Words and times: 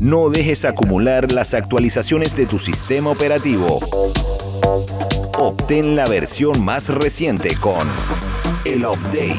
No 0.00 0.30
dejes 0.30 0.64
acumular 0.64 1.32
las 1.32 1.54
actualizaciones 1.54 2.36
de 2.36 2.46
tu 2.46 2.60
sistema 2.60 3.10
operativo. 3.10 3.80
Obtén 5.36 5.96
la 5.96 6.06
versión 6.06 6.64
más 6.64 6.88
reciente 6.88 7.56
con 7.56 7.88
El 8.64 8.86
Update. 8.86 9.38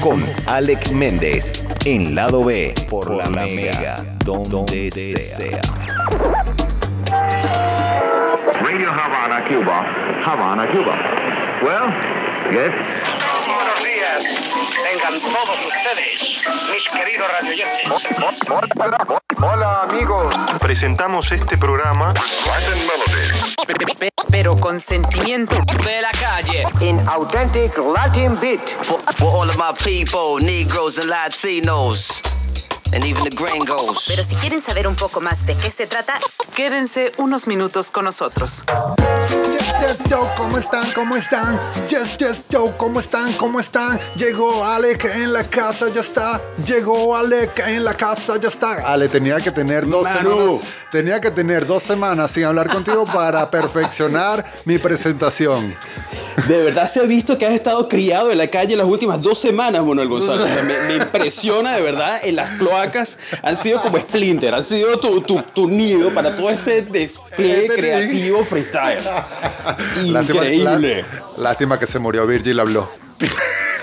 Con 0.00 0.24
Alec 0.46 0.92
Méndez 0.92 1.50
en 1.84 2.14
lado 2.14 2.44
B 2.44 2.74
por, 2.88 3.10
la, 3.10 3.28
Mega, 3.28 3.96
donde, 4.24 4.90
sea. 4.92 5.60
Radio 8.62 8.90
Havana, 8.92 9.44
Cuba. 9.48 9.84
Havana, 10.24 10.66
Cuba. 10.68 10.94
Well, 11.62 11.90
yes. 12.52 12.70
Buenos 13.46 13.82
días, 13.82 14.49
tengan 14.70 15.20
todos 15.20 15.58
ustedes, 15.66 16.20
mis 16.70 16.84
queridos 16.92 17.28
radioyentes. 17.30 17.88
Hola, 19.42 19.82
amigos. 19.82 20.34
Presentamos 20.60 21.32
este 21.32 21.56
programa 21.58 22.14
pero 24.30 24.56
con 24.56 24.78
sentimiento 24.78 25.56
de 25.84 26.02
la 26.02 26.10
calle. 26.12 26.62
in 26.80 26.98
authentic 27.08 27.76
Latin 27.78 28.36
beat. 28.40 28.60
for, 28.82 28.98
for 29.16 29.28
all 29.28 29.48
of 29.48 29.56
my 29.56 29.72
people, 29.82 30.38
Negroes 30.40 30.98
and 30.98 31.10
Latinos, 31.10 32.22
and 32.92 33.04
even 33.04 33.24
the 33.24 33.30
gringos. 33.36 34.06
Pero 34.08 34.24
si 34.24 34.34
quieren 34.36 34.62
saber 34.62 34.86
un 34.86 34.96
poco 34.96 35.20
más 35.20 35.44
de 35.46 35.54
qué 35.56 35.70
se 35.70 35.86
trata, 35.86 36.18
Quédense 36.54 37.12
unos 37.16 37.46
minutos 37.46 37.90
con 37.90 38.04
nosotros. 38.04 38.64
Yes, 39.52 39.72
yes, 39.80 39.98
Joe, 40.10 40.28
¿cómo 40.36 40.58
están? 40.58 40.92
¿Cómo 40.92 41.16
están? 41.16 41.60
Yes, 41.88 42.16
yes, 42.18 42.44
Joe, 42.52 42.72
¿cómo 42.76 42.98
están? 43.00 43.32
¿Cómo 43.34 43.60
están? 43.60 44.00
Llegó 44.16 44.64
Alec 44.64 45.04
en 45.04 45.32
la 45.32 45.44
casa, 45.44 45.86
ya 45.92 46.00
está. 46.00 46.40
Llegó 46.66 47.16
Alec 47.16 47.66
en 47.68 47.84
la 47.84 47.94
casa, 47.94 48.34
ya 48.40 48.48
está. 48.48 48.92
Ale, 48.92 49.08
tenía 49.08 49.40
que 49.40 49.52
tener 49.52 49.88
dos 49.88 50.08
semanas. 50.08 50.60
Tenía 50.90 51.20
que 51.20 51.30
tener 51.30 51.66
dos 51.66 51.84
semanas 51.84 52.32
sin 52.32 52.44
hablar 52.44 52.68
contigo 52.68 53.06
para 53.06 53.48
perfeccionar 53.48 54.44
mi 54.64 54.78
presentación. 54.78 55.74
De 56.48 56.62
verdad 56.62 56.90
se 56.90 57.00
ha 57.00 57.04
visto 57.04 57.38
que 57.38 57.46
has 57.46 57.54
estado 57.54 57.88
criado 57.88 58.32
en 58.32 58.38
la 58.38 58.48
calle 58.48 58.74
las 58.74 58.86
últimas 58.86 59.22
dos 59.22 59.38
semanas, 59.38 59.84
Manuel 59.84 60.08
González. 60.08 60.50
O 60.50 60.52
sea, 60.52 60.62
me, 60.62 60.78
me 60.80 60.96
impresiona 60.96 61.76
de 61.76 61.82
verdad. 61.82 62.20
En 62.24 62.36
las 62.36 62.58
cloacas 62.58 62.79
han 63.42 63.56
sido 63.56 63.80
como 63.82 63.98
Splinter, 63.98 64.54
han 64.54 64.64
sido 64.64 64.98
tu, 64.98 65.20
tu, 65.22 65.42
tu 65.54 65.68
nido 65.68 66.10
para 66.10 66.34
todo 66.34 66.50
este 66.50 66.82
despliegue 66.82 67.66
Este 67.66 67.74
creativo 67.80 68.44
freestyle. 68.44 69.02
Lástima- 69.04 70.22
Increíble. 70.22 71.02
lá- 71.02 71.22
lástima 71.38 71.78
que 71.78 71.86
se 71.86 71.98
murió 71.98 72.26
Virgil 72.26 72.58
habló. 72.60 72.90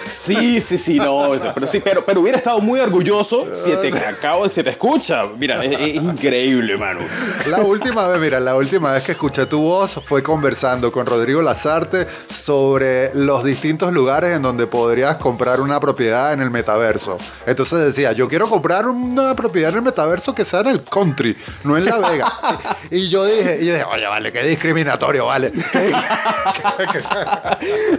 Sí, 0.09 0.61
sí, 0.61 0.77
sí, 0.77 0.95
no, 0.97 1.31
pero 1.53 1.67
sí, 1.67 1.81
pero, 1.83 2.05
pero 2.05 2.21
hubiera 2.21 2.37
estado 2.37 2.59
muy 2.59 2.79
orgulloso 2.79 3.53
si 3.53 3.75
te 3.75 3.97
acabo, 4.07 4.47
si 4.49 4.63
te 4.63 4.69
escucha. 4.71 5.23
Mira, 5.37 5.63
es, 5.63 5.79
es 5.79 5.95
increíble, 5.95 6.77
mano. 6.77 7.01
La 7.47 7.61
última 7.61 8.07
vez, 8.07 8.19
mira, 8.19 8.39
la 8.39 8.55
última 8.55 8.91
vez 8.91 9.03
que 9.03 9.13
escuché 9.13 9.45
tu 9.45 9.61
voz 9.61 9.99
fue 10.05 10.23
conversando 10.23 10.91
con 10.91 11.05
Rodrigo 11.05 11.41
Lazarte 11.41 12.07
sobre 12.29 13.13
los 13.13 13.43
distintos 13.43 13.91
lugares 13.93 14.35
en 14.35 14.41
donde 14.41 14.67
podrías 14.67 15.17
comprar 15.17 15.61
una 15.61 15.79
propiedad 15.79 16.33
en 16.33 16.41
el 16.41 16.49
metaverso. 16.49 17.17
Entonces 17.45 17.79
decía, 17.79 18.11
yo 18.11 18.27
quiero 18.27 18.47
comprar 18.49 18.87
una 18.87 19.35
propiedad 19.35 19.71
en 19.71 19.77
el 19.77 19.81
metaverso 19.81 20.33
que 20.33 20.45
sea 20.45 20.61
en 20.61 20.67
el 20.67 20.83
country, 20.83 21.35
no 21.63 21.77
en 21.77 21.85
La 21.85 21.97
Vega. 21.97 22.31
y 22.91 23.09
yo 23.09 23.25
dije, 23.25 23.59
y 23.61 23.67
yo 23.67 23.73
dije, 23.73 23.85
oye, 23.91 24.05
vale, 24.07 24.31
qué 24.31 24.43
discriminatorio, 24.43 25.25
vale. 25.25 25.51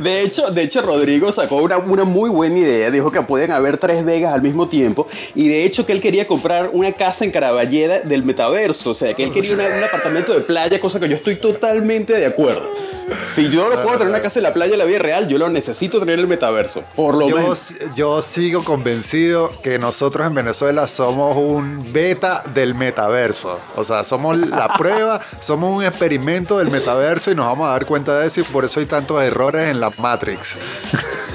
De 0.01 0.23
hecho, 0.23 0.51
de 0.51 0.63
hecho, 0.63 0.83
Rodrigo 0.83 1.33
sacó 1.33 1.57
una, 1.57 1.79
una 1.79 1.98
muy 2.05 2.31
buena 2.31 2.59
idea. 2.59 2.91
Dijo 2.91 3.11
que 3.11 3.23
pueden 3.23 3.51
haber 3.53 3.77
tres 3.79 4.05
Vegas 4.05 4.35
al 4.35 4.43
mismo 4.43 4.69
tiempo. 4.69 5.07
Y 5.35 5.49
de 5.49 5.65
hecho, 5.65 5.85
que 5.87 5.93
él 5.93 6.01
quería 6.01 6.27
comprar 6.27 6.71
una 6.73 6.93
casa 6.93 7.25
en 7.25 7.31
Caraballeda 7.31 8.01
del 8.01 8.23
metaverso. 8.25 8.91
O 8.91 8.95
sea, 8.95 9.15
que 9.15 9.25
él 9.25 9.33
quería 9.33 9.55
una- 9.55 9.67
un 9.67 9.85
apartamento 9.85 10.33
de 10.35 10.41
playa, 10.41 10.81
cosa 10.81 10.99
que 11.01 11.09
yo 11.09 11.17
estoy 11.17 11.37
totalmente 11.37 12.13
de 12.15 12.27
acuerdo. 12.27 12.69
Si 13.35 13.49
yo 13.49 13.71
no 13.71 13.81
puedo 13.83 13.97
tener 13.97 14.09
una 14.09 14.21
casa 14.21 14.39
en 14.39 14.43
la 14.43 14.53
playa 14.53 14.75
en 14.75 14.79
la 14.79 14.85
vida 14.85 14.99
real, 14.99 15.29
yo 15.29 15.39
lo 15.39 15.49
necesito 15.49 15.99
tener 15.99 16.15
en 16.17 16.21
el 16.21 16.27
metaverso. 16.27 16.83
Por 16.95 17.15
lo 17.15 17.27
Yo, 17.29 17.37
menos. 17.37 17.73
yo 17.97 18.21
sigo 18.21 18.63
convencido 18.65 19.51
que 19.63 19.79
nosotros 19.79 20.27
en 20.27 20.35
Venezuela 20.35 20.87
somos 20.89 21.35
un 21.37 21.91
beta 21.91 22.43
del 22.55 22.75
metaverso. 22.75 23.59
O 23.77 23.85
sea, 23.85 24.05
somos 24.05 24.37
la 24.37 24.69
prueba, 24.79 25.21
somos 25.41 25.75
un 25.75 25.85
experimento 25.85 26.59
del 26.59 26.71
metaverso 26.71 27.31
y 27.31 27.35
nos 27.35 27.47
vamos 27.47 27.67
a 27.69 27.73
dar 27.73 27.87
cuenta 27.87 28.19
de 28.19 28.27
eso 28.27 28.41
y 28.41 28.45
por 28.45 28.67
eso 28.67 28.79
hay 28.79 28.87
tantos 28.87 29.23
errores 29.23 29.69
en 29.69 29.81
la 29.81 29.91
Matrix. 29.97 30.57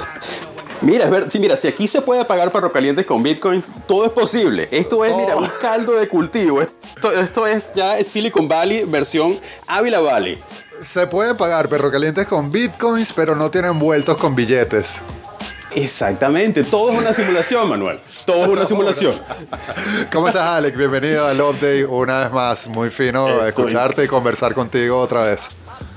Mira, 0.84 1.10
ver, 1.10 1.32
sí, 1.32 1.40
mira, 1.40 1.56
si 1.58 1.68
aquí 1.68 1.88
se 1.88 2.02
puede 2.02 2.26
pagar 2.26 2.52
perro 2.52 2.72
calientes 2.72 3.06
con 3.06 3.24
bitcoins, 3.24 3.72
todo 3.88 4.06
es 4.06 4.12
posible. 4.12 4.68
Esto 4.70 5.04
es, 5.06 5.16
mira, 5.16 5.36
Oh. 5.36 5.40
un 5.42 5.50
caldo 5.62 5.94
de 5.94 6.08
cultivo. 6.08 6.62
Esto, 6.62 7.12
esto 7.12 7.48
es 7.48 7.74
ya 7.74 8.04
Silicon 8.04 8.48
Valley 8.48 8.84
versión 8.84 9.40
Ávila 9.66 10.00
Valley. 10.02 10.42
Se 10.86 11.08
puede 11.08 11.34
pagar 11.36 11.70
perro 11.70 11.90
calientes 11.90 12.28
con 12.28 12.52
bitcoins, 12.52 13.14
pero 13.14 13.36
no 13.36 13.50
tienen 13.50 13.80
vueltos 13.80 14.18
con 14.18 14.36
billetes. 14.36 14.96
Exactamente, 15.76 16.64
todo 16.64 16.92
es 16.92 17.00
una 17.00 17.14
simulación, 17.14 17.68
Manuel. 17.68 18.00
Todo 18.26 18.44
es 18.44 18.50
una 18.50 18.66
simulación. 18.66 19.20
¿Cómo 20.12 20.28
estás, 20.28 20.46
Alex? 20.48 20.78
Bienvenido 20.78 21.26
al 21.26 21.42
update 21.42 21.86
una 21.86 22.20
vez 22.20 22.32
más. 22.32 22.68
Muy 22.68 22.90
fino 22.92 23.28
Estoy- 23.28 23.48
escucharte 23.48 24.04
y 24.04 24.08
conversar 24.08 24.54
contigo 24.54 25.00
otra 25.00 25.24
vez. 25.24 25.48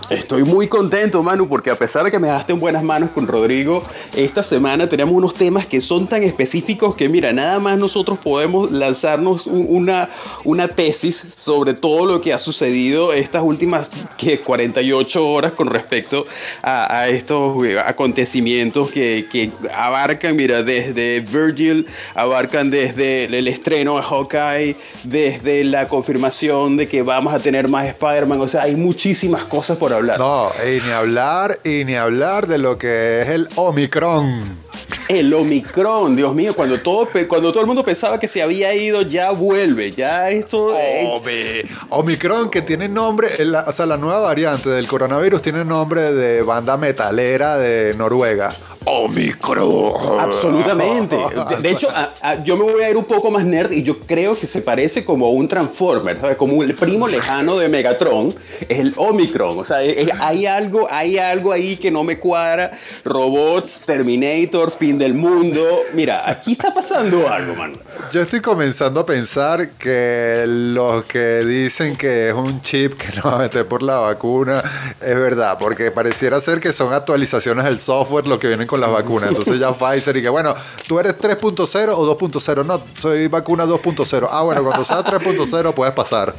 Estoy 0.08 0.44
muy 0.44 0.68
contento, 0.68 1.20
Manu, 1.24 1.48
porque 1.48 1.68
a 1.68 1.74
pesar 1.74 2.04
de 2.04 2.12
que 2.12 2.20
me 2.20 2.28
dejaste 2.28 2.52
en 2.52 2.60
buenas 2.60 2.84
manos 2.84 3.10
con 3.10 3.26
Rodrigo, 3.26 3.82
esta 4.14 4.44
semana 4.44 4.88
tenemos 4.88 5.12
unos 5.12 5.34
temas 5.34 5.66
que 5.66 5.80
son 5.80 6.06
tan 6.06 6.22
específicos 6.22 6.94
que, 6.94 7.08
mira, 7.08 7.32
nada 7.32 7.58
más 7.58 7.76
nosotros 7.76 8.16
podemos 8.22 8.70
lanzarnos 8.70 9.48
un- 9.48 9.66
una, 9.68 10.08
una 10.44 10.68
tesis 10.68 11.16
sobre 11.34 11.74
todo 11.74 12.06
lo 12.06 12.20
que 12.20 12.32
ha 12.32 12.38
sucedido 12.38 13.12
estas 13.12 13.42
últimas 13.42 13.90
que 14.16 14.38
48 14.40 15.26
horas 15.28 15.52
con 15.52 15.66
respecto 15.66 16.24
a, 16.62 17.00
a 17.00 17.08
estos 17.08 17.66
eh, 17.66 17.76
acontecimientos 17.80 18.92
que, 18.92 19.26
que 19.28 19.50
abarcan, 19.74 20.36
mira, 20.36 20.62
desde 20.62 21.18
Virgil, 21.18 21.84
abarcan 22.14 22.70
desde 22.70 23.24
el 23.24 23.48
estreno 23.48 23.96
de 23.96 24.02
Hawkeye, 24.02 24.76
desde 25.02 25.64
la 25.64 25.88
confirmación 25.88 26.76
de 26.76 26.86
que 26.86 27.02
vamos 27.02 27.34
a 27.34 27.40
tener 27.40 27.66
más 27.66 27.86
Spider-Man, 27.88 28.40
o 28.40 28.46
sea, 28.46 28.62
hay 28.62 28.76
muchísimas 28.76 29.42
cosas 29.42 29.76
por 29.78 29.95
hablar. 29.96 30.18
No, 30.18 30.50
y 30.66 30.80
ni 30.86 30.90
hablar, 30.92 31.58
y 31.64 31.84
ni 31.84 31.96
hablar 31.96 32.46
de 32.46 32.58
lo 32.58 32.78
que 32.78 33.22
es 33.22 33.28
el 33.28 33.48
Omicron. 33.56 34.66
El 35.08 35.32
Omicron, 35.32 36.16
Dios 36.16 36.34
mío, 36.34 36.54
cuando 36.54 36.78
todo, 36.80 37.08
cuando 37.28 37.50
todo 37.52 37.60
el 37.60 37.66
mundo 37.66 37.84
pensaba 37.84 38.18
que 38.18 38.26
se 38.26 38.42
había 38.42 38.74
ido, 38.74 39.02
ya 39.02 39.30
vuelve, 39.30 39.92
ya 39.92 40.30
esto... 40.30 40.76
eh, 40.76 41.08
Ome- 41.08 41.64
Omicron, 41.90 42.50
que 42.50 42.62
tiene 42.62 42.88
nombre, 42.88 43.28
la- 43.44 43.64
o 43.68 43.72
sea, 43.72 43.86
la 43.86 43.96
nueva 43.96 44.18
variante 44.20 44.68
del 44.68 44.88
coronavirus 44.88 45.42
tiene 45.42 45.64
nombre 45.64 46.12
de 46.12 46.42
banda 46.42 46.76
metalera 46.76 47.56
de 47.56 47.94
Noruega. 47.94 48.54
Omicron. 48.86 50.20
Absolutamente. 50.20 51.16
De, 51.50 51.56
de 51.60 51.70
hecho, 51.70 51.88
a- 51.90 52.14
a- 52.22 52.42
yo 52.42 52.56
me 52.56 52.64
voy 52.64 52.82
a 52.82 52.90
ir 52.90 52.96
un 52.96 53.04
poco 53.04 53.30
más 53.30 53.44
nerd 53.44 53.72
y 53.72 53.82
yo 53.82 53.98
creo 53.98 54.38
que 54.38 54.46
se 54.46 54.60
parece 54.62 55.04
como 55.04 55.30
un 55.30 55.48
Transformer, 55.48 56.18
¿sabes? 56.20 56.36
Como 56.36 56.62
el 56.62 56.74
primo 56.74 57.08
lejano 57.08 57.58
de 57.58 57.68
Megatron, 57.68 58.34
es 58.68 58.78
el 58.78 58.94
Omicron. 58.96 59.58
O 59.58 59.64
sea, 59.64 59.82
es- 59.82 59.96
es- 60.08 60.12
hay, 60.20 60.46
algo, 60.46 60.86
hay 60.90 61.18
algo 61.18 61.52
ahí 61.52 61.76
que 61.76 61.90
no 61.90 62.04
me 62.04 62.18
cuadra. 62.18 62.70
Robots, 63.04 63.82
Terminator, 63.84 64.70
fin 64.70 64.98
del 64.98 65.14
mundo. 65.14 65.80
Mira, 65.92 66.28
aquí 66.30 66.52
está 66.52 66.72
pasando 66.72 67.28
algo, 67.28 67.54
mano. 67.54 67.78
Yo 68.12 68.22
estoy 68.22 68.40
comenzando 68.40 69.00
a 69.00 69.06
pensar 69.06 69.70
que 69.70 70.44
los 70.46 71.04
que 71.06 71.44
dicen 71.44 71.96
que 71.96 72.28
es 72.28 72.34
un 72.34 72.62
chip 72.62 72.94
que 72.94 73.08
no 73.16 73.30
va 73.30 73.34
a 73.36 73.38
meter 73.38 73.66
por 73.66 73.82
la 73.82 73.98
vacuna 73.98 74.62
es 75.00 75.14
verdad, 75.16 75.58
porque 75.58 75.90
pareciera 75.90 76.40
ser 76.40 76.60
que 76.60 76.72
son 76.72 76.92
actualizaciones 76.92 77.64
del 77.64 77.80
software 77.80 78.26
lo 78.26 78.38
que 78.38 78.48
vienen 78.48 78.66
con 78.66 78.75
las 78.80 78.90
vacunas. 78.90 79.30
Entonces 79.30 79.58
ya 79.58 79.72
Pfizer 79.72 80.16
y 80.16 80.22
que 80.22 80.28
bueno, 80.28 80.54
tú 80.86 80.98
eres 80.98 81.18
3.0 81.18 81.88
o 81.96 82.18
2.0. 82.18 82.64
No, 82.64 82.80
soy 82.98 83.28
vacuna 83.28 83.64
2.0. 83.66 84.28
Ah, 84.30 84.42
bueno, 84.42 84.62
cuando 84.64 84.84
sea 84.84 84.98
3.0 85.04 85.74
puedes 85.74 85.94
pasar. 85.94 86.34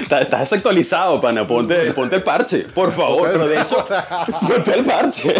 Estás, 0.00 0.30
desactualizado, 0.30 1.20
pana. 1.20 1.46
Ponte, 1.46 1.92
ponte 1.92 2.16
el 2.16 2.22
parche, 2.22 2.60
por 2.74 2.92
favor. 2.92 3.30
Pero 3.32 3.46
de 3.48 3.60
hecho, 3.60 3.84
ponte 4.46 4.72
el 4.78 4.84
parche. 4.84 5.34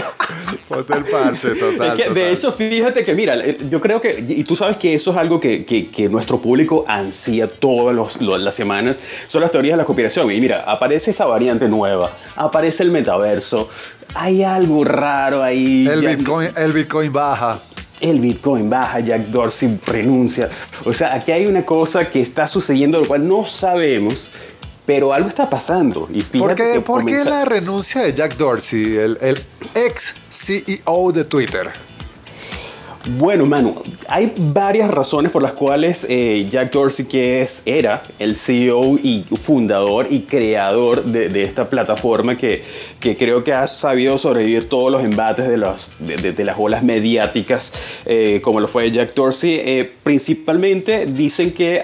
Ponte 0.68 0.92
el 0.94 1.04
parche, 1.04 1.50
total. 1.54 1.88
Es 1.88 1.94
que, 1.94 2.02
total. 2.04 2.14
de 2.14 2.30
hecho, 2.30 2.52
fíjate 2.52 3.04
que, 3.04 3.14
mira, 3.14 3.34
eh, 3.36 3.58
yo 3.70 3.80
creo 3.80 4.00
que, 4.00 4.24
y 4.26 4.44
tú 4.44 4.56
sabes 4.56 4.76
que 4.76 4.94
eso 4.94 5.10
es 5.12 5.16
algo 5.16 5.40
que, 5.40 5.64
que- 5.64 5.88
que 5.90 6.08
nuestro 6.08 6.40
público 6.40 6.84
ansía 6.88 7.48
todas 7.48 7.94
los- 7.94 8.20
las 8.20 8.54
semanas, 8.54 8.98
son 9.26 9.42
las 9.42 9.50
teorías 9.50 9.74
de 9.74 9.78
la 9.78 9.84
conspiración. 9.84 10.30
Y 10.30 10.40
mira, 10.40 10.64
aparece 10.66 11.10
esta 11.10 11.26
variante 11.26 11.68
nueva, 11.68 12.10
aparece 12.36 12.82
el 12.82 12.90
metaverso, 12.90 13.68
hay 14.14 14.42
algo 14.42 14.84
raro 14.84 15.42
ahí. 15.42 15.86
el, 15.88 16.16
Bitcoin, 16.16 16.50
el 16.56 16.72
Bitcoin 16.72 17.12
baja. 17.12 17.58
el 18.00 18.20
Bitcoin 18.20 18.68
baja, 18.68 19.00
Jack 19.00 19.26
Dorsey 19.26 19.78
renuncia. 19.86 20.50
O 20.84 20.92
sea, 20.92 21.14
aquí 21.14 21.32
hay 21.32 21.46
una 21.46 21.64
cosa 21.64 22.10
que 22.10 22.20
está 22.20 22.46
sucediendo, 22.46 23.00
lo 23.00 23.06
cual 23.06 23.26
no 23.26 23.44
sabemos, 23.44 24.30
pero 24.86 25.12
algo 25.12 25.28
está 25.28 25.48
pasando. 25.48 26.08
Y 26.12 26.20
fíjate 26.20 26.38
¿Por 26.38 26.54
qué, 26.54 26.72
que 26.74 26.80
por 26.80 27.04
qué 27.04 27.24
la 27.24 27.44
renuncia 27.44 28.02
de 28.02 28.12
Jack 28.12 28.36
Dorsey, 28.36 28.96
el, 28.96 29.18
el 29.20 29.38
ex 29.74 30.14
CEO 30.30 31.12
de 31.12 31.24
Twitter? 31.24 31.70
Bueno, 33.06 33.44
Manu, 33.44 33.74
hay 34.08 34.32
varias 34.34 34.90
razones 34.90 35.30
por 35.30 35.42
las 35.42 35.52
cuales 35.52 36.06
eh, 36.08 36.46
Jack 36.48 36.72
Dorsey, 36.72 37.04
que 37.04 37.42
es, 37.42 37.62
era 37.66 38.02
el 38.18 38.34
CEO 38.34 38.96
y 38.96 39.26
fundador 39.36 40.06
y 40.08 40.20
creador 40.20 41.04
de, 41.04 41.42
esta 41.42 41.68
plataforma 41.68 42.38
que, 42.38 42.62
que, 43.00 43.14
creo 43.14 43.44
que 43.44 43.52
ha 43.52 43.66
sabido 43.66 44.16
sobrevivir 44.16 44.70
todos 44.70 44.90
los 44.90 45.04
embates 45.04 45.46
de, 45.46 46.32
de, 46.32 46.44
las 46.44 46.56
olas 46.58 46.82
mediáticas, 46.82 47.74
eh, 48.06 48.40
como 48.42 48.58
lo 48.58 48.68
fue 48.68 48.90
Jack 48.90 49.12
Dorsey, 49.12 49.60
eh, 49.62 49.92
principalmente 50.02 51.04
dicen 51.04 51.52
que 51.52 51.82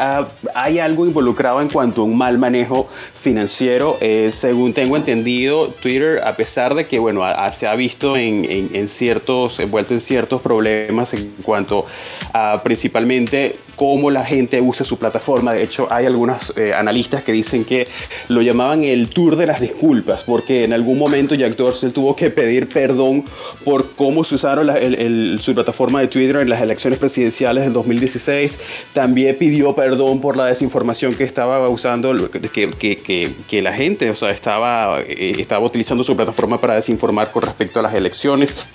hay 0.54 0.78
algo 0.78 1.04
involucrado 1.04 1.60
en 1.60 1.68
cuanto 1.68 2.00
a 2.00 2.04
un 2.04 2.16
mal 2.16 2.38
manejo 2.38 2.88
financiero. 3.14 3.98
según 4.30 4.72
tengo 4.72 4.96
entendido, 4.96 5.68
Twitter, 5.68 6.22
a 6.24 6.34
pesar 6.34 6.74
de 6.74 6.86
que 6.86 6.98
bueno, 6.98 7.22
se 7.52 7.66
ha 7.66 7.74
visto 7.74 8.16
en, 8.16 8.46
en, 8.46 8.70
en 8.72 8.88
ciertos, 8.88 9.60
envuelto 9.60 9.92
en 9.92 10.00
ciertos 10.00 10.40
problemas, 10.40 11.09
en 11.14 11.32
cuanto 11.42 11.86
a 12.32 12.60
principalmente 12.62 13.56
cómo 13.80 14.10
la 14.10 14.26
gente 14.26 14.60
usa 14.60 14.84
su 14.84 14.98
plataforma. 14.98 15.54
De 15.54 15.62
hecho, 15.62 15.88
hay 15.90 16.04
algunos 16.04 16.52
eh, 16.58 16.74
analistas 16.74 17.22
que 17.22 17.32
dicen 17.32 17.64
que 17.64 17.88
lo 18.28 18.42
llamaban 18.42 18.84
el 18.84 19.08
tour 19.08 19.36
de 19.36 19.46
las 19.46 19.58
disculpas, 19.58 20.22
porque 20.22 20.64
en 20.64 20.74
algún 20.74 20.98
momento 20.98 21.34
Jack 21.34 21.56
Dorsey 21.56 21.90
tuvo 21.90 22.14
que 22.14 22.28
pedir 22.28 22.68
perdón 22.68 23.24
por 23.64 23.92
cómo 23.96 24.22
se 24.22 24.34
usaron 24.34 24.70
su 25.40 25.54
plataforma 25.54 26.00
de 26.00 26.08
Twitter 26.08 26.36
en 26.36 26.50
las 26.50 26.60
elecciones 26.60 26.98
presidenciales 26.98 27.64
del 27.64 27.72
2016. 27.72 28.58
También 28.92 29.36
pidió 29.36 29.74
perdón 29.74 30.20
por 30.20 30.36
la 30.36 30.44
desinformación 30.44 31.14
que 31.14 31.24
estaba 31.24 31.66
usando, 31.70 32.30
que, 32.30 32.40
que, 32.50 33.32
que, 33.48 33.62
la 33.62 33.72
gente 33.72 34.10
o 34.10 34.14
sea, 34.14 34.30
estaba, 34.30 35.00
eh, 35.00 35.36
estaba 35.38 35.64
utilizando 35.64 36.04
su 36.04 36.14
plataforma 36.14 36.60
para 36.60 36.74
desinformar 36.74 37.30
con 37.32 37.42
respecto 37.42 37.80
a 37.80 37.82
las 37.82 37.94
elecciones. 37.94 38.66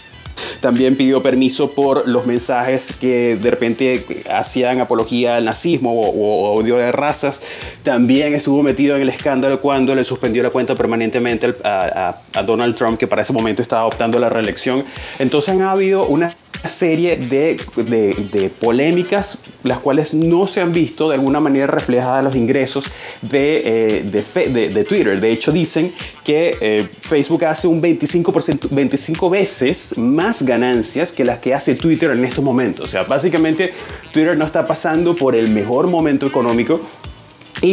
También 0.59 0.95
pidió 0.95 1.21
permiso 1.21 1.71
por 1.71 2.07
los 2.07 2.25
mensajes 2.25 2.93
que 2.99 3.35
de 3.35 3.51
repente 3.51 4.23
hacían 4.31 4.79
apología 4.79 5.37
al 5.37 5.45
nazismo 5.45 5.93
o, 5.93 6.53
odio 6.53 6.77
de 6.77 6.91
razas. 6.91 7.41
También 7.83 8.33
estuvo 8.33 8.63
metido 8.63 8.95
en 8.95 9.01
el 9.01 9.09
escándalo 9.09 9.61
cuando 9.61 9.95
le 9.95 10.03
suspendió 10.03 10.43
la 10.43 10.49
cuenta 10.49 10.75
permanentemente 10.75 11.55
a, 11.63 12.17
a 12.33 12.43
Donald 12.43 12.75
Trump, 12.75 12.97
que 12.97 13.07
para 13.07 13.21
ese 13.21 13.33
momento 13.33 13.61
estaba 13.61 13.85
optando 13.85 14.19
la 14.19 14.29
reelección. 14.29 14.83
Entonces 15.19 15.53
han 15.53 15.61
habido 15.61 16.05
una 16.05 16.35
serie 16.67 17.17
de, 17.17 17.59
de, 17.75 18.49
polémicas, 18.49 19.39
las 19.63 19.79
cuales 19.79 20.13
no 20.13 20.47
se 20.47 20.61
han 20.61 20.73
visto 20.73 21.09
de 21.09 21.15
alguna 21.15 21.39
manera 21.39 21.67
reflejadas 21.67 22.19
en 22.19 22.25
los 22.25 22.35
ingresos 22.35 22.85
de, 23.21 23.99
eh, 23.99 24.03
de, 24.03 24.83
Twitter. 24.83 25.19
De 25.19 25.31
hecho, 25.31 25.51
dicen 25.51 25.93
que 26.23 26.57
eh, 26.61 26.87
Facebook 26.99 27.45
hace 27.45 27.67
un 27.67 27.81
25%, 27.81 28.67
25 28.69 29.29
veces 29.29 29.97
más 29.97 30.43
ganancias 30.43 31.11
que 31.11 31.23
las 31.23 31.39
que 31.39 31.53
hace 31.53 31.75
Twitter 31.75 32.11
en 32.11 32.23
estos 32.25 32.43
momentos. 32.43 32.87
O 32.87 32.91
sea, 32.91 33.03
básicamente 33.03 33.73
Twitter 34.11 34.37
no 34.37 34.45
está 34.45 34.65
pasando 34.67 35.15
por 35.15 35.35
el 35.35 35.49
mejor 35.49 35.87
momento 35.87 36.25
económico 36.25 36.81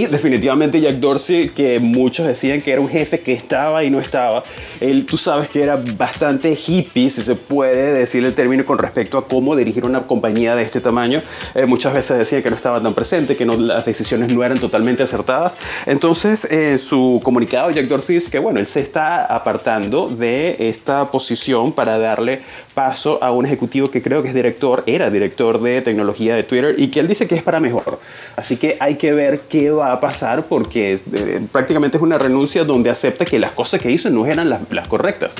definitivamente 0.01 0.81
Jack 0.81 0.97
Dorsey, 0.97 1.51
que 1.51 1.79
muchos 1.79 2.27
decían 2.27 2.63
que 2.63 2.73
era 2.73 2.81
un 2.81 2.89
jefe 2.89 3.21
que 3.21 3.33
estaba 3.33 3.85
y 3.85 3.91
no 3.91 4.01
estaba, 4.01 4.43
él 4.81 5.07
tú 5.07 5.17
sabes 5.17 5.49
que 5.49 5.63
era 5.63 5.81
bastante 5.97 6.53
hippie, 6.53 7.11
si 7.11 7.23
se 7.23 7.35
puede 7.35 7.93
decir 7.93 8.25
el 8.25 8.35
término 8.35 8.65
con 8.65 8.79
respecto 8.79 9.19
a 9.19 9.27
cómo 9.27 9.55
dirigir 9.57 9.85
una 9.85 10.03
compañía 10.03 10.57
de 10.57 10.63
este 10.63 10.81
tamaño. 10.81 11.23
Eh, 11.55 11.67
muchas 11.67 11.95
veces 11.95 12.19
decía 12.19 12.43
que 12.43 12.51
no 12.51 12.57
estaba 12.57 12.81
tan 12.81 12.95
presente, 12.95 13.37
que 13.37 13.45
no, 13.45 13.57
las 13.57 13.85
decisiones 13.85 14.33
no 14.33 14.43
eran 14.43 14.59
totalmente 14.59 15.03
acertadas. 15.03 15.57
Entonces, 15.87 16.47
en 16.51 16.79
su 16.79 17.21
comunicado, 17.23 17.71
Jack 17.71 17.87
Dorsey 17.87 18.17
dice 18.17 18.31
que 18.31 18.39
bueno, 18.39 18.61
él 18.61 18.67
se 18.67 18.81
está 18.81 19.25
apartando 19.25 20.09
de 20.09 20.57
esta 20.59 21.11
posición 21.11 21.73
para 21.73 21.99
darle 21.99 22.41
paso 22.75 23.19
a 23.23 23.33
un 23.33 23.45
ejecutivo 23.47 23.91
que 23.91 24.03
creo 24.03 24.23
que 24.23 24.29
es 24.29 24.35
director, 24.35 24.83
era 24.87 25.11
director 25.11 25.61
de 25.61 25.83
tecnología 25.83 26.35
de 26.35 26.43
Twitter 26.43 26.75
y 26.79 26.89
que 26.89 27.01
él 27.01 27.09
dice 27.09 27.27
que 27.27 27.35
es 27.35 27.43
para 27.43 27.61
mejor. 27.61 27.99
Así 28.37 28.57
que 28.57 28.77
hay 28.81 28.97
que 28.97 29.13
ver 29.13 29.41
qué 29.49 29.71
va 29.71 29.82
a 29.91 29.99
pasar 30.01 30.45
porque 30.45 31.01
eh, 31.13 31.41
prácticamente 31.51 31.97
es 31.97 32.03
una 32.03 32.19
renuncia 32.19 32.65
donde 32.65 32.91
acepta 32.91 33.25
que 33.25 33.39
las 33.39 33.53
cosas 33.53 33.81
que 33.81 33.91
hizo 33.91 34.11
no 34.11 34.27
eran 34.27 34.49
las 34.49 34.89
correctas. 34.89 35.35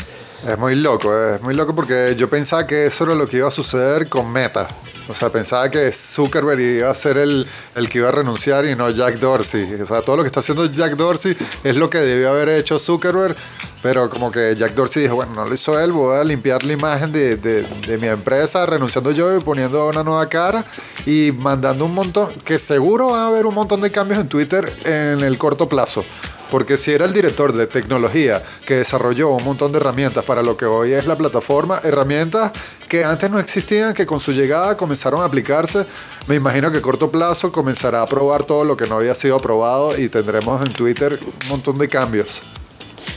Es 0.47 0.59
muy 0.59 0.75
loco, 0.75 1.17
es 1.17 1.41
muy 1.41 1.55
loco 1.55 1.73
porque 1.73 2.17
yo 2.19 2.29
pensaba 2.29 2.67
que 2.67 2.87
eso 2.87 3.05
era 3.05 3.15
lo 3.15 3.29
que 3.29 3.37
iba 3.37 3.47
a 3.47 3.53
suceder 3.53 4.09
con 4.09 4.33
Meta. 4.33 4.67
O 5.09 5.15
sea, 5.15 5.31
pensaba 5.31 5.71
que 5.71 5.93
Zuckerberg 5.93 6.59
iba 6.59 6.91
a 6.91 6.95
ser 6.95 7.17
el, 7.17 7.47
el, 7.77 7.89
que 7.89 7.99
iba 7.99 8.09
a 8.09 8.13
renunciar 8.13 8.65
y 8.65 8.75
no 8.75 8.91
Jack 8.91 9.21
Dorsey. 9.21 9.81
O 9.81 9.87
sea, 9.87 10.03
todo 10.03 10.17
lo 10.17 10.23
que 10.25 10.27
está 10.27 10.41
haciendo 10.41 10.67
Jack 10.67 10.97
Dorsey 10.97 11.37
es 11.63 11.77
lo 11.77 11.89
que 11.89 11.99
debió 11.99 12.31
haber 12.31 12.49
hecho 12.49 12.81
Zuckerberg, 12.81 13.37
pero 13.83 14.11
como 14.11 14.33
que 14.33 14.57
Jack 14.57 14.73
Dorsey 14.73 15.05
dijo, 15.05 15.15
bueno, 15.15 15.33
no 15.33 15.45
lo 15.45 15.55
hizo 15.55 15.79
él, 15.79 15.93
voy 15.93 16.17
a 16.17 16.25
limpiar 16.25 16.65
la 16.65 16.73
imagen 16.73 17.13
de, 17.13 17.37
de, 17.37 17.63
de 17.63 17.99
mi 17.99 18.09
empresa, 18.09 18.67
renunciando 18.67 19.13
yo 19.13 19.37
y 19.37 19.41
poniendo 19.41 19.87
una 19.87 20.03
nueva 20.03 20.29
cara 20.29 20.65
y 21.07 21.31
mandando 21.39 21.85
un 21.85 21.95
montón, 21.95 22.31
que 22.45 22.59
seguro 22.59 23.11
va 23.11 23.25
a 23.25 23.29
haber 23.29 23.47
un 23.47 23.55
montón 23.55 23.81
de 23.81 23.93
cambios 23.93 24.21
en 24.21 24.29
Twitter 24.29 24.73
en 24.85 25.21
el 25.21 25.39
corto 25.39 25.69
plazo. 25.69 26.05
Porque 26.53 26.77
si 26.77 26.93
era 26.93 27.07
el 27.07 27.15
director 27.15 27.55
de 27.55 27.67
tecnología 27.67 28.43
que 28.67 28.75
desarrolló 28.75 29.31
un 29.31 29.43
montón 29.43 29.73
de 29.73 29.79
herramientas 29.79 30.23
para 30.23 30.43
lo 30.43 30.55
que 30.55 30.67
hoy 30.67 30.93
es 30.93 31.07
la 31.07 31.17
plataforma, 31.17 31.81
herramientas 31.83 32.53
que 32.91 33.07
antes 33.07 33.31
no 33.31 33.39
existían, 33.39 33.95
que 33.95 34.05
con 34.05 34.21
su 34.21 34.33
llegada 34.33 34.77
comenzaron 34.77 35.23
a 35.23 35.25
aplicarse, 35.25 35.87
me 36.27 36.35
imagino 36.35 36.71
que 36.71 36.77
a 36.77 36.83
corto 36.83 37.11
plazo 37.11 37.51
comenzará 37.51 38.03
a 38.03 38.07
probar 38.07 38.45
todo 38.45 38.67
lo 38.67 38.77
que 38.77 38.87
no 38.87 38.97
había 38.97 39.15
sido 39.15 39.37
aprobado 39.37 39.99
y 39.99 40.11
tendremos 40.11 40.61
en 40.61 40.75
Twitter 40.75 41.19
un 41.25 41.49
montón 41.49 41.79
de 41.79 41.89
cambios. 41.89 42.43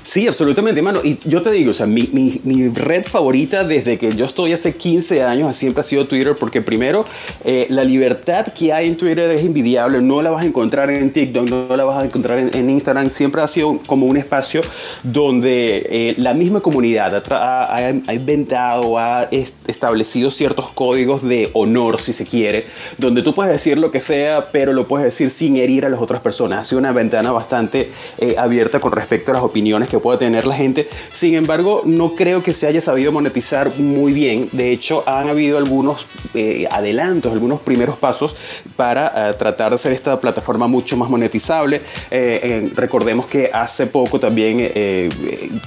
Sí, 0.03 0.27
absolutamente, 0.27 0.79
hermano. 0.79 1.01
Y 1.03 1.19
yo 1.25 1.41
te 1.41 1.51
digo, 1.51 1.71
o 1.71 1.73
sea, 1.73 1.87
mi, 1.87 2.09
mi, 2.13 2.39
mi, 2.43 2.69
red 2.69 3.03
favorita 3.03 3.63
desde 3.63 3.97
que 3.97 4.15
yo 4.15 4.25
estoy 4.25 4.53
hace 4.53 4.75
15 4.75 5.23
años 5.23 5.55
siempre 5.55 5.81
ha 5.81 5.83
sido 5.83 6.07
Twitter, 6.07 6.35
porque 6.39 6.61
primero, 6.61 7.05
eh, 7.43 7.65
la 7.69 7.83
libertad 7.83 8.47
que 8.47 8.71
hay 8.71 8.87
en 8.87 8.97
Twitter 8.97 9.31
es 9.31 9.43
invidiable. 9.43 10.01
No 10.01 10.21
la 10.21 10.31
vas 10.31 10.43
a 10.43 10.47
encontrar 10.47 10.89
en 10.89 11.11
TikTok, 11.11 11.49
no 11.49 11.75
la 11.75 11.83
vas 11.83 12.03
a 12.03 12.05
encontrar 12.05 12.37
en, 12.39 12.69
Instagram. 12.69 13.09
Siempre 13.09 13.41
ha 13.41 13.47
sido 13.47 13.79
como 13.85 14.05
un 14.05 14.17
espacio 14.17 14.61
donde 15.03 15.87
eh, 15.89 16.15
la 16.17 16.33
misma 16.33 16.61
comunidad 16.61 17.23
ha, 17.31 17.75
ha, 17.75 18.13
inventado, 18.13 18.97
ha 18.97 19.27
establecido 19.67 20.29
ciertos 20.31 20.69
códigos 20.69 21.23
de 21.23 21.49
honor, 21.53 21.99
si 21.99 22.13
se 22.13 22.25
quiere, 22.25 22.65
donde 22.97 23.21
tú 23.21 23.33
puedes 23.33 23.51
decir 23.51 23.77
lo 23.77 23.91
que 23.91 24.01
sea, 24.01 24.49
pero 24.51 24.73
lo 24.73 24.87
puedes 24.87 25.05
decir 25.05 25.29
sin 25.29 25.57
herir 25.57 25.85
a 25.85 25.89
las 25.89 25.99
otras 25.99 26.21
personas. 26.21 26.59
Ha 26.59 26.65
sido 26.65 26.79
una 26.79 26.91
ventana 26.91 27.31
bastante 27.31 27.91
eh, 28.17 28.35
abierta 28.37 28.79
con 28.79 28.91
respecto 28.91 29.31
a 29.31 29.35
las 29.35 29.43
opiniones 29.43 29.74
que 29.83 29.99
puede 29.99 30.17
tener 30.17 30.47
la 30.47 30.55
gente. 30.55 30.87
Sin 31.11 31.35
embargo, 31.35 31.81
no 31.85 32.15
creo 32.15 32.41
que 32.41 32.53
se 32.53 32.67
haya 32.67 32.81
sabido 32.81 33.11
monetizar 33.11 33.77
muy 33.77 34.13
bien. 34.13 34.49
De 34.51 34.71
hecho, 34.71 35.03
han 35.05 35.29
habido 35.29 35.57
algunos 35.57 36.05
eh, 36.33 36.67
adelantos, 36.71 37.31
algunos 37.31 37.61
primeros 37.61 37.97
pasos 37.97 38.35
para 38.75 39.29
eh, 39.31 39.33
tratar 39.33 39.69
de 39.71 39.75
hacer 39.75 39.91
esta 39.91 40.19
plataforma 40.19 40.67
mucho 40.67 40.97
más 40.97 41.09
monetizable. 41.09 41.81
Eh, 42.09 42.71
recordemos 42.75 43.25
que 43.25 43.49
hace 43.53 43.87
poco 43.87 44.19
también 44.19 44.55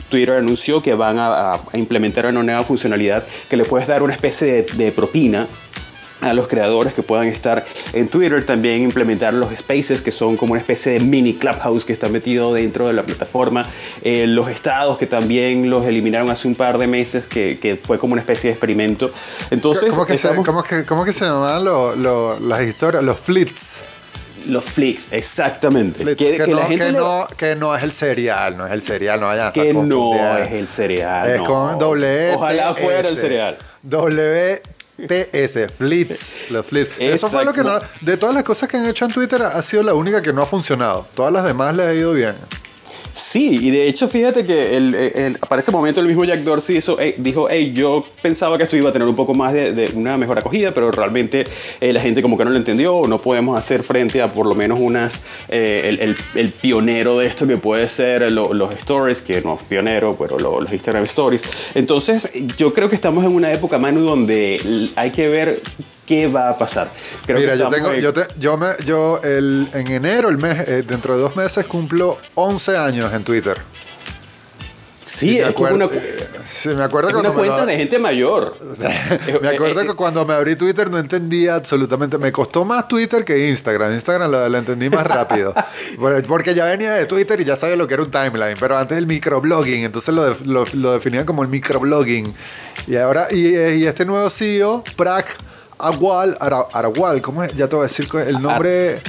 Twitter 0.09 0.37
anunció 0.37 0.81
que 0.83 0.95
van 0.95 1.17
a, 1.19 1.59
implementar 1.75 2.27
una 2.27 2.43
nueva 2.43 2.65
funcionalidad 2.65 3.25
que 3.49 3.57
le 3.57 3.65
puedes 3.65 3.87
dar 3.87 4.03
una 4.03 4.12
especie 4.12 4.62
de 4.62 4.93
propina 4.93 5.47
a 6.21 6.35
los 6.35 6.49
creadores 6.49 6.95
que 6.95 7.03
puedan 7.03 7.29
estar 7.29 7.65
en 7.93 8.09
Twitter, 8.09 8.45
también 8.45 8.83
implementar 8.83 9.33
los 9.35 9.55
spaces 9.57 10.03
que 10.03 10.11
son 10.11 10.37
como 10.37 10.53
una 10.53 10.61
especie 10.61 10.93
de 10.93 11.01
mini 11.01 11.35
clubhouse 11.35 11.85
que 11.85 11.93
está 11.93 12.09
metido 12.09 12.53
dentro 12.55 12.87
de 12.89 12.93
la 12.93 13.03
plataforma, 13.03 13.69
eh, 14.03 14.27
los 14.27 14.49
estados 14.49 14.99
que 14.99 15.07
también 15.07 15.71
los 15.71 15.87
eliminaron 15.87 16.31
hace 16.31 16.49
un 16.49 16.55
par 16.55 16.79
de 16.79 16.87
meses, 16.87 17.27
que, 17.27 17.59
que 17.61 17.77
fue 17.77 17.99
como 17.99 18.13
una 18.15 18.23
especie 18.23 18.49
de 18.49 18.55
experimento. 18.55 19.13
Entonces, 19.51 19.91
¿cómo 19.91 20.07
que, 20.07 20.17
se, 20.17 20.35
¿cómo 20.35 20.63
que, 20.63 20.85
cómo 20.85 21.05
que 21.05 21.13
se 21.13 21.25
llamaban 21.25 21.65
las 22.49 22.63
historias? 22.63 23.03
Los 23.03 23.19
flits. 23.19 23.83
Los 24.47 24.65
flicks, 24.65 25.13
exactamente. 25.13 25.99
Que, 26.17 26.39
no, 26.39 26.69
que, 26.69 26.93
no, 26.93 27.27
que, 27.37 27.57
no, 27.57 27.77
es 27.77 27.83
el 27.83 27.93
cereal, 27.93 28.57
no 28.57 28.67
es 28.67 28.73
el 28.73 28.83
cereal, 28.83 29.21
no 29.21 29.27
vaya 29.27 29.53
Que 29.53 29.75
no 29.75 30.15
es 30.39 30.53
el 30.53 30.69
cereal. 30.69 31.29
Es 31.29 31.41
con 31.43 31.79
doble 31.79 32.35
Ojalá 32.35 32.75
fuera 32.75 33.09
el 33.09 33.17
cereal. 33.17 33.59
W 33.83 34.63
PS, 35.07 35.73
Flits, 35.76 36.50
los 36.50 36.67
Flits. 36.67 36.90
Eso 36.99 37.28
fue 37.28 37.45
lo 37.45 37.52
que 37.52 37.62
no. 37.62 37.78
De 38.00 38.17
todas 38.17 38.35
las 38.35 38.45
cosas 38.45 38.69
que 38.69 38.76
han 38.76 38.87
hecho 38.87 39.05
en 39.05 39.12
Twitter, 39.12 39.40
ha 39.43 39.62
sido 39.62 39.83
la 39.83 39.95
única 39.95 40.21
que 40.21 40.33
no 40.33 40.43
ha 40.43 40.47
funcionado. 40.47 41.07
Todas 41.14 41.33
las 41.33 41.45
demás 41.45 41.75
le 41.76 41.85
ha 41.85 41.95
ido 41.95 42.12
bien. 42.12 42.35
Sí, 43.12 43.59
y 43.62 43.71
de 43.71 43.88
hecho, 43.88 44.09
fíjate 44.09 44.47
que 44.47 44.77
el, 44.77 45.38
para 45.49 45.61
ese 45.61 45.71
momento 45.71 46.00
el 46.00 46.07
mismo 46.07 46.25
Jack 46.25 46.41
Dorsey 46.41 46.81
dijo, 47.19 47.49
hey, 47.50 47.73
yo 47.75 48.05
pensaba 48.23 48.57
que 48.57 48.65
esto 48.65 48.77
iba 48.77 48.91
a 48.91 48.93
tener 48.93 49.09
un 49.09 49.17
poco 49.17 49.35
más 49.35 49.53
de, 49.53 49.91
una 49.95 50.17
mejor 50.17 50.38
acogida, 50.38 50.71
pero 50.75 50.91
realmente 50.91 51.45
eh, 51.81 51.93
la 51.93 52.00
gente 52.00 52.23
como 52.23 52.38
que 52.38 52.45
no 52.45 52.50
lo 52.50 52.57
entendió, 52.57 53.03
no 53.09 53.21
podemos 53.21 53.59
hacer 53.59 53.83
frente 53.83 54.23
a 54.23 54.33
por 54.33 54.47
lo 54.47 54.55
menos 54.55 54.79
unas, 54.81 55.23
eh, 55.49 56.15
el, 56.35 56.53
pionero 56.53 57.19
de 57.19 57.27
esto 57.27 57.47
que 57.47 57.57
puede 57.57 57.88
ser 57.88 58.31
los 58.33 58.75
stories, 58.75 59.21
que 59.21 59.41
no 59.43 59.55
es 59.55 59.62
pionero, 59.65 60.17
pero 60.19 60.38
los 60.38 60.73
Instagram 60.73 61.05
stories. 61.05 61.43
Entonces, 61.75 62.31
yo 62.57 62.73
creo 62.73 62.88
que 62.88 62.95
estamos 62.95 63.25
en 63.25 63.33
una 63.35 63.53
época, 63.53 63.79
Manu, 63.79 64.00
donde 64.00 64.91
hay 64.97 65.11
que 65.11 65.29
ver 65.29 65.61
qué 66.09 66.27
va 66.27 66.49
a 66.49 66.57
pasar. 66.57 66.91
Mira, 67.29 67.55
yo 67.55 67.69
tengo, 67.69 67.93
yo, 67.95 68.12
yo, 68.38 68.57
me, 68.57 68.69
yo 68.87 69.21
el, 69.23 69.69
en 69.75 69.87
enero, 69.88 70.31
el 70.31 70.38
mes, 70.38 70.67
eh, 70.67 70.83
dentro 70.87 71.15
de 71.15 71.21
dos 71.21 71.37
meses, 71.37 71.67
cumplo 71.67 72.17
11 72.35 72.79
años 72.79 73.12
en 73.12 73.23
Twitter. 73.25 73.59
Sí, 75.05 75.38
me 75.38 75.49
es 75.49 75.55
como 75.55 75.69
acuerdo, 75.69 75.88
una, 75.88 76.00
sí, 76.47 76.69
me 76.69 76.83
acuerdo 76.83 77.09
es 77.09 77.15
una 77.15 77.23
cuando 77.31 77.41
me 77.41 77.47
lo- 77.47 77.55
cuenta 77.55 77.65
de 77.73 77.79
gente 77.79 77.99
mayor. 77.99 78.57
me 79.43 79.49
acuerdo 79.49 79.81
que 79.83 79.95
cuando 79.95 80.27
me 80.27 80.35
abrí 80.35 80.55
Twitter 80.55 80.91
no 80.91 80.99
entendía 80.99 81.55
absolutamente. 81.55 82.19
Me 82.19 82.31
costó 82.31 82.67
más 82.67 82.88
Twitter 82.88 83.25
que 83.25 83.49
Instagram. 83.49 83.95
Instagram 83.95 84.31
lo, 84.31 84.47
lo 84.50 84.59
entendí 84.59 84.91
más 84.91 85.07
rápido. 85.07 85.55
Por- 85.99 86.23
Porque 86.25 86.55
ya 86.55 86.67
venía 86.67 86.93
de 86.93 87.07
Twitter 87.07 87.41
y 87.41 87.45
ya 87.45 87.57
sabía 87.57 87.77
lo 87.77 87.87
que 87.88 87.95
era 87.95 88.03
un 88.03 88.11
timeline. 88.11 88.57
Pero 88.61 88.77
antes 88.77 88.99
el 88.99 89.07
microblogging. 89.07 89.85
Entonces 89.85 90.15
lo, 90.15 90.35
lo, 90.45 90.67
lo 90.75 90.93
definían 90.93 91.25
como 91.25 91.43
el 91.43 91.49
microblogging. 91.49 92.35
Y 92.87 92.97
ahora, 92.97 93.29
y, 93.31 93.57
y 93.57 93.87
este 93.87 94.05
nuevo 94.05 94.29
CEO, 94.29 94.85
Prak 94.97 95.35
Agual, 95.79 96.37
Ara- 96.41 96.67
Arawal, 96.73 97.21
¿cómo 97.23 97.43
es? 97.45 97.55
Ya 97.55 97.69
te 97.69 97.77
voy 97.77 97.85
a 97.85 97.89
decir 97.89 98.09
el 98.27 98.41
nombre. 98.43 99.01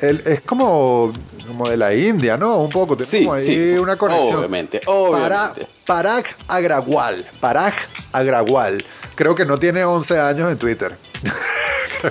el- 0.00 0.22
es 0.26 0.40
como, 0.42 1.12
como 1.46 1.68
de 1.68 1.76
la 1.76 1.94
India, 1.94 2.36
¿no? 2.36 2.56
Un 2.58 2.68
poco. 2.68 2.96
Tiene 2.96 3.10
Sí, 3.10 3.28
ahí 3.28 3.44
sí. 3.44 3.78
una 3.78 3.96
conexión. 3.96 4.36
Obviamente, 4.38 4.80
Para, 4.84 4.96
obviamente. 4.98 5.68
Parag 5.86 6.24
Agrawal. 6.46 7.26
Parag 7.40 7.74
Agrawal. 8.12 8.84
Creo 9.14 9.34
que 9.34 9.44
no 9.44 9.58
tiene 9.58 9.84
11 9.84 10.18
años 10.20 10.50
en 10.52 10.58
Twitter. 10.58 10.96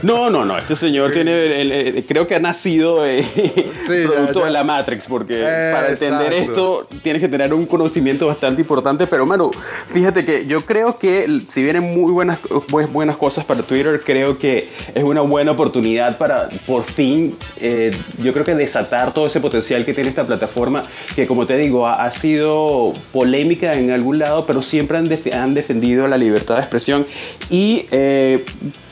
No, 0.03 0.29
no, 0.29 0.45
no. 0.45 0.57
Este 0.57 0.75
señor 0.75 1.11
tiene, 1.11 1.61
el- 1.61 1.71
el- 1.71 2.05
creo 2.05 2.27
que 2.27 2.35
ha 2.35 2.39
nacido 2.39 3.05
eh, 3.05 3.23
producto 4.05 4.39
ya. 4.41 4.45
de 4.45 4.51
la 4.51 4.63
Matrix, 4.63 5.07
porque 5.07 5.41
para 5.41 5.89
entender 5.89 6.33
Exacto. 6.33 6.85
esto 6.87 6.99
tienes 7.01 7.21
que 7.21 7.27
tener 7.27 7.53
un 7.53 7.65
conocimiento 7.65 8.27
bastante 8.27 8.61
importante. 8.61 9.07
Pero, 9.07 9.25
mano, 9.25 9.51
fíjate 9.87 10.25
que 10.25 10.45
yo 10.45 10.65
creo 10.65 10.97
que 10.97 11.41
si 11.47 11.63
vienen 11.63 11.83
muy 11.83 12.11
buenas, 12.11 12.41
bu- 12.43 12.87
buenas 12.91 13.17
cosas 13.17 13.45
para 13.45 13.61
Twitter, 13.63 14.01
creo 14.03 14.37
que 14.37 14.69
es 14.93 15.03
una 15.03 15.21
buena 15.21 15.51
oportunidad 15.51 16.17
para 16.17 16.49
por 16.65 16.83
fin, 16.83 17.35
eh, 17.59 17.91
yo 18.21 18.33
creo 18.33 18.45
que 18.45 18.55
desatar 18.55 19.13
todo 19.13 19.27
ese 19.27 19.39
potencial 19.39 19.85
que 19.85 19.93
tiene 19.93 20.09
esta 20.09 20.25
plataforma, 20.25 20.83
que 21.15 21.27
como 21.27 21.45
te 21.45 21.57
digo, 21.57 21.87
ha, 21.87 22.03
ha 22.03 22.11
sido 22.11 22.93
polémica 23.13 23.73
en 23.73 23.91
algún 23.91 24.19
lado, 24.19 24.45
pero 24.45 24.61
siempre 24.61 24.97
han, 24.97 25.07
def- 25.09 25.33
han 25.33 25.53
defendido 25.53 26.07
la 26.07 26.17
libertad 26.17 26.55
de 26.55 26.61
expresión 26.61 27.05
y 27.49 27.85
eh, 27.91 28.43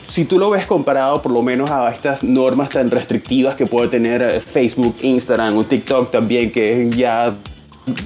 si 0.06 0.24
tú 0.24 0.38
lo 0.38 0.50
ves 0.50 0.66
comparado 0.66 1.20
por 1.20 1.32
lo 1.32 1.42
menos 1.42 1.70
a 1.70 1.90
estas 1.90 2.22
normas 2.22 2.70
tan 2.70 2.90
restrictivas 2.90 3.56
que 3.56 3.66
puede 3.66 3.88
tener 3.88 4.22
eh, 4.22 4.40
Facebook, 4.40 4.96
Instagram 5.02 5.56
o 5.56 5.64
TikTok 5.64 6.10
también, 6.10 6.52
que 6.52 6.88
ya 6.90 7.36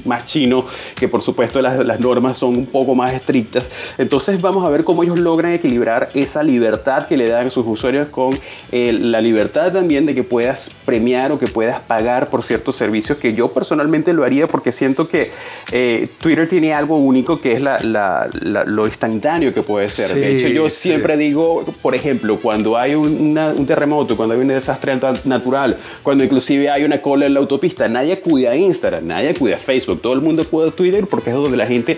más 0.05 0.25
chino, 0.27 0.67
que 0.95 1.09
por 1.09 1.23
supuesto 1.23 1.63
las, 1.63 1.85
las 1.87 2.01
normas 2.01 2.37
son 2.39 2.57
un 2.57 2.67
poco 2.67 2.95
más 2.95 3.13
estrictas. 3.15 3.69
Entonces 3.99 4.41
vamos 4.41 4.65
a 4.65 4.69
ver 4.69 4.85
cómo 4.85 5.03
ellos 5.03 5.19
logran 5.19 5.53
equilibrar 5.53 6.11
esa 6.15 6.43
libertad 6.43 7.07
que 7.07 7.17
le 7.17 7.29
dan 7.29 7.47
a 7.47 7.51
sus 7.51 7.67
usuarios 7.67 8.09
con 8.09 8.39
eh, 8.73 8.93
la 8.93 9.21
libertad 9.21 9.73
también 9.73 10.07
de 10.07 10.15
que 10.15 10.23
puedas 10.23 10.71
premiar 10.85 11.33
o 11.33 11.39
que 11.39 11.47
puedas 11.47 11.81
pagar 11.81 12.29
por 12.31 12.43
ciertos 12.43 12.77
servicios, 12.77 13.19
que 13.19 13.33
yo 13.35 13.49
personalmente 13.49 14.13
lo 14.13 14.25
haría 14.25 14.47
porque 14.49 14.71
siento 14.73 15.09
que 15.09 15.31
eh, 15.73 16.09
Twitter 16.21 16.47
tiene 16.49 16.75
algo 16.75 16.99
único 16.99 17.41
que 17.41 17.53
es 17.53 17.63
la- 17.63 17.79
la- 17.81 18.29
la- 18.43 18.65
lo 18.65 18.87
instantáneo 18.87 19.55
que 19.55 19.63
puede 19.63 19.89
ser. 19.89 20.15
de 20.15 20.37
hecho, 20.37 20.49
yo 20.49 20.69
sí. 20.69 20.91
siempre 20.91 21.17
digo, 21.17 21.65
por 21.81 21.95
ejemplo, 21.95 22.39
cuando 22.41 22.77
hay 22.77 22.95
un, 22.95 23.31
una- 23.31 23.49
un 23.49 23.65
terremoto, 23.67 24.17
cuando 24.17 24.35
hay 24.35 24.41
un 24.43 24.49
desastre 24.49 24.95
nat- 25.01 25.25
natural, 25.25 25.77
cuando 26.03 26.23
inclusive 26.25 26.69
hay 26.71 26.85
una 26.85 27.01
cola 27.01 27.27
en 27.27 27.35
la 27.35 27.41
autopista, 27.41 27.89
nadie 27.89 28.19
cuida 28.21 28.55
Instagram, 28.55 29.07
nadie 29.07 29.35
cuida 29.35 29.57
Facebook, 29.57 29.70
todo 30.03 30.13
el 30.13 30.21
mundo 30.21 30.45
cuida 30.45 30.71
Twitter 30.71 31.07
porque 31.07 31.31
es 31.31 31.37
donde 31.37 31.57
la 31.57 31.67
gente 31.67 31.97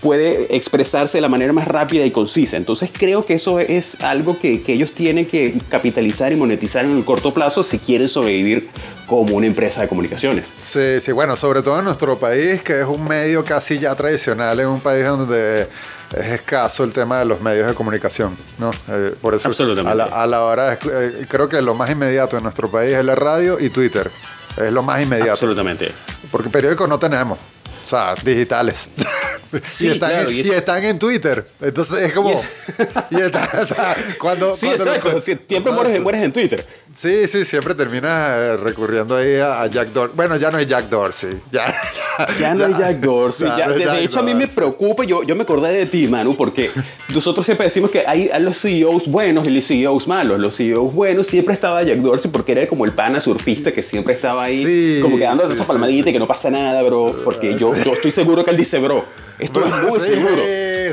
puede 0.00 0.54
expresarse 0.54 1.18
de 1.18 1.22
la 1.22 1.28
manera 1.28 1.52
más 1.52 1.68
rápida 1.68 2.04
y 2.04 2.10
concisa. 2.10 2.56
Entonces 2.56 2.90
creo 2.92 3.24
que 3.24 3.34
eso 3.34 3.60
es 3.60 4.00
algo 4.02 4.38
que, 4.38 4.62
que 4.62 4.72
ellos 4.72 4.92
tienen 4.92 5.26
que 5.26 5.54
capitalizar 5.68 6.32
y 6.32 6.36
monetizar 6.36 6.84
en 6.84 6.96
el 6.96 7.04
corto 7.04 7.32
plazo 7.32 7.62
si 7.62 7.78
quieren 7.78 8.08
sobrevivir 8.08 8.68
como 9.06 9.36
una 9.36 9.46
empresa 9.46 9.80
de 9.80 9.88
comunicaciones. 9.88 10.54
Sí, 10.56 11.00
sí, 11.00 11.10
bueno, 11.10 11.36
sobre 11.36 11.62
todo 11.62 11.78
en 11.80 11.84
nuestro 11.84 12.18
país, 12.18 12.62
que 12.62 12.80
es 12.80 12.86
un 12.86 13.08
medio 13.08 13.42
casi 13.44 13.78
ya 13.78 13.94
tradicional, 13.96 14.60
en 14.60 14.68
un 14.68 14.80
país 14.80 15.04
donde 15.04 15.62
es 15.62 16.26
escaso 16.26 16.84
el 16.84 16.92
tema 16.92 17.18
de 17.18 17.24
los 17.24 17.40
medios 17.40 17.66
de 17.66 17.74
comunicación, 17.74 18.36
¿no? 18.58 18.70
Eh, 18.88 19.14
por 19.20 19.34
eso 19.34 19.48
Absolutamente. 19.48 19.90
A 19.90 19.94
la, 19.94 20.04
a 20.04 20.26
la 20.26 20.44
hora, 20.44 20.70
de 20.70 20.74
eh, 20.74 21.26
creo 21.28 21.48
que 21.48 21.60
lo 21.60 21.74
más 21.74 21.90
inmediato 21.90 22.36
en 22.36 22.44
nuestro 22.44 22.70
país 22.70 22.94
es 22.94 23.04
la 23.04 23.14
radio 23.14 23.58
y 23.58 23.70
Twitter. 23.70 24.10
Es 24.56 24.72
lo 24.72 24.82
más 24.82 25.02
inmediato. 25.02 25.32
Absolutamente. 25.32 25.92
Porque 26.30 26.48
periódicos 26.48 26.88
no 26.88 26.98
tenemos. 26.98 27.38
O 27.38 27.88
sea, 27.88 28.14
digitales. 28.22 28.88
Sí, 29.64 29.86
y, 29.88 29.90
están 29.92 30.10
claro, 30.10 30.30
en, 30.30 30.36
y 30.36 30.40
y 30.40 30.50
están 30.50 30.84
en 30.84 30.98
Twitter. 30.98 31.44
Entonces 31.60 32.02
es 32.02 32.12
como. 32.12 32.30
y 33.10 33.14
o 33.22 33.30
sea, 33.30 33.96
cuando, 34.18 34.54
Sí, 34.56 34.66
cuando 34.66 34.84
lo- 34.84 34.94
exacto. 34.94 35.20
Sí, 35.22 35.38
Siempre 35.48 35.72
mueres, 35.72 36.00
mueres 36.00 36.22
en 36.22 36.32
Twitter. 36.32 36.64
Sí, 36.92 37.28
sí, 37.28 37.44
siempre 37.44 37.74
terminas 37.74 38.30
eh, 38.32 38.56
recurriendo 38.56 39.16
ahí 39.16 39.36
a, 39.36 39.66
Jack 39.68 39.88
Dorsey. 39.88 40.16
Bueno, 40.16 40.36
ya 40.36 40.50
no 40.50 40.58
es 40.58 40.66
Jack 40.68 40.88
Dorsey. 40.88 41.40
Ya, 41.50 41.72
Ya 42.38 42.54
no 42.54 42.68
Jack 42.76 42.96
Dorsey. 43.00 43.48
ya 43.56 43.66
no 43.68 43.72
es 43.74 43.78
de, 43.78 43.84
de 43.84 43.90
Jack 43.92 44.02
hecho, 44.02 44.18
a 44.20 44.22
mí 44.22 44.34
me 44.34 44.40
Dorsey. 44.40 44.56
preocupa. 44.56 45.04
Yo, 45.04 45.22
yo 45.22 45.36
me 45.36 45.42
acordé 45.42 45.72
de 45.72 45.86
ti, 45.86 46.08
Manu, 46.08 46.36
porque 46.36 46.70
nosotros 47.14 47.46
siempre 47.46 47.64
decimos 47.64 47.90
que 47.90 48.04
hay, 48.06 48.28
hay 48.32 48.42
los 48.42 48.58
CEOs 48.60 49.08
buenos 49.08 49.46
y 49.46 49.50
los 49.50 49.66
CEOs 49.66 50.08
malos. 50.08 50.40
Los 50.40 50.56
CEOs 50.56 50.92
buenos 50.92 51.26
siempre 51.28 51.54
estaba 51.54 51.82
Jack 51.82 51.98
Dorsey 51.98 52.30
porque 52.30 52.52
era 52.52 52.66
como 52.66 52.84
el 52.84 52.92
pana 52.92 53.20
surfista 53.20 53.72
que 53.72 53.82
siempre 53.82 54.14
estaba 54.14 54.44
ahí, 54.44 54.64
Sí, 54.64 54.98
como 55.00 55.16
que 55.16 55.24
dando 55.24 55.46
sí, 55.46 55.52
esa 55.52 55.62
sí, 55.62 55.68
palmadita 55.68 56.10
y 56.10 56.12
que 56.12 56.18
no 56.18 56.26
pasa 56.26 56.50
nada, 56.50 56.82
bro. 56.82 57.14
Porque 57.24 57.56
yo, 57.56 57.72
yo 57.84 57.92
estoy 57.92 58.10
seguro 58.10 58.44
que 58.44 58.50
él 58.50 58.56
dice, 58.56 58.78
bro. 58.78 59.04
Esto 59.38 59.64
es 59.64 59.88
muy 59.88 59.98
sí, 60.00 60.06
seguro. 60.06 60.42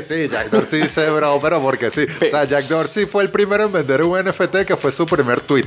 Sí, 0.02 0.28
Jack 0.28 0.50
Dorsey 0.50 0.82
dice 0.82 1.08
bro, 1.10 1.38
pero 1.42 1.60
porque 1.60 1.90
sí. 1.90 2.06
O 2.26 2.30
sea, 2.30 2.44
Jack 2.44 2.64
Dorsey 2.66 3.06
fue 3.06 3.22
el 3.24 3.30
primero 3.30 3.64
en 3.64 3.72
vender 3.72 4.02
un 4.02 4.18
NFT 4.18 4.64
que 4.66 4.76
fue 4.76 4.92
su 4.92 5.06
primer 5.06 5.40
tweet. 5.40 5.66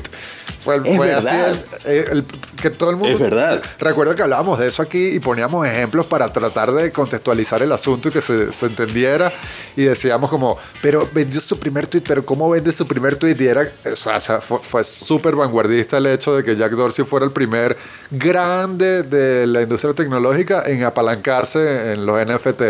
Fue, 0.59 0.75
Es 0.75 0.95
fue 0.95 1.07
verdad. 1.07 1.49
así 1.49 1.61
el, 1.85 1.91
el- 1.95 2.09
el- 2.17 2.25
que 2.61 2.69
todo 2.69 2.91
el 2.91 2.95
mundo. 2.95 3.13
Es 3.15 3.19
verdad. 3.19 3.59
Recuerdo 3.79 4.13
que 4.13 4.21
hablábamos 4.21 4.59
de 4.59 4.67
eso 4.67 4.83
aquí 4.83 5.15
y 5.15 5.19
poníamos 5.19 5.65
ejemplos 5.67 6.05
para 6.05 6.31
tratar 6.31 6.71
de 6.71 6.91
contextualizar 6.91 7.63
el 7.63 7.71
asunto 7.71 8.09
y 8.09 8.11
que 8.11 8.21
se, 8.21 8.53
se 8.53 8.67
entendiera. 8.67 9.33
Y 9.75 9.83
decíamos 9.85 10.29
como, 10.29 10.57
pero 10.81 11.09
vendió 11.11 11.41
su 11.41 11.57
primer 11.57 11.87
tweet, 11.87 12.03
pero 12.07 12.23
¿cómo 12.23 12.47
vende 12.51 12.71
su 12.71 12.85
primer 12.85 13.15
tweet? 13.15 13.35
Y 13.39 13.47
era, 13.47 13.67
o 13.91 13.95
sea, 13.95 14.19
fue, 14.41 14.59
fue 14.59 14.83
súper 14.83 15.35
vanguardista 15.35 15.97
el 15.97 16.05
hecho 16.05 16.35
de 16.35 16.43
que 16.43 16.55
Jack 16.55 16.73
Dorsey 16.73 17.03
fuera 17.03 17.25
el 17.25 17.31
primer 17.31 17.75
grande 18.11 19.01
de 19.01 19.47
la 19.47 19.63
industria 19.63 19.93
tecnológica 19.93 20.63
en 20.67 20.83
apalancarse 20.83 21.93
en 21.93 22.05
los 22.05 22.23
NFT. 22.23 22.61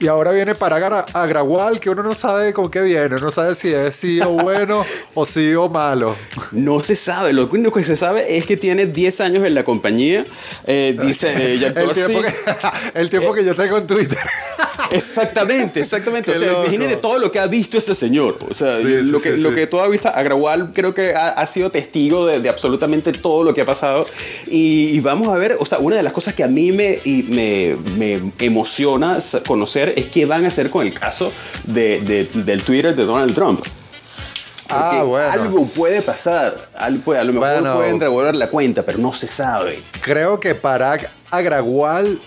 Y 0.00 0.06
ahora 0.08 0.32
viene 0.32 0.54
para 0.54 0.76
Agra- 0.76 1.06
Agrawal, 1.12 1.78
que 1.80 1.88
uno 1.88 2.02
no 2.02 2.14
sabe 2.14 2.52
con 2.52 2.70
qué 2.70 2.80
viene, 2.82 3.08
no 3.20 3.30
sabe 3.30 3.54
si 3.54 3.72
es 3.72 3.98
CEO 3.98 4.30
bueno 4.30 4.84
o 5.14 5.24
CEO 5.24 5.68
malo. 5.68 6.14
No 6.52 6.80
se 6.80 6.96
sabe. 6.96 7.32
Lo 7.32 7.48
único 7.50 7.78
que 7.78 7.84
se 7.84 7.96
sabe 7.96 8.36
es 8.36 8.44
que 8.46 8.56
tiene 8.56 8.86
10 8.86 9.20
años 9.20 9.44
en 9.46 9.54
la 9.54 9.64
compañía. 9.64 10.24
Eh, 10.66 10.96
dice 11.00 11.32
eh, 11.54 11.58
Jack 11.60 11.76
El 11.76 11.86
Dorsey. 11.86 12.06
tiempo, 12.06 12.22
que, 12.22 12.34
el 13.00 13.10
tiempo 13.10 13.32
que 13.34 13.44
yo 13.44 13.54
tengo 13.54 13.78
en 13.78 13.86
Twitter. 13.86 14.18
Exactamente, 14.90 15.80
exactamente. 15.80 16.30
O 16.30 16.34
Qué 16.34 16.38
sea, 16.40 16.48
loco. 16.48 16.62
imagínate 16.64 16.96
todo 16.96 17.18
lo 17.18 17.30
que 17.30 17.38
ha 17.38 17.46
visto 17.46 17.78
ese 17.78 17.94
señor. 17.94 18.38
O 18.48 18.54
sea, 18.54 18.76
Sí, 18.78 18.82
sí, 18.84 19.02
lo, 19.02 19.20
que, 19.20 19.32
sí, 19.34 19.40
lo 19.40 19.50
sí. 19.50 19.54
que 19.56 19.66
tú 19.66 19.78
has 19.80 19.90
visto, 19.90 20.08
Agrawal 20.08 20.72
creo 20.72 20.94
que 20.94 21.14
ha, 21.14 21.28
ha 21.28 21.46
sido 21.46 21.70
testigo 21.70 22.26
de, 22.26 22.40
de 22.40 22.48
absolutamente 22.48 23.12
todo 23.12 23.44
lo 23.44 23.54
que 23.54 23.60
ha 23.60 23.66
pasado. 23.66 24.06
Y, 24.46 24.88
y 24.88 25.00
vamos 25.00 25.28
a 25.28 25.34
ver, 25.38 25.56
o 25.58 25.64
sea, 25.64 25.78
una 25.78 25.96
de 25.96 26.02
las 26.02 26.12
cosas 26.12 26.34
que 26.34 26.42
a 26.44 26.48
mí 26.48 26.72
me, 26.72 26.98
y 27.04 27.22
me, 27.24 27.76
me 27.96 28.20
emociona 28.44 29.20
sa- 29.20 29.40
es 29.90 30.06
qué 30.06 30.24
van 30.26 30.44
a 30.44 30.48
hacer 30.48 30.70
con 30.70 30.86
el 30.86 30.92
caso 30.94 31.32
de, 31.64 32.00
de- 32.00 32.42
del 32.42 32.62
Twitter 32.62 32.94
de 32.94 33.04
Donald 33.04 33.34
Trump. 33.34 33.64
Ah, 34.70 35.02
bueno. 35.06 35.30
Algo 35.30 35.66
puede 35.66 36.00
pasar. 36.00 36.68
Algo 36.74 37.02
puede- 37.04 37.20
a 37.20 37.24
lo 37.24 37.32
mejor 37.34 37.48
Bueno. 37.50 37.74
pueden 37.76 38.00
revolver 38.00 38.34
la 38.34 38.48
cuenta, 38.48 38.82
pero 38.82 38.98
no 38.98 39.12
se 39.12 39.28
sabe. 39.28 39.80
Creo 40.00 40.40
que 40.40 40.54
Parag 40.54 41.08
Agrawal 41.30 42.18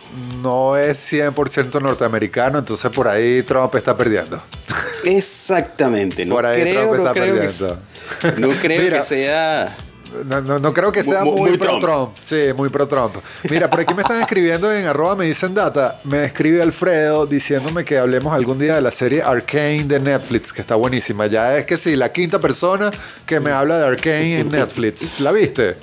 no 0.44 0.78
es 0.78 0.98
100% 1.12 1.82
norteamericano, 1.82 2.60
entonces 2.60 2.92
por 2.92 3.08
ahí 3.08 3.42
Trump 3.44 3.74
está 3.76 3.98
perdiendo. 3.98 4.42
Exactamente. 5.04 6.26
No 6.26 6.36
Por 6.36 6.46
ahí 6.46 6.62
creo, 6.62 6.74
Trump 6.74 6.92
no 6.92 6.98
está 7.08 7.14
creo 7.14 7.34
que, 7.36 7.42
perdiendo. 7.42 7.80
no 8.56 8.62
creo 8.62 8.82
Mira. 8.82 8.98
que 9.00 9.04
sea. 9.04 9.78
No, 10.26 10.42
no, 10.42 10.60
no 10.60 10.74
creo 10.74 10.92
que 10.92 11.04
sea 11.04 11.24
Muy- 11.24 11.36
muy, 11.40 11.50
muy 11.52 11.58
pro 11.58 11.80
Trump. 11.80 11.84
Trump. 11.84 12.10
Sí, 12.24 12.54
muy 12.56 12.70
pro 12.70 12.88
Trump. 12.88 13.16
Mira, 13.50 13.70
por 13.70 13.80
aquí 13.80 13.94
me 13.94 14.02
están 14.02 14.22
escribiendo 14.22 14.72
en 14.72 14.86
arroba 14.86 15.16
me 15.16 15.26
dicen 15.26 15.54
data. 15.54 16.00
Me 16.04 16.26
escribe 16.26 16.62
Alfredo 16.62 17.26
diciéndome 17.26 17.84
que 17.86 17.98
hablemos 17.98 18.34
algún 18.34 18.60
día 18.60 18.76
de 18.76 18.82
la 18.82 18.92
serie 18.92 19.22
Arcane 19.22 19.84
de 19.86 20.00
Netflix, 20.00 20.52
que 20.54 20.62
está 20.62 20.76
buenísima. 20.76 21.28
Ya 21.28 21.58
es 21.58 21.66
que 21.66 21.78
sí, 21.78 21.96
la 21.96 22.12
quinta 22.12 22.40
persona 22.40 22.92
que 23.26 23.40
me 23.40 23.52
habla 23.52 23.78
de 23.80 23.86
Arcane 23.88 24.40
en 24.40 24.50
Netflix. 24.50 25.20
¿La 25.20 25.32
viste? 25.32 25.76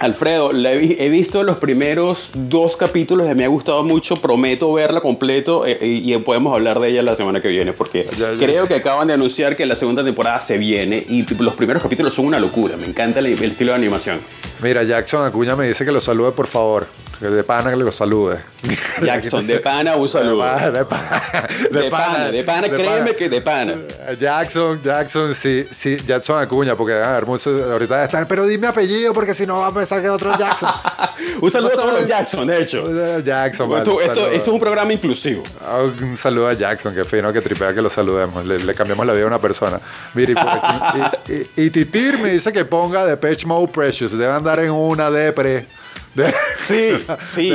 Alfredo, 0.00 0.50
he, 0.52 0.78
vi- 0.78 0.96
he 0.98 1.08
visto 1.10 1.42
los 1.42 1.58
primeros 1.58 2.30
dos 2.34 2.76
capítulos 2.76 3.30
y 3.30 3.34
me 3.34 3.44
ha 3.44 3.48
gustado 3.48 3.82
mucho. 3.84 4.16
Prometo 4.16 4.72
verla 4.72 5.00
completo 5.02 5.66
eh, 5.66 5.78
y, 5.82 6.12
y 6.14 6.18
podemos 6.18 6.52
hablar 6.54 6.80
de 6.80 6.88
ella 6.88 7.02
la 7.02 7.14
semana 7.16 7.40
que 7.42 7.48
viene 7.48 7.72
porque 7.74 8.06
Ya, 8.18 8.32
ya. 8.32 8.38
creo 8.38 8.66
que 8.66 8.76
acaban 8.76 9.08
de 9.08 9.14
anunciar 9.14 9.56
que 9.56 9.66
la 9.66 9.76
segunda 9.76 10.02
temporada 10.02 10.40
se 10.40 10.56
viene 10.58 11.04
y 11.08 11.24
los 11.42 11.54
primeros 11.54 11.82
capítulos 11.82 12.14
son 12.14 12.24
una 12.26 12.40
locura. 12.40 12.76
Me 12.78 12.86
encanta 12.86 13.18
el, 13.20 13.26
el 13.26 13.42
estilo 13.42 13.72
de 13.72 13.76
animación. 13.78 14.18
Mira, 14.62 14.82
Jackson 14.84 15.24
Acuña 15.26 15.54
me 15.54 15.68
dice 15.68 15.84
que 15.84 15.92
lo 15.92 16.00
salude, 16.00 16.32
por 16.32 16.46
favor. 16.46 16.86
Que 17.20 17.26
de 17.26 17.44
pana 17.44 17.70
que 17.70 17.76
lo 17.76 17.92
salude. 17.92 18.38
Jackson, 19.02 19.46
de 19.46 19.60
pana, 19.60 19.94
un 19.96 20.08
saludo. 20.08 20.42
De 20.72 20.84
pana, 20.84 21.48
De 21.70 21.90
pana, 21.90 22.30
de 22.30 22.44
pana, 22.44 22.68
créeme 22.68 23.14
que 23.14 23.28
de 23.28 23.40
pana. 23.42 23.74
Jackson, 24.18 24.80
Jackson, 24.82 25.34
sí, 25.34 25.66
sí, 25.70 25.98
Jackson 26.06 26.42
Acuña, 26.42 26.74
porque 26.76 26.94
a 26.94 27.12
ver, 27.12 27.26
muchos 27.26 27.62
ahorita 27.70 27.94
debe 27.94 28.04
estar, 28.06 28.26
pero 28.26 28.46
dime 28.46 28.66
apellido 28.66 29.12
porque 29.12 29.34
si 29.34 29.46
no 29.46 29.58
va 29.60 29.66
a 29.68 29.74
pensar 29.74 30.00
que 30.00 30.06
es 30.06 30.12
otro 30.12 30.36
Jackson. 30.38 30.70
un 31.42 31.50
saludo 31.50 31.72
a 31.72 31.74
todos 31.76 32.00
los 32.00 32.06
Jackson, 32.08 32.46
de 32.46 32.62
hecho. 32.62 33.20
Jackson, 33.22 33.68
vale, 33.68 33.82
Esto, 33.82 34.00
esto- 34.00 34.28
es 34.30 34.48
un 34.48 34.58
programa 34.58 34.92
inclusivo. 34.92 35.42
Ah, 35.64 35.80
Un 35.82 36.16
saludo 36.16 36.48
a 36.48 36.54
Jackson, 36.54 36.94
que 36.94 37.04
fino 37.04 37.30
que 37.32 37.40
tripea 37.42 37.74
que 37.74 37.82
lo 37.82 37.90
saludemos. 37.90 38.44
Le, 38.46 38.58
le 38.58 38.74
cambiamos 38.74 39.06
la 39.06 39.12
vida 39.12 39.24
a 39.24 39.28
una 39.28 39.38
persona. 39.38 39.78
Mire, 40.14 40.32
y, 40.32 40.36
aquí- 40.38 41.22
y, 41.56 41.60
y- 41.62 41.66
y 41.66 41.70
Titir 41.70 42.18
me 42.18 42.30
dice 42.30 42.50
que 42.52 42.64
ponga 42.64 43.04
de 43.04 43.16
Pitch 43.16 43.44
Mode 43.44 43.68
Precious. 43.68 44.12
Debe 44.12 44.32
andar 44.32 44.58
en 44.60 44.70
una 44.70 45.10
depre. 45.10 45.66
De- 46.14 46.34
Sí, 46.58 46.92
sí. 47.18 47.52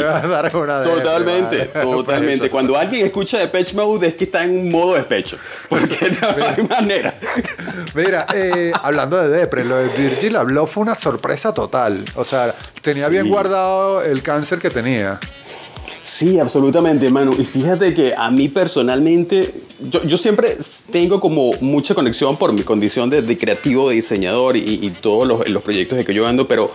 Totalmente, 0.84 1.66
totalmente. 1.66 2.50
Cuando 2.50 2.78
alguien 2.78 3.06
escucha 3.06 3.38
Depeche 3.40 3.76
Mode 3.76 4.08
es 4.08 4.14
que 4.16 4.24
está 4.26 4.44
en 4.44 4.52
un 4.52 4.72
modo 4.72 4.94
despecho. 4.96 5.38
Porque 5.70 6.12
no 6.22 6.46
hay 6.46 6.64
manera. 6.68 7.16
Mira, 7.94 8.26
eh, 8.34 8.72
hablando 8.82 9.22
de 9.22 9.30
depre, 9.30 9.64
lo 9.64 9.76
de 9.78 9.88
Virgil 9.98 10.36
habló 10.38 10.68
fue 10.68 10.84
una 10.84 10.96
sorpresa 10.96 11.54
total. 11.54 12.04
O 12.16 12.24
sea, 12.24 12.54
tenía 12.82 13.06
Sí. 13.06 13.12
bien 13.12 13.28
guardado 13.30 14.02
el 14.02 14.22
cáncer 14.24 14.60
que 14.60 14.70
tenía. 14.70 15.20
Sí, 16.06 16.40
absolutamente, 16.40 17.08
hermano. 17.08 17.34
Y 17.36 17.44
fíjate 17.46 17.96
que 17.96 18.14
a 18.16 18.30
mí 18.30 18.48
personalmente, 18.48 19.52
yo, 20.06 20.18
siempre 20.20 20.56
tengo 20.92 21.20
como 21.20 21.54
mucha 21.62 21.96
conexión 21.96 22.38
por 22.38 22.54
mi 22.54 22.62
condición 22.62 23.10
de, 23.10 23.38
creativo, 23.40 23.90
de 23.90 23.96
diseñador 23.96 24.56
y, 24.56 24.94
todos 25.02 25.28
los, 25.28 25.64
proyectos 25.64 25.98
de 25.98 26.06
que 26.06 26.14
yo 26.14 26.28
ando, 26.28 26.48
pero 26.48 26.70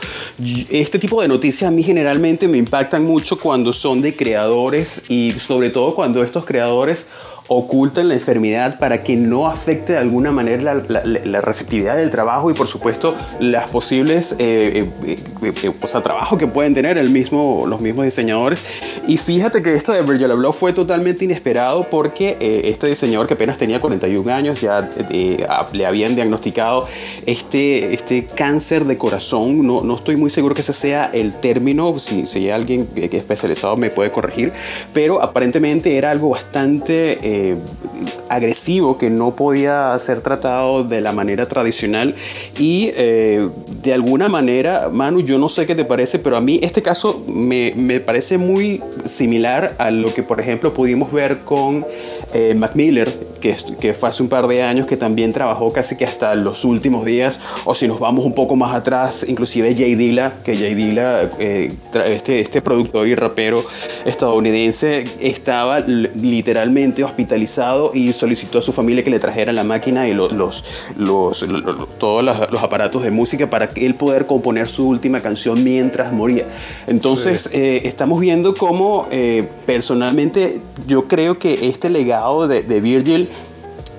este 0.69 0.99
tipo 0.99 1.23
de 1.23 1.29
noticias 1.29 1.69
a 1.69 1.71
mí 1.71 1.85
generalmente 1.85 2.49
me 2.49 2.59
impactan 2.59 3.05
mucho 3.05 3.39
cuando 3.39 3.73
son 3.73 4.03
de 4.03 4.17
creadores 4.17 5.03
y 5.09 5.31
sobre 5.39 5.71
todo 5.71 5.95
cuando 5.95 6.25
estos 6.25 6.45
creadores 6.45 7.07
ocultan 7.53 8.07
la 8.07 8.15
enfermedad 8.15 8.79
para 8.79 9.03
que 9.03 9.17
no 9.17 9.49
afecte 9.49 9.95
de 9.95 9.99
alguna 9.99 10.31
manera 10.31 10.63
la, 10.63 10.83
la- 10.89 11.03
la 11.25 11.41
receptividad 11.41 11.97
del 11.97 12.09
trabajo 12.11 12.49
y 12.49 12.55
por 12.55 12.69
supuesto 12.69 13.17
las 13.41 13.69
posibles 13.71 14.37
eh, 14.39 14.87
eh, 15.05 15.17
eh, 15.43 15.53
eh, 15.65 15.73
o 15.83 15.87
sea, 15.89 16.01
trabajo 16.01 16.39
que 16.39 16.47
pueden 16.47 16.75
tener 16.75 16.97
el 16.97 17.11
mismo, 17.11 17.65
los 17.67 17.81
mismos 17.81 18.05
diseñadores. 18.05 18.63
Y 19.09 19.17
fíjate 19.17 19.63
que 19.63 19.75
esto 19.75 19.91
de 19.93 20.03
Virgil 20.03 20.31
Abloh 20.31 20.53
fue 20.53 20.73
totalmente 20.73 21.25
inesperado 21.25 21.89
porque 21.91 22.37
eh, 22.39 22.63
este 22.67 22.87
diseñador 22.87 23.27
que 23.27 23.35
apenas 23.35 23.59
tenía 23.59 23.81
41 23.81 24.33
años 24.33 24.61
ya 24.61 24.89
eh, 25.11 25.45
le 25.73 25.87
habían 25.87 26.15
diagnosticado 26.15 26.87
este, 27.27 27.93
este 27.95 28.27
cáncer 28.27 28.85
de 28.85 28.97
corazón. 28.97 29.67
No, 29.67 29.83
no 29.83 29.97
estoy 29.97 30.17
muy 30.17 30.31
seguro 30.31 30.55
que 30.55 30.61
ese 30.61 30.73
sea 30.73 31.11
el 31.13 31.33
término. 31.35 31.99
Si, 31.99 32.27
si 32.27 32.39
hay 32.45 32.51
alguien 32.51 32.89
especializado 32.95 33.77
me 33.77 33.91
puede 33.91 34.13
corregir. 34.13 34.53
Pero 34.95 35.21
aparentemente 35.21 35.97
era 35.97 36.13
algo 36.13 36.31
bastante 36.31 37.19
agresivo 38.29 38.97
que 38.97 39.11
no 39.11 39.37
podía 39.37 39.99
ser 39.99 40.21
tratado 40.21 40.85
de 40.85 41.01
la 41.01 41.13
manera 41.13 41.47
tradicional. 41.47 42.15
Y 42.59 42.91
eh, 42.95 43.49
de 43.83 43.95
alguna 43.95 44.29
manera, 44.29 44.89
Manu, 44.93 45.21
yo 45.21 45.39
no 45.39 45.49
sé 45.49 45.67
qué 45.67 45.75
te 45.75 45.85
parece, 45.85 46.19
pero 46.19 46.37
a 46.37 46.41
mí 46.41 46.61
este 46.63 46.83
caso 46.83 47.25
me, 47.27 47.73
me 47.77 48.01
parece 48.01 48.39
muy 48.39 48.83
similar 49.05 49.75
a 49.79 49.91
lo 49.91 50.15
que 50.15 50.23
por 50.23 50.41
ejemplo 50.41 50.73
pudimos 50.73 51.13
ver 51.13 51.41
con 51.41 51.85
eh, 52.33 52.55
que, 53.41 53.57
que 53.81 53.95
fue 53.95 54.09
hace 54.09 54.23
un 54.23 54.29
par 54.29 54.47
de 54.47 54.63
años, 54.63 54.87
que 54.87 54.97
también 54.97 55.33
trabajó 55.33 55.73
casi 55.73 55.97
que 55.97 56.05
hasta 56.05 56.35
los 56.35 56.65
últimos 56.65 57.05
días, 57.05 57.41
o 57.65 57.75
si 57.75 57.89
nos 57.89 57.99
vamos 57.99 58.25
un 58.25 58.35
poco 58.35 58.55
más 58.57 58.75
atrás, 58.75 59.25
inclusive 59.29 59.75
Jay 59.75 59.95
Dilla, 59.95 60.35
que 60.45 60.57
Jay 60.57 60.75
Dilla, 60.75 61.29
eh, 61.39 61.73
este, 62.07 62.41
este 62.41 62.61
productor 62.63 63.09
y 63.09 63.15
rapero 63.15 63.65
estadounidense, 64.05 65.05
estaba 65.21 65.81
literalmente 65.81 67.03
hospitalizado 67.03 67.91
y 67.95 68.13
solicitó 68.13 68.59
a 68.59 68.63
su 68.63 68.73
familia 68.73 69.03
que 69.03 69.11
le 69.11 69.19
trajera 69.19 69.53
la 69.53 69.65
máquina 69.65 70.07
y 70.09 70.13
lo- 70.15 70.29
los, 70.29 70.63
los, 70.99 71.43
lo- 71.43 71.59
lo- 71.61 71.87
todos 71.87 72.23
los, 72.23 72.51
los 72.51 72.63
aparatos 72.63 73.03
de 73.03 73.11
música 73.11 73.49
para 73.49 73.69
que 73.69 73.87
él 73.87 73.95
poder 73.95 74.27
componer 74.27 74.69
su 74.69 74.87
última 74.87 75.21
canción 75.21 75.65
mientras 75.65 76.13
moría. 76.13 76.45
Entonces, 76.87 77.49
eh, 77.55 77.81
estamos 77.85 78.21
viendo 78.21 78.55
cómo 78.55 79.07
eh, 79.11 79.49
personalmente 79.67 80.61
yo 80.87 81.09
creo 81.09 81.39
que 81.39 81.67
este 81.69 81.89
legado 81.89 82.47
de, 82.47 82.63
de 82.63 82.81
Virgil 82.83 83.29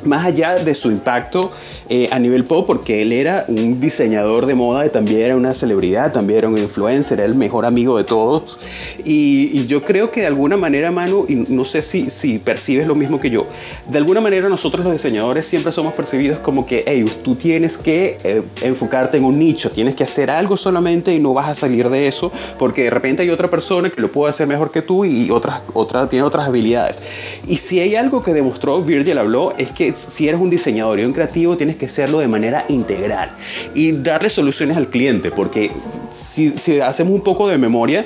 más 0.04 0.26
allá 0.26 0.56
de 0.56 0.74
su 0.74 0.92
impacto 0.92 1.52
eh, 1.94 2.08
a 2.10 2.20
nivel 2.20 2.46
pop, 2.46 2.66
porque 2.66 3.02
él 3.02 3.12
era 3.12 3.44
un 3.50 3.82
diseñador 3.82 4.46
de 4.46 4.56
moda 4.56 4.86
y 4.86 4.90
también 4.90 5.24
era 5.24 5.36
una 5.36 5.54
celebridad, 5.54 6.14
también 6.14 6.38
era 6.38 6.48
un 6.48 6.58
influencer, 6.58 7.20
era 7.20 7.28
el 7.28 7.36
mejor 7.36 7.66
amigo 7.66 7.98
de 7.98 8.06
todos. 8.06 8.58
Y, 9.04 9.50
y 9.52 9.68
yo 9.68 9.84
creo 9.84 10.10
que 10.10 10.22
de 10.22 10.28
alguna 10.28 10.56
manera, 10.56 10.90
Manu, 10.90 11.26
y 11.28 11.36
no 11.50 11.66
sé 11.66 11.82
si, 11.82 12.10
si 12.10 12.40
percibes 12.40 12.88
lo 12.88 12.96
mismo 12.96 13.20
que 13.20 13.30
yo, 13.30 13.46
de 13.90 13.98
alguna 13.98 14.22
manera 14.22 14.48
nosotros 14.48 14.86
los 14.86 14.94
diseñadores 14.94 15.46
siempre 15.46 15.74
somos 15.74 15.94
percibidos 15.94 16.38
como 16.38 16.66
que, 16.66 16.86
hey, 16.88 17.04
tú 17.26 17.36
tienes 17.36 17.78
que 17.78 18.18
eh, 18.24 18.42
enfocarte 18.62 19.18
en 19.18 19.26
un 19.26 19.38
nicho, 19.38 19.70
tienes 19.70 19.94
que 19.94 20.06
hacer 20.06 20.32
algo 20.32 20.56
solamente 20.56 21.14
y 21.14 21.20
no 21.20 21.34
vas 21.34 21.50
a 21.50 21.56
salir 21.56 21.90
de 21.90 22.08
eso, 22.08 22.32
porque 22.58 22.86
de 22.86 22.90
repente 22.90 23.24
hay 23.24 23.32
otra 23.32 23.50
persona 23.50 23.90
que 23.90 24.00
lo 24.00 24.10
puede 24.10 24.30
hacer 24.30 24.48
mejor 24.48 24.72
que 24.72 24.82
tú 24.82 25.04
y 25.04 25.30
otra, 25.30 25.62
otra 25.74 26.08
tiene 26.08 26.24
otras 26.24 26.46
habilidades. 26.48 27.02
Y 27.46 27.58
si 27.58 27.82
hay 27.82 27.98
algo 27.98 28.24
que 28.24 28.34
demostró 28.34 28.82
Virgil 28.82 29.18
habló 29.18 29.54
es 29.58 29.72
que 29.72 29.94
si 29.98 30.30
eres 30.30 30.40
un 30.40 30.50
diseñador 30.50 30.98
y 30.98 31.04
un 31.04 31.12
creativo 31.12 31.58
tienes 31.58 31.81
que 31.82 31.88
hacerlo 31.88 32.20
de 32.20 32.28
manera 32.28 32.64
integral 32.68 33.32
y 33.74 33.92
darle 33.92 34.30
soluciones 34.30 34.78
al 34.78 34.88
cliente, 34.90 35.32
porque 35.32 35.72
si, 36.12 36.52
si 36.52 36.80
hacemos 36.80 37.12
un 37.12 37.22
poco 37.22 37.48
de 37.48 37.58
memoria, 37.58 38.06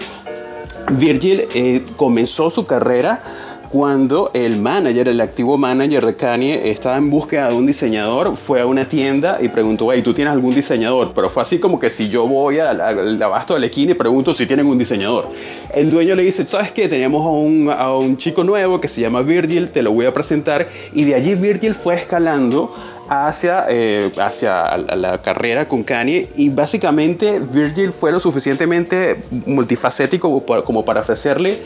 Virgil 0.91 1.43
eh, 1.53 1.83
comenzó 1.97 2.49
su 2.49 2.65
carrera 2.65 3.21
cuando 3.67 4.31
el 4.33 4.55
manager, 4.55 5.09
el 5.09 5.19
activo 5.19 5.57
manager 5.57 6.05
de 6.05 6.15
Kanye, 6.15 6.69
estaba 6.69 6.95
en 6.95 7.09
búsqueda 7.09 7.49
de 7.49 7.55
un 7.55 7.65
diseñador, 7.65 8.37
fue 8.37 8.61
a 8.61 8.65
una 8.65 8.87
tienda 8.87 9.39
y 9.41 9.49
preguntó, 9.49 9.91
hey, 9.91 10.01
¿tú 10.01 10.13
tienes 10.13 10.31
algún 10.31 10.55
diseñador? 10.55 11.11
Pero 11.13 11.29
fue 11.29 11.41
así 11.41 11.59
como 11.59 11.77
que 11.77 11.89
si 11.89 12.07
yo 12.07 12.25
voy 12.25 12.59
al, 12.59 13.21
abasto 13.21 13.55
de 13.55 13.59
la 13.59 13.65
esquina 13.65 13.91
y 13.91 13.95
pregunto 13.95 14.33
si 14.33 14.45
tienen 14.45 14.67
un 14.67 14.77
diseñador. 14.77 15.27
El 15.73 15.91
dueño 15.91 16.15
le 16.15 16.23
dice, 16.23 16.47
¿sabes 16.47 16.71
qué? 16.71 16.87
Tenemos 16.87 17.25
a 17.25 17.29
un, 17.29 17.69
a 17.69 17.93
un 17.97 18.15
chico 18.15 18.45
nuevo 18.45 18.79
que 18.79 18.87
se 18.87 19.01
llama 19.01 19.21
Virgil, 19.21 19.69
te 19.69 19.83
lo 19.83 19.91
voy 19.91 20.05
a 20.05 20.13
presentar. 20.13 20.65
Y 20.93 21.03
de 21.03 21.15
allí 21.15 21.35
Virgil 21.35 21.75
fue 21.75 21.95
escalando 21.95 22.73
hacia, 23.09 23.65
eh, 23.69 24.11
hacia 24.17 24.77
la, 24.77 25.21
carrera 25.21 25.67
con 25.67 25.83
Kanye 25.83 26.27
y 26.35 26.49
básicamente 26.49 27.39
Virgil 27.39 27.91
fue 27.91 28.11
lo 28.11 28.19
suficientemente 28.19 29.21
multifacético 29.45 30.43
como 30.63 30.85
para 30.85 31.01
ofrecerle 31.01 31.59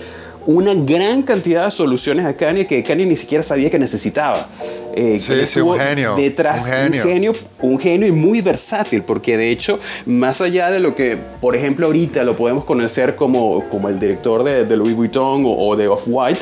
una 0.50 0.74
gran 0.74 1.22
cantidad 1.22 1.66
de 1.66 1.72
soluciones 1.72 2.26
a 2.26 2.34
Kanye 2.34 2.66
que 2.66 2.82
Kanye 2.82 3.06
ni 3.06 3.16
siquiera 3.16 3.44
sabía 3.44 3.70
que 3.70 3.78
necesitaba. 3.78 4.48
Eh, 4.96 5.20
Sí, 5.20 5.34
que 5.34 5.46
sí, 5.46 5.60
un 5.60 5.78
genio, 5.78 6.16
Detrás, 6.16 6.66
un 6.66 6.72
genio. 6.72 7.04
un 7.04 7.10
genio, 7.10 7.34
un 7.62 7.80
genio 7.80 8.08
y 8.08 8.12
muy 8.12 8.42
versátil, 8.42 9.04
porque 9.04 9.38
de 9.38 9.52
hecho, 9.52 9.78
más 10.08 10.42
allá 10.42 10.72
de 10.72 10.80
lo 10.80 10.96
que, 10.96 11.20
por 11.40 11.56
ejemplo, 11.56 11.86
ahorita 11.86 12.24
lo 12.24 12.36
podemos 12.36 12.66
conocer 12.66 13.16
como, 13.16 13.64
como 13.70 13.90
el 13.90 14.00
director 14.00 14.44
de, 14.44 14.66
de 14.66 14.76
Louis 14.76 14.96
Vuitton 14.96 15.46
o, 15.46 15.52
o 15.52 15.76
de 15.76 15.88
Off-White, 15.88 16.42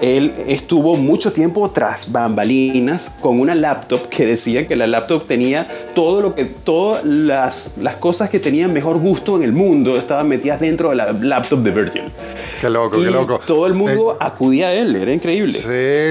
él 0.00 0.32
estuvo 0.46 0.96
mucho 0.96 1.32
tiempo 1.32 1.68
tras 1.72 2.12
bambalinas 2.12 3.10
con 3.20 3.40
una 3.40 3.56
laptop 3.56 4.08
que 4.08 4.24
decía 4.24 4.68
que 4.68 4.76
la 4.76 4.86
laptop 4.86 5.26
tenía 5.26 5.66
todo 5.96 6.20
lo 6.20 6.34
que, 6.36 6.44
todas 6.44 7.04
las, 7.04 7.72
las 7.80 7.96
cosas 7.96 8.30
que 8.30 8.38
tenían 8.38 8.72
mejor 8.72 9.00
gusto 9.00 9.34
en 9.36 9.42
el 9.42 9.52
mundo 9.52 9.98
estaban 9.98 10.28
metidas 10.28 10.60
dentro 10.60 10.90
de 10.90 10.94
la 10.96 11.12
laptop 11.12 11.58
de 11.58 11.70
Virgil. 11.72 12.02
Qué 12.60 12.68
loco, 12.70 12.98
y 12.98 13.04
qué 13.04 13.10
loco. 13.10 13.40
todo 13.46 13.66
el 13.66 13.74
mundo 13.74 14.12
Eh, 14.12 14.16
acudía 14.20 14.68
a 14.68 14.72
él, 14.72 14.96
era 14.96 15.12
increíble. 15.12 15.52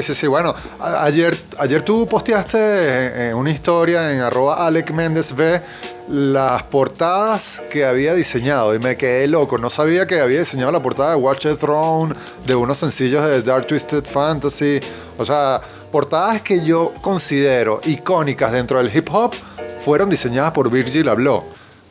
Sí, 0.02 0.04
sí, 0.14 0.20
sí. 0.20 0.28
Bueno, 0.28 0.54
ayer, 0.80 1.38
ayer 1.60 1.82
tú 1.82 2.08
posteaste 2.08 2.58
en- 2.58 3.22
en 3.30 3.36
una 3.36 3.52
historia 3.52 4.14
en 4.14 4.22
arroba 4.22 4.66
Alec 4.66 4.92
Méndez 4.92 5.34
B 5.36 5.62
las 6.10 6.64
portadas 6.64 7.62
que 7.70 7.84
había 7.86 8.14
diseñado 8.14 8.74
y 8.74 8.80
me 8.80 8.96
quedé 8.96 9.28
loco. 9.28 9.58
No 9.58 9.70
sabía 9.70 10.08
que 10.08 10.22
había 10.22 10.40
diseñado 10.40 10.72
la 10.72 10.82
portada 10.82 11.10
de 11.12 11.16
Watch 11.18 11.44
the 11.44 11.56
Throne, 11.56 12.14
de 12.46 12.56
unos 12.56 12.78
sencillos 12.78 13.24
de 13.26 13.42
Dark 13.42 13.68
Twisted 13.68 14.06
Fantasy. 14.06 14.80
O 15.18 15.26
sea, 15.26 15.60
portadas 15.92 16.42
que 16.42 16.64
yo 16.64 16.94
considero 17.02 17.82
icónicas 17.84 18.54
dentro 18.54 18.78
del 18.78 18.96
hip 18.96 19.10
hop 19.14 19.34
fueron 19.80 20.10
diseñadas 20.10 20.54
por 20.54 20.70
Virgil 20.72 21.10
Abloh 21.10 21.44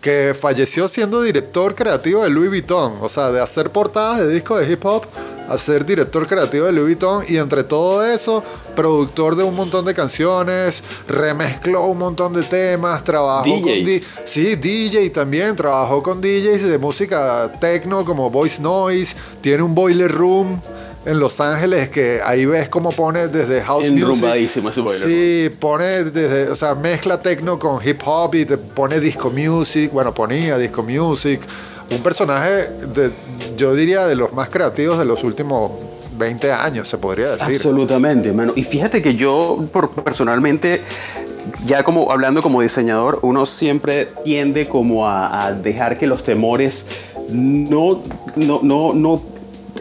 que 0.07 0.37
falleció 0.40 0.87
siendo 0.87 1.21
director 1.23 1.75
creativo 1.75 2.23
de 2.23 2.31
Louis 2.31 2.49
Vuitton. 2.49 2.95
O 3.01 3.09
sea, 3.09 3.33
de 3.33 3.40
hacer 3.40 3.71
portadas 3.71 4.21
de 4.21 4.29
discos 4.33 4.61
de 4.61 4.73
hip 4.73 4.85
hop 4.87 5.03
a 5.49 5.59
ser 5.59 5.85
director 5.85 6.29
creativo 6.29 6.66
de 6.66 6.71
Louis 6.71 6.87
Vuitton. 6.97 7.25
Y 7.27 7.38
entre 7.38 7.64
todo 7.64 8.07
eso, 8.07 8.40
productor 8.77 9.35
de 9.35 9.42
un 9.42 9.57
montón 9.57 9.85
de 9.85 9.95
canciones, 9.95 10.85
remezcló 11.09 11.87
un 11.88 11.99
montón 11.99 12.35
de 12.35 12.45
temas, 12.45 13.03
trabajó 13.03 13.42
DJ. 13.47 13.61
con... 13.62 13.73
di- 13.85 14.03
sí, 14.25 14.55
DJ 14.55 15.11
también, 15.11 15.57
trabajó 15.57 16.01
con 16.05 16.21
DJs 16.21 16.62
de 16.62 16.79
música 16.79 17.51
techno 17.61 18.05
como 18.05 18.31
Voice 18.31 18.62
Noise, 18.62 19.16
tiene 19.40 19.64
un 19.64 19.75
boiler 19.75 20.12
room. 20.12 20.61
En 21.07 21.21
Los 21.21 21.40
Ángeles, 21.40 21.88
que 21.88 22.21
ahí 22.23 22.45
ves 22.45 22.69
cómo 22.69 22.90
pone 22.90 23.29
desde 23.29 23.62
house 23.62 23.85
music. 23.85 23.99
Enrumbadísimo 23.99 24.71
ese 24.71 24.81
boiler 24.81 25.09
Sí, 25.09 25.57
pone 25.61 26.05
desde, 26.05 26.51
o 26.51 26.57
sea, 26.57 26.75
mezcla 26.75 27.23
techno 27.23 27.61
con 27.61 27.81
hip 27.87 28.01
hop 28.05 28.35
y 28.35 28.45
te 28.45 28.59
pone 28.59 28.99
disco 28.99 29.31
music, 29.31 29.92
bueno, 29.92 30.12
ponía 30.12 30.59
disco 30.59 30.83
music. 30.83 31.40
Un 31.90 32.03
personaje, 32.03 32.69
de, 32.92 33.12
yo 33.57 33.73
diría, 33.73 34.07
de 34.07 34.16
los 34.16 34.33
más 34.33 34.49
creativos 34.49 34.99
de 34.99 35.05
los 35.05 35.23
últimos 35.23 35.71
20 36.19 36.51
años, 36.51 36.88
se 36.88 36.99
podría 36.99 37.29
decir. 37.29 37.55
Absolutamente, 37.55 38.33
mano. 38.33 38.53
Y 38.57 38.64
fíjate 38.64 39.01
que 39.01 39.14
yo 39.14 39.64
por, 39.73 39.90
personalmente, 39.90 40.83
ya 41.64 41.85
como 41.85 42.11
hablando 42.11 42.42
como 42.42 42.62
diseñador, 42.62 43.21
uno 43.23 43.47
siempre 43.47 44.09
tiende 44.25 44.66
como 44.66 45.07
a, 45.07 45.47
a 45.47 45.53
dejar 45.53 45.99
que 45.99 46.09
los 46.09 46.25
temores 46.25 46.87
no, 47.31 48.03
no, 48.35 48.61
no, 48.62 48.92
no 48.92 49.36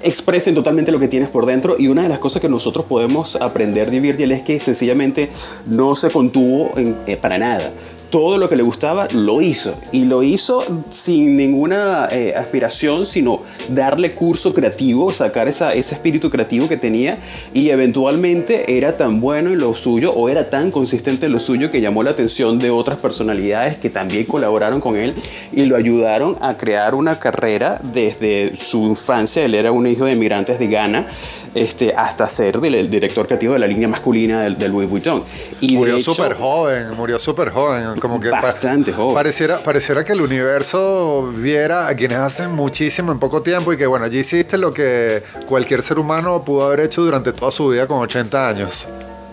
expresen 0.06 0.56
totalmente 0.56 0.92
lo 0.92 1.00
que 1.00 1.08
tienes 1.08 1.30
por 1.30 1.46
dentro 1.46 1.76
y 1.78 1.88
una 1.88 2.04
de 2.04 2.10
las 2.10 2.20
cosas 2.20 2.42
que 2.42 2.48
nosotros 2.50 2.86
podemos 2.86 3.36
aprender 3.36 3.90
de 3.90 4.00
Virgil 4.00 4.32
es 4.32 4.42
que 4.44 4.60
sencillamente 4.60 5.30
no 5.66 5.96
se 5.96 6.10
contuvo 6.10 6.72
eh, 6.78 7.18
para 7.18 7.38
nada. 7.38 7.72
Todo 8.10 8.38
lo 8.38 8.50
que 8.50 8.56
le 8.56 8.64
gustaba 8.64 9.08
lo 9.12 9.42
hizo 9.42 9.76
y 9.92 10.06
lo 10.06 10.24
hizo 10.24 10.64
sin 10.90 11.36
ninguna 11.36 12.08
eh, 12.12 12.34
aspiración, 12.36 13.06
sino 13.06 13.42
darle 13.70 14.14
curso 14.14 14.54
creativo, 14.54 15.12
sacar 15.12 15.48
ese 15.48 15.74
espíritu 15.74 16.30
creativo 16.30 16.70
que 16.70 16.78
tenía 16.78 17.18
y 17.54 17.70
eventualmente 17.70 18.78
era 18.78 18.96
tan 18.96 19.20
bueno 19.20 19.52
en 19.52 19.60
lo 19.60 19.74
suyo 19.74 20.14
o 20.14 20.30
era 20.30 20.50
tan 20.50 20.72
consistente 20.72 21.26
en 21.26 21.32
lo 21.32 21.40
suyo 21.40 21.72
que 21.72 21.82
llamó 21.82 22.04
la 22.04 22.12
atención 22.12 22.60
de 22.60 22.70
otras 22.70 22.98
personalidades 23.00 23.78
que 23.78 23.90
también 23.90 24.26
colaboraron 24.26 24.80
con 24.80 24.96
él 24.96 25.14
y 25.52 25.66
lo 25.66 25.76
ayudaron 25.76 26.38
a 26.42 26.58
crear 26.58 26.96
una 26.96 27.20
carrera 27.20 27.80
desde 27.94 28.56
su 28.56 28.86
infancia. 28.86 29.44
Él 29.44 29.56
era 29.56 29.72
un 29.72 29.88
hijo 29.88 30.06
de 30.06 30.14
inmigrantes 30.14 30.60
de 30.60 30.68
Ghana 30.68 31.08
este, 31.56 31.94
hasta 31.96 32.30
ser 32.30 32.58
el 32.64 32.90
director 32.90 33.26
creativo 33.26 33.54
de 33.54 33.60
la 33.60 33.66
línea 33.68 33.88
masculina 33.88 34.44
del, 34.44 34.58
del 34.58 34.72
Louis 34.72 34.88
Vuitton. 34.90 35.24
Y 35.62 35.74
de 35.74 35.78
murió 35.80 36.00
súper 36.00 36.36
joven, 36.36 36.94
murió 36.96 37.18
súper 37.20 37.50
joven. 37.50 38.00
Como 38.00 38.20
que 38.20 38.30
pa- 38.30 38.42
Bastante 38.42 38.92
joven. 38.94 39.16
Pareciera, 39.16 39.58
pareciera 39.64 40.04
que 40.06 40.14
el 40.14 40.22
universo 40.22 41.32
viera 41.36 41.88
a 41.88 41.96
quienes 41.96 42.20
hacen 42.20 42.52
muchísimo 42.54 43.12
en 43.12 43.20
poco 43.20 43.42
tiempo 43.42 43.74
y 43.74 43.78
que, 43.78 43.88
bueno, 43.88 44.06
allí 44.06 44.20
hiciste 44.20 44.58
lo 44.58 44.72
que 44.74 45.24
cualquier 45.48 45.82
ser 45.82 45.98
humano 45.98 46.44
pudo 46.44 46.66
haber 46.68 46.82
hecho 46.82 47.02
durante 47.04 47.32
toda 47.34 47.52
su 47.52 47.70
vida 47.70 47.88
con 47.88 48.00
80 48.00 48.48
años. 48.50 48.86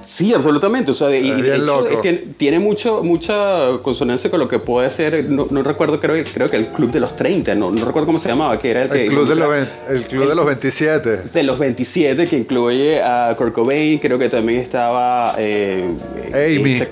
Sí, 0.04 0.34
absolutamente. 0.34 0.90
O 0.90 0.94
sea, 0.94 1.14
y, 1.16 1.30
de 1.42 1.56
hecho, 1.56 1.88
eh, 1.88 1.98
tiene, 2.02 2.18
tiene 2.36 2.58
mucho, 2.58 3.02
mucha 3.02 3.78
consonancia 3.82 4.30
con 4.30 4.40
lo 4.40 4.48
que 4.48 4.58
puede 4.58 4.90
ser, 4.90 5.24
no, 5.26 5.46
no 5.50 5.62
recuerdo, 5.62 6.00
creo, 6.00 6.22
creo 6.32 6.48
que 6.48 6.56
el 6.56 6.66
Club 6.68 6.90
de 6.90 7.00
los 7.00 7.14
30, 7.16 7.54
no, 7.54 7.70
no 7.70 7.84
recuerdo 7.84 8.06
cómo 8.06 8.18
se 8.18 8.28
llamaba, 8.28 8.58
que 8.58 8.70
era 8.70 8.82
el, 8.84 8.90
que... 8.90 9.04
El 9.04 9.08
club, 9.10 9.28
de 9.28 9.34
los, 9.36 9.54
el 9.88 10.02
club 10.04 10.28
de 10.28 10.34
los 10.34 10.46
27. 10.46 11.16
de 11.32 11.42
los 11.42 11.58
27, 11.58 12.26
que 12.28 12.36
incluye 12.36 13.02
a 13.02 13.34
Kurt 13.36 13.52
Cobain, 13.52 13.98
creo 13.98 14.18
que 14.18 14.28
también 14.28 14.60
estaba... 14.60 15.34
eh, 15.38 15.86
Amy. 16.32 16.72
esta- 16.74 16.88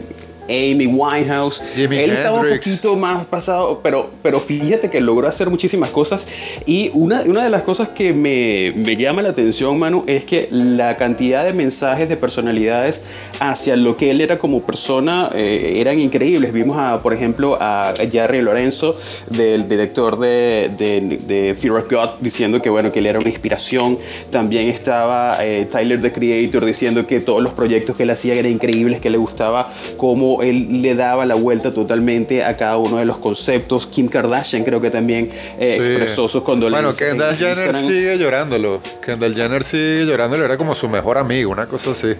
Amy 0.50 0.86
Winehouse. 0.86 1.62
Jimi 1.74 1.96
Él 1.96 2.10
estaba 2.10 2.40
un 2.40 2.46
Hendrix. 2.46 2.66
poquito 2.68 2.96
más 2.96 3.24
pasado, 3.26 3.80
pero, 3.82 4.10
pero 4.22 4.40
fíjate 4.40 4.88
que 4.90 5.00
logró 5.00 5.28
hacer 5.28 5.48
muchísimas 5.50 5.90
cosas. 5.90 6.26
Y 6.66 6.90
una, 6.94 7.22
una 7.22 7.44
de 7.44 7.50
las 7.50 7.62
cosas 7.62 7.88
que 7.90 8.12
me, 8.12 8.72
me 8.76 8.96
llama 8.96 9.22
la 9.22 9.30
atención, 9.30 9.78
Manu, 9.78 10.04
es 10.06 10.24
que 10.24 10.48
la 10.50 10.96
cantidad 10.96 11.44
de 11.44 11.52
mensajes 11.52 12.08
de 12.08 12.16
personalidades 12.16 13.02
hacia 13.38 13.76
lo 13.76 13.96
que 13.96 14.10
él 14.10 14.20
era 14.20 14.38
como 14.38 14.62
persona 14.62 15.30
eh, 15.34 15.74
eran 15.76 15.98
increíbles. 15.98 16.52
Vimos, 16.52 16.76
a, 16.78 17.00
por 17.02 17.14
ejemplo, 17.14 17.56
a 17.60 17.94
Jerry 18.10 18.42
Lorenzo, 18.42 18.94
del 19.28 19.68
director 19.68 20.18
de, 20.18 20.70
de, 20.76 21.18
de 21.26 21.54
Fear 21.54 21.76
of 21.76 21.90
God, 21.90 22.10
diciendo 22.20 22.60
que, 22.60 22.70
bueno, 22.70 22.90
que 22.90 22.98
él 22.98 23.06
era 23.06 23.18
una 23.18 23.28
inspiración. 23.28 23.98
También 24.30 24.68
estaba 24.68 25.38
eh, 25.44 25.66
Tyler, 25.70 26.00
the 26.00 26.12
Creator, 26.12 26.64
diciendo 26.64 27.06
que 27.06 27.20
todos 27.20 27.42
los 27.42 27.52
proyectos 27.52 27.96
que 27.96 28.02
él 28.04 28.10
hacía 28.10 28.34
eran 28.34 28.52
increíbles, 28.52 29.00
que 29.00 29.10
le 29.10 29.18
gustaba 29.18 29.72
cómo 29.96 30.39
él 30.42 30.82
le 30.82 30.94
daba 30.94 31.26
la 31.26 31.34
vuelta 31.34 31.72
totalmente 31.72 32.44
a 32.44 32.56
cada 32.56 32.76
uno 32.78 32.98
de 32.98 33.04
los 33.04 33.18
conceptos. 33.18 33.86
Kim 33.86 34.08
Kardashian 34.08 34.64
creo 34.64 34.80
que 34.80 34.90
también 34.90 35.30
eh, 35.58 35.76
Sí. 35.78 35.86
expresó 35.86 36.28
sus 36.28 36.42
Bueno, 36.44 36.44
condolencias. 36.44 37.00
en 37.00 37.08
Kendall 37.18 37.36
Jenner 37.36 37.58
Instagram. 37.66 37.86
sigue 37.86 38.18
llorándolo. 38.18 38.80
Kendall 39.04 39.34
Jenner 39.34 39.64
sigue 39.64 40.04
llorándolo, 40.06 40.44
era 40.44 40.56
como 40.56 40.74
su 40.74 40.88
mejor 40.88 41.18
amigo, 41.18 41.50
una 41.50 41.66
cosa 41.66 41.90
así. 41.90 42.14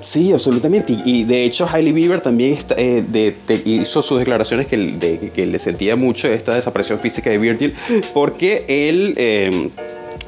Sí, 0.00 0.32
absolutamente. 0.32 0.96
Y, 1.04 1.24
de 1.24 1.44
hecho, 1.44 1.68
Hailey 1.68 1.92
Bieber 1.92 2.20
también 2.20 2.52
está, 2.52 2.76
eh, 2.78 3.02
de- 3.06 3.34
de- 3.48 3.62
hizo 3.64 4.00
sus 4.00 4.20
declaraciones 4.20 4.68
que, 4.68 4.76
de- 4.76 5.30
que 5.34 5.44
le 5.44 5.58
sentía 5.58 5.96
mucho 5.96 6.28
esta 6.28 6.54
desaparición 6.54 7.00
física 7.00 7.30
de 7.30 7.38
Virgil, 7.38 7.74
porque 8.14 8.64
él 8.68 9.14
eh, 9.16 9.70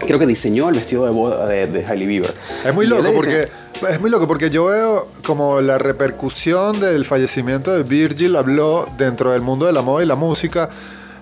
creo 0.06 0.18
que 0.18 0.26
diseñó 0.26 0.68
el 0.70 0.74
vestido 0.74 1.04
de 1.04 1.12
boda 1.12 1.46
de, 1.46 1.84
Hailey 1.86 2.06
Bieber. 2.08 2.34
Es 2.66 2.74
muy 2.74 2.86
loco 2.88 3.12
porque 3.14 3.46
es 3.88 4.00
muy 4.00 4.10
loco 4.10 4.26
porque 4.28 4.50
yo 4.50 4.66
veo 4.66 5.08
como 5.24 5.60
la 5.60 5.78
repercusión 5.78 6.80
del 6.80 7.06
fallecimiento 7.06 7.72
de 7.72 7.82
Virgil 7.82 8.36
habló 8.36 8.88
dentro 8.98 9.32
del 9.32 9.40
mundo 9.40 9.66
de 9.66 9.72
la 9.72 9.82
moda 9.82 10.02
y 10.02 10.06
la 10.06 10.16
música. 10.16 10.68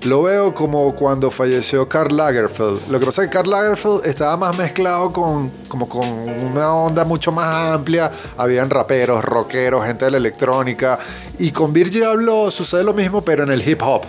Lo 0.05 0.23
veo 0.23 0.55
como 0.55 0.95
cuando 0.95 1.31
falleció 1.31 1.89
Karl 1.89 2.17
Lagerfeld. 2.17 2.89
Lo 2.89 3.01
que 3.01 3.07
pasa 3.07 3.23
es 3.23 3.29
que 3.29 3.35
Karl 3.35 3.51
Lagerfeld 3.51 4.07
estaba 4.07 4.37
más 4.37 4.57
mezclado 4.57 5.13
con, 5.13 5.51
como 5.69 5.89
con 5.89 6.09
una 6.09 6.73
onda 6.73 7.05
mucho 7.05 7.33
más 7.33 7.75
amplia. 7.75 8.11
Habían 8.37 8.71
raperos, 8.71 9.25
rockeros, 9.25 9.85
gente 9.85 10.05
de 10.05 10.13
la 10.13 10.17
electrónica. 10.19 10.99
Y 11.39 11.51
con 11.51 11.73
Virgil 11.73 12.05
habló, 12.05 12.51
sucede 12.51 12.85
lo 12.85 12.95
mismo, 12.95 13.23
pero 13.23 13.43
en 13.43 13.51
el 13.51 13.69
hip 13.69 13.83
hop. 13.83 14.03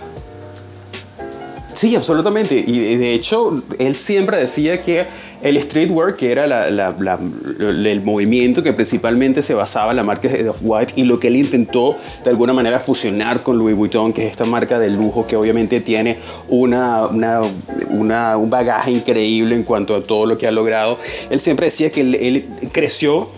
Sí, 1.72 1.96
absolutamente. 1.96 2.54
Y 2.54 2.96
de 2.96 3.14
hecho, 3.14 3.60
él 3.78 3.96
siempre 3.96 4.36
decía 4.36 4.82
que 4.82 5.06
el 5.42 5.60
streetwear, 5.60 6.16
que 6.16 6.32
era 6.32 6.44
el 6.68 8.02
movimiento 8.02 8.62
que 8.62 8.72
principalmente 8.72 9.42
se 9.42 9.54
basaba 9.54 9.92
en 9.92 9.96
la 9.96 10.02
marca 10.02 10.28
de 10.28 10.48
Off-White 10.48 10.94
y 10.96 11.04
lo 11.04 11.18
que 11.18 11.28
él 11.28 11.36
intentó 11.36 11.96
de 12.24 12.30
alguna 12.30 12.52
manera 12.52 12.78
fusionar 12.78 13.42
con 13.42 13.58
Louis 13.58 13.76
Vuitton, 13.76 14.12
que 14.12 14.26
es 14.26 14.30
esta 14.32 14.44
marca 14.44 14.78
de 14.78 14.90
lujo 14.90 15.26
que 15.26 15.36
obviamente 15.36 15.80
tiene 15.80 16.18
una, 16.48 17.06
un 17.06 18.50
bagaje 18.50 18.90
increíble 18.90 19.54
en 19.54 19.62
cuanto 19.62 19.96
a 19.96 20.02
todo 20.02 20.26
lo 20.26 20.36
que 20.36 20.46
ha 20.46 20.50
logrado. 20.50 20.98
Él 21.30 21.40
siempre 21.40 21.66
decía 21.66 21.90
que 21.90 22.00
él, 22.00 22.44
creció 22.72 23.28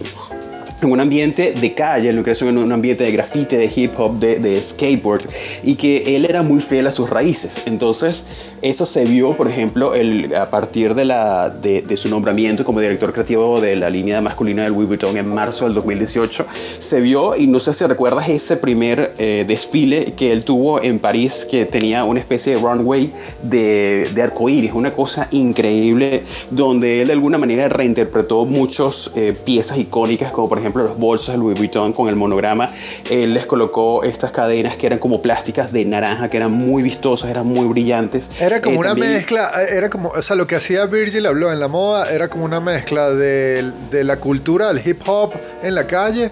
en 0.83 0.91
un 0.91 0.99
ambiente 0.99 1.53
de 1.53 1.73
calle, 1.75 2.11
en 2.11 2.59
un 2.59 2.73
ambiente 2.73 3.05
de 3.05 3.13
grafite, 3.13 3.57
de 3.57 3.71
hip 3.75 3.93
hop, 3.99 4.19
de 4.19 4.63
skateboard, 4.63 5.23
y 5.63 5.77
que 5.77 6.17
él 6.17 6.25
era 6.25 6.43
muy 6.43 6.61
fiel 6.61 6.89
a 6.89 6.93
sus 6.93 7.09
raíces. 7.09 7.63
Entonces, 7.67 8.25
eso 8.63 8.87
se 8.87 9.05
vio, 9.05 9.33
por 9.35 9.49
ejemplo, 9.49 9.95
el- 9.95 10.35
a 10.35 10.49
partir 10.49 10.95
de, 10.95 11.05
la, 11.05 11.51
de, 11.51 11.83
de 11.83 11.97
su 11.97 12.09
nombramiento 12.09 12.65
como 12.65 12.81
director 12.81 13.13
creativo 13.13 13.61
de 13.61 13.77
la 13.77 13.91
línea 13.91 14.21
masculina 14.21 14.63
del 14.63 14.73
Louis 14.73 14.89
Vuitton 14.89 15.17
en 15.17 15.27
marzo 15.29 15.65
del 15.65 15.75
2018. 15.75 16.47
Se 16.79 17.01
vio, 17.01 17.37
y 17.37 17.47
no 17.47 17.59
sé 17.61 17.75
si 17.75 17.85
recuerdas 17.85 18.29
ese 18.29 18.57
primer 18.57 19.13
eh, 19.19 19.45
desfile 19.47 20.13
que 20.17 20.33
él 20.33 20.45
tuvo 20.45 20.81
en 20.83 20.99
París, 20.99 21.47
que 21.51 21.65
tenía 21.67 22.05
una 22.05 22.21
especie 22.21 22.55
de 22.55 22.61
runway 22.61 23.13
de, 23.43 24.09
de 24.15 24.23
arcoíris, 24.23 24.73
una 24.73 24.93
cosa 24.93 25.29
increíble, 25.31 26.23
donde 26.51 27.01
él 27.03 27.09
de 27.09 27.13
alguna 27.15 27.39
manera 27.39 27.69
reinterpretó 27.69 28.45
muchas 28.45 29.11
piezas 29.45 29.79
icónicas, 29.79 30.31
como 30.33 30.49
por 30.49 30.59
ejemplo 30.59 30.83
los 30.85 30.99
bolsos 30.99 31.35
de 31.35 31.39
Louis 31.39 31.59
Vuitton 31.59 31.93
con 31.93 32.09
el 32.09 32.17
monograma. 32.17 32.71
Él 33.11 33.35
les 33.35 33.47
colocó 33.47 34.03
estas 34.05 34.31
cadenas 34.31 34.77
que 34.77 34.87
eran 34.87 34.99
como 34.99 35.21
plásticas 35.21 35.73
de 35.73 35.85
naranja, 35.85 36.29
que 36.29 36.37
eran 36.37 36.53
muy 36.53 36.83
vistosas, 36.83 37.31
eran 37.31 37.47
muy 37.47 37.67
brillantes. 37.67 38.29
Era 38.41 38.52
como 38.61 38.77
Eh, 38.77 38.79
una 38.79 38.89
también- 38.91 39.13
mezcla, 39.15 39.53
eh, 39.63 39.69
era 39.77 39.89
como, 39.89 40.11
o 40.11 40.23
sea, 40.23 40.37
lo 40.37 40.47
que 40.47 40.57
hacía 40.57 40.87
Virgil 40.87 41.25
habló 41.27 41.53
en 41.53 41.61
la 41.61 41.69
moda 41.69 42.13
era 42.13 42.29
como 42.29 42.45
una 42.45 42.61
mezcla 42.61 43.11
de, 43.11 43.71
de 43.91 44.05
la 44.05 44.17
cultura 44.19 44.73
del 44.73 44.87
hip 44.87 45.01
hop 45.07 45.33
en 45.63 45.75
la 45.75 45.87
calle 45.87 46.31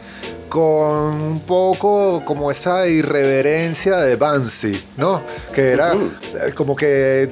con 0.48 1.20
un 1.22 1.40
poco 1.46 2.24
como 2.24 2.50
esa 2.50 2.86
irreverencia 2.88 3.96
de 3.98 4.16
Banksy, 4.16 4.82
¿no? 4.96 5.22
Que 5.54 5.70
era 5.70 5.94
como 6.56 6.74
que 6.74 7.28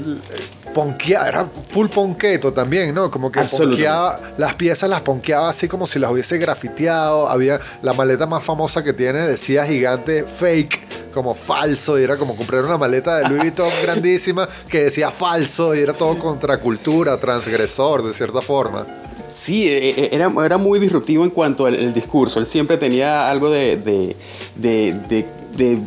eh, 0.69 0.73
ponquea, 0.75 1.29
era 1.29 1.47
full 1.71 1.89
ponqueto 1.89 2.53
también, 2.53 2.95
¿no? 2.95 3.11
Como 3.11 3.31
que 3.33 3.41
ponqueaba, 3.41 4.21
las 4.37 4.55
piezas 4.55 4.89
las 4.89 5.01
ponqueaba 5.01 5.49
así 5.51 5.69
como 5.69 5.87
si 5.87 5.99
las 5.99 6.11
hubiese 6.11 6.39
grafiteado. 6.39 7.29
Había 7.29 7.59
la 7.83 7.93
maleta 7.93 8.27
más 8.27 8.45
famosa 8.45 8.83
que 8.85 8.93
tiene, 8.93 9.21
decía 9.27 9.65
gigante 9.67 10.25
fake, 10.25 11.13
como 11.13 11.35
falso, 11.35 11.99
y 11.99 12.05
era 12.05 12.17
como 12.17 12.37
comprar 12.37 12.65
una 12.65 12.77
maleta 12.79 13.19
de 13.19 13.29
Louis 13.29 13.41
Vuitton 13.43 13.69
grandísima 13.83 14.49
que 14.71 14.85
decía 14.85 15.11
falso, 15.11 15.75
y 15.75 15.81
era 15.81 15.93
todo 15.93 16.17
contracultura, 16.19 17.17
transgresor, 17.19 18.03
de 18.07 18.13
cierta 18.13 18.41
forma. 18.41 18.87
Sí, 19.29 19.69
e- 19.69 19.91
e- 19.91 20.09
era, 20.15 20.33
era 20.45 20.57
muy 20.57 20.79
disruptivo 20.79 21.25
en 21.25 21.31
cuanto 21.31 21.67
al 21.67 21.75
el 21.75 21.93
discurso. 21.93 22.39
Él 22.39 22.47
siempre 22.47 22.77
tenía 22.79 23.29
algo 23.29 23.51
de, 23.51 23.77
de, 23.77 24.17
de- 24.57 25.27
de 25.57 25.79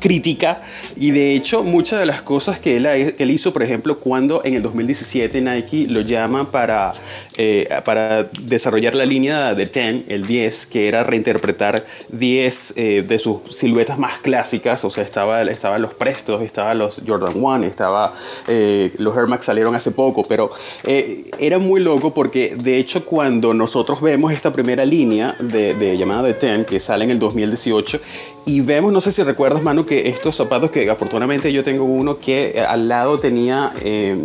crítica 0.00 0.62
y 0.96 1.10
de 1.12 1.34
hecho 1.34 1.62
muchas 1.62 2.00
de 2.00 2.06
las 2.06 2.22
cosas 2.22 2.58
que 2.58 2.76
él, 2.76 3.30
hizo, 3.30 3.52
por 3.52 3.62
ejemplo, 3.62 3.98
cuando 3.98 4.44
en 4.44 4.54
el 4.54 4.62
2017 4.62 5.40
Nike 5.40 5.86
lo 5.88 6.00
llama 6.00 6.50
para, 6.50 6.92
eh, 7.36 7.68
para 7.84 8.24
desarrollar 8.42 8.94
la 8.94 9.04
línea 9.04 9.54
de 9.54 9.66
10, 9.66 10.04
el 10.08 10.26
10, 10.26 10.66
que 10.66 10.88
era 10.88 11.04
reinterpretar 11.04 11.84
10 12.08 12.74
eh, 12.76 13.04
de 13.06 13.18
sus 13.18 13.56
siluetas 13.56 13.98
más 13.98 14.18
clásicas, 14.18 14.84
o 14.84 14.90
sea, 14.90 15.04
estaba, 15.04 15.42
estaban 15.42 15.82
los 15.82 15.94
Prestos, 15.94 16.42
estaban 16.42 16.78
los 16.78 17.02
Jordan 17.06 17.34
1, 17.36 17.66
estaba, 17.66 18.14
eh, 18.48 18.92
los 18.98 19.16
Air 19.16 19.26
Max 19.26 19.44
salieron 19.44 19.74
hace 19.74 19.90
poco, 19.90 20.24
pero 20.24 20.50
era 20.84 21.58
muy 21.58 21.80
loco 21.80 22.12
porque 22.12 22.56
de 22.56 22.78
hecho 22.78 23.04
cuando 23.04 23.52
nosotros 23.54 24.00
vemos 24.00 24.32
esta 24.32 24.52
primera 24.52 24.84
línea 24.84 25.36
de, 25.38 25.74
de 25.74 25.98
llamada 25.98 26.22
de 26.22 26.34
10, 26.34 26.66
que 26.66 26.80
sale 26.80 27.04
en 27.04 27.10
el 27.10 27.18
2018, 27.18 28.00
y 28.44 28.60
vemos, 28.60 28.92
no 28.92 29.00
sé 29.00 29.12
si 29.12 29.22
recuerdas, 29.22 29.62
Manu, 29.62 29.84
que 29.84 30.08
estos 30.08 30.36
zapatos, 30.36 30.70
que 30.70 30.88
afortunadamente 30.90 31.52
yo 31.52 31.62
tengo 31.62 31.84
uno 31.84 32.18
que 32.18 32.52
eh, 32.54 32.60
al 32.60 32.88
lado 32.88 33.18
tenía, 33.18 33.72
eh, 33.82 34.16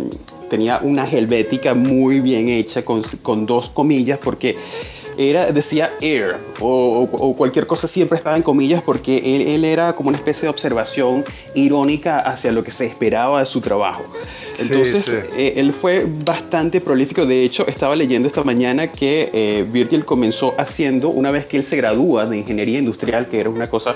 tenía 0.48 0.80
una 0.82 1.08
helvética 1.08 1.74
muy 1.74 2.20
bien 2.20 2.48
hecha 2.48 2.84
con, 2.84 3.02
con 3.22 3.46
dos 3.46 3.68
comillas, 3.68 4.18
porque 4.18 4.56
era, 5.18 5.50
decía 5.50 5.92
air 6.00 6.36
o, 6.60 7.34
cualquier 7.36 7.66
cosa 7.66 7.88
siempre 7.88 8.16
estaba 8.16 8.36
en 8.36 8.42
comillas 8.42 8.82
porque 8.82 9.16
él, 9.54 9.64
era 9.64 9.94
como 9.94 10.08
una 10.08 10.18
especie 10.18 10.42
de 10.42 10.48
observación 10.50 11.24
irónica 11.54 12.18
hacia 12.18 12.52
lo 12.52 12.62
que 12.62 12.70
se 12.70 12.86
esperaba 12.86 13.40
de 13.40 13.46
su 13.46 13.60
trabajo. 13.60 14.04
Entonces, 14.58 15.08
eh, 15.36 15.54
él 15.56 15.72
fue 15.72 16.06
bastante 16.24 16.80
prolífico. 16.80 17.26
De 17.26 17.44
hecho, 17.44 17.66
estaba 17.66 17.96
leyendo 17.96 18.28
esta 18.28 18.42
mañana 18.42 18.90
que 18.90 19.30
eh, 19.32 19.66
Virgil 19.70 20.04
comenzó 20.04 20.54
haciendo, 20.58 21.08
una 21.08 21.30
vez 21.30 21.46
que 21.46 21.56
él 21.56 21.62
se 21.62 21.76
gradúa 21.76 22.26
de 22.26 22.38
ingeniería 22.38 22.78
industrial, 22.78 23.28
que 23.28 23.40
era 23.40 23.50
una 23.50 23.68
cosa 23.68 23.94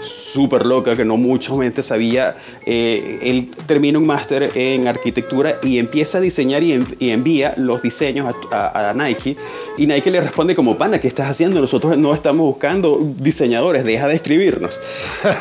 súper 0.00 0.64
loca 0.64 0.96
que 0.96 1.04
no 1.04 1.16
mucha 1.16 1.54
gente 1.56 1.82
sabía, 1.82 2.36
eh, 2.64 3.18
él 3.22 3.50
termina 3.66 3.98
un 3.98 4.06
máster 4.06 4.50
en 4.54 4.88
arquitectura 4.88 5.58
y 5.62 5.78
empieza 5.78 6.18
a 6.18 6.20
diseñar 6.20 6.62
y, 6.62 6.72
envía 7.10 7.54
los 7.56 7.82
diseños 7.82 8.34
a, 8.50 8.90
a 8.90 8.94
Nike. 8.94 9.36
Y 9.76 9.86
Nike 9.86 10.10
le 10.10 10.20
responde 10.20 10.54
como, 10.54 10.76
pana, 10.78 10.98
¿qué 10.98 11.08
estás 11.08 11.28
haciendo? 11.28 11.60
Nosotros 11.60 11.96
no 11.98 12.14
estamos 12.14 12.46
buscando 12.46 12.98
diseñadores, 13.18 13.84
deja 13.84 14.06
de 14.08 14.14
escribirnos. 14.14 14.78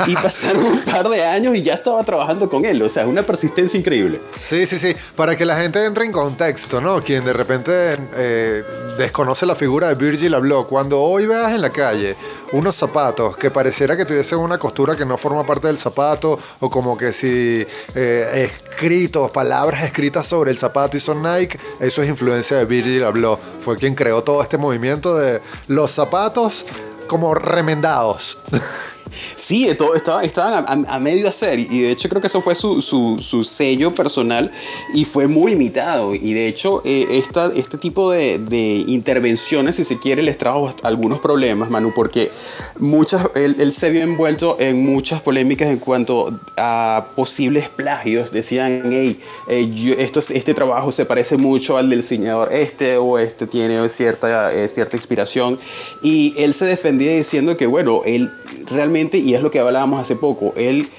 Y 0.07 0.13
pasaron 0.21 0.65
un 0.65 0.79
par 0.79 1.09
de 1.09 1.23
años 1.23 1.55
y 1.55 1.63
ya 1.63 1.73
estaba 1.73 2.03
trabajando 2.03 2.49
con 2.49 2.65
él, 2.65 2.81
o 2.81 2.89
sea, 2.89 3.07
una 3.07 3.23
persistencia 3.23 3.79
increíble. 3.79 4.19
Sí, 4.43 4.58
sí, 4.65 4.79
sí, 4.79 4.95
para 5.15 5.35
que 5.35 5.45
la 5.45 5.55
gente 5.57 5.83
entre 5.85 6.05
en 6.05 6.11
contexto, 6.11 6.81
¿no? 6.81 7.01
Quien 7.01 7.23
de 7.23 7.33
repente 7.33 7.97
eh, 8.15 8.63
desconoce 8.97 9.45
la 9.45 9.55
figura 9.55 9.89
de 9.89 9.95
Virgil 9.95 10.33
Abloh, 10.33 10.67
cuando 10.67 11.01
hoy 11.01 11.25
veas 11.25 11.51
en 11.51 11.61
la 11.61 11.69
calle 11.69 12.15
unos 12.51 12.75
zapatos 12.75 13.37
que 13.37 13.51
pareciera 13.51 13.95
que 13.95 14.05
tuviesen 14.05 14.39
una 14.39 14.57
costura 14.57 14.95
que 14.95 15.05
no 15.05 15.17
forma 15.17 15.45
parte 15.45 15.67
del 15.67 15.77
zapato, 15.77 16.39
o 16.59 16.69
como 16.69 16.97
que 16.97 17.13
si 17.13 17.65
eh, 17.95 18.49
escritos, 18.51 19.31
palabras 19.31 19.83
escritas 19.83 20.27
sobre 20.27 20.51
el 20.51 20.57
zapato 20.57 20.97
y 20.97 20.99
son 20.99 21.21
Nike, 21.21 21.59
eso 21.79 22.01
es 22.01 22.09
influencia 22.09 22.57
de 22.57 22.65
Virgil 22.65 23.03
Abloh. 23.03 23.37
Fue 23.37 23.77
quien 23.77 23.95
creó 23.95 24.23
todo 24.23 24.41
este 24.41 24.57
movimiento 24.57 25.15
de 25.15 25.41
los 25.67 25.91
zapatos 25.91 26.65
como 27.07 27.33
remendados. 27.35 28.37
Sí, 29.11 29.67
todo, 29.77 29.95
estaban, 29.95 30.25
estaban 30.25 30.85
a, 30.87 30.99
medio 30.99 31.29
hacer 31.29 31.59
y 31.59 31.81
de 31.81 31.91
hecho 31.91 32.09
creo 32.09 32.21
que 32.21 32.27
eso 32.27 32.41
fue 32.41 32.55
su, 32.55 32.81
su, 32.81 33.43
sello 33.43 33.93
personal 33.93 34.51
y 34.93 35.05
fue 35.05 35.27
muy 35.27 35.53
imitado 35.53 36.13
y 36.13 36.33
de 36.33 36.47
hecho 36.47 36.81
eh, 36.85 37.07
esta, 37.11 37.51
este 37.55 37.77
tipo 37.77 38.11
de, 38.11 38.37
de, 38.37 38.83
intervenciones, 38.87 39.77
si 39.77 39.83
se 39.83 39.97
quiere, 39.97 40.21
les 40.23 40.37
trajo 40.37 40.69
algunos 40.83 41.19
problemas, 41.19 41.69
Manu, 41.69 41.93
porque 41.95 42.31
muchas, 42.77 43.27
él, 43.35 43.71
se 43.71 43.89
vio 43.89 44.01
envuelto 44.01 44.57
en 44.59 44.85
muchas 44.85 45.21
polémicas 45.21 45.69
en 45.69 45.77
cuanto 45.77 46.39
a 46.57 47.07
posibles 47.15 47.69
plagios. 47.69 48.31
Decían, 48.31 48.83
hey, 48.85 49.19
eh, 49.47 49.95
esto, 49.99 50.19
este 50.19 50.53
trabajo 50.53 50.91
se 50.91 51.05
parece 51.05 51.37
mucho 51.37 51.77
al 51.77 51.89
del 51.89 52.01
diseñador 52.01 52.53
este 52.53 52.97
o 52.97 53.17
este 53.17 53.47
tiene 53.47 53.87
cierta, 53.89 54.53
eh, 54.53 54.67
cierta 54.67 54.97
inspiración 54.97 55.59
y 56.01 56.33
él 56.37 56.53
se 56.53 56.65
defendía 56.65 57.15
diciendo 57.15 57.57
que, 57.57 57.65
bueno, 57.67 58.01
él 58.05 58.31
realmente 58.69 58.98
y 59.17 59.33
es 59.33 59.41
lo 59.41 59.51
que 59.51 59.59
hablábamos 59.59 60.01
hace 60.01 60.15
poco, 60.15 60.53
él 60.55 60.89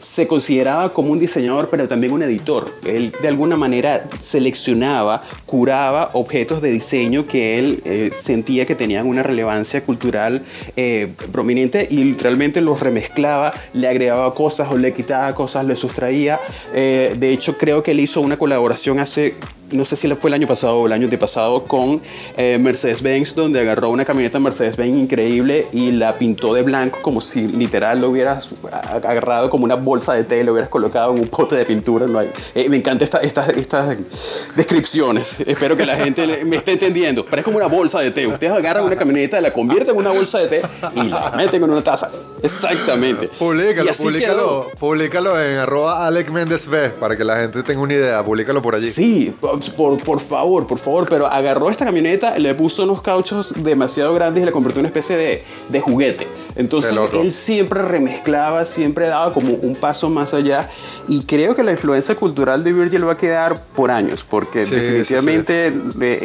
se 0.00 0.26
consideraba 0.26 0.92
como 0.92 1.12
un 1.12 1.18
diseñador, 1.18 1.68
pero 1.68 1.86
también 1.86 2.12
un 2.12 2.22
editor. 2.22 2.72
Él 2.84 3.12
de 3.20 3.28
alguna 3.28 3.56
manera 3.56 4.08
seleccionaba, 4.18 5.22
curaba 5.46 6.10
objetos 6.14 6.62
de 6.62 6.70
diseño 6.70 7.26
que 7.26 7.58
él 7.58 7.82
eh, 7.84 8.10
sentía 8.10 8.64
que 8.64 8.74
tenían 8.74 9.06
una 9.06 9.22
relevancia 9.22 9.84
cultural 9.84 10.42
eh, 10.76 11.12
prominente 11.32 11.86
y 11.90 12.14
realmente 12.14 12.60
los 12.62 12.80
remezclaba, 12.80 13.52
le 13.74 13.88
agregaba 13.88 14.34
cosas 14.34 14.68
o 14.70 14.78
le 14.78 14.92
quitaba 14.94 15.34
cosas, 15.34 15.66
le 15.66 15.76
sustraía. 15.76 16.40
Eh, 16.74 17.14
de 17.18 17.32
hecho, 17.32 17.58
creo 17.58 17.82
que 17.82 17.90
él 17.90 18.00
hizo 18.00 18.20
una 18.22 18.38
colaboración 18.38 19.00
hace 19.00 19.34
no 19.72 19.84
sé 19.84 19.96
si 19.96 20.08
fue 20.14 20.30
el 20.30 20.34
año 20.34 20.46
pasado 20.46 20.76
o 20.80 20.86
el 20.86 20.92
año 20.92 21.04
antepasado, 21.04 21.64
con 21.64 22.00
eh, 22.36 22.58
Mercedes-Benz, 22.60 23.34
donde 23.34 23.60
agarró 23.60 23.90
una 23.90 24.04
camioneta 24.04 24.38
Mercedes-Benz 24.38 24.98
increíble 24.98 25.66
y 25.72 25.92
la 25.92 26.18
pintó 26.18 26.54
de 26.54 26.62
blanco 26.62 27.00
como 27.02 27.20
si 27.20 27.48
literal 27.48 28.00
lo 28.00 28.10
hubieras 28.10 28.48
agarrado 28.92 29.50
como 29.50 29.64
una 29.64 29.76
bolsa 29.76 30.14
de 30.14 30.24
té, 30.24 30.44
lo 30.44 30.52
hubieras 30.52 30.70
colocado 30.70 31.14
en 31.14 31.20
un 31.20 31.28
pote 31.28 31.54
de 31.54 31.64
pintura. 31.64 32.06
No 32.06 32.18
hay, 32.18 32.30
eh, 32.54 32.68
me 32.68 32.76
encantan 32.76 33.08
estas 33.22 33.48
estas 33.56 33.96
descripciones. 34.56 35.36
Espero 35.46 35.76
que 35.76 35.86
la 35.86 35.96
gente 35.96 36.44
me 36.44 36.56
esté 36.56 36.72
entendiendo. 36.72 37.24
Pero 37.24 37.40
es 37.40 37.44
como 37.44 37.56
una 37.56 37.66
bolsa 37.66 38.00
de 38.00 38.10
té. 38.10 38.26
Ustedes 38.26 38.52
agarran 38.52 38.84
una 38.84 38.96
camioneta, 38.96 39.40
la 39.40 39.52
convierten 39.52 39.94
en 39.94 40.00
una 40.00 40.10
bolsa 40.10 40.38
de 40.38 40.48
té 40.48 40.62
y 40.94 41.02
la 41.04 41.32
meten 41.36 41.62
en 41.62 41.70
una 41.70 41.82
taza. 41.82 42.10
Exactamente. 42.42 43.28
Públicalo, 43.28 44.70
públicalo 44.78 45.40
en 45.40 45.58
arroba 45.58 46.06
Alex 46.06 46.30
Méndez 46.30 46.68
para 46.98 47.16
que 47.16 47.24
la 47.24 47.36
gente 47.36 47.62
tenga 47.62 47.80
una 47.80 47.94
idea. 47.94 48.22
Públicalo 48.24 48.62
por 48.62 48.74
allí. 48.74 48.90
Sí, 48.90 49.34
por, 49.68 50.02
por 50.02 50.20
favor, 50.20 50.66
por 50.66 50.78
favor, 50.78 51.06
pero 51.08 51.26
agarró 51.26 51.70
esta 51.70 51.84
camioneta, 51.84 52.38
le 52.38 52.54
puso 52.54 52.84
unos 52.84 53.02
cauchos 53.02 53.52
demasiado 53.62 54.14
grandes 54.14 54.42
y 54.42 54.46
le 54.46 54.52
convirtió 54.52 54.80
en 54.80 54.86
una 54.86 54.88
especie 54.88 55.16
de, 55.16 55.44
de 55.68 55.80
juguete. 55.80 56.26
Entonces 56.56 56.94
él 57.14 57.32
siempre 57.32 57.82
remezclaba, 57.82 58.64
siempre 58.64 59.06
daba 59.06 59.32
como 59.32 59.54
un 59.54 59.74
paso 59.74 60.10
más 60.10 60.34
allá. 60.34 60.68
Y 61.08 61.24
creo 61.24 61.54
que 61.54 61.62
la 61.62 61.72
influencia 61.72 62.14
cultural 62.14 62.64
de 62.64 62.72
Virgil 62.72 63.06
va 63.06 63.12
a 63.12 63.16
quedar 63.16 63.62
por 63.74 63.90
años, 63.90 64.24
porque 64.28 64.60
definitivamente 64.60 65.72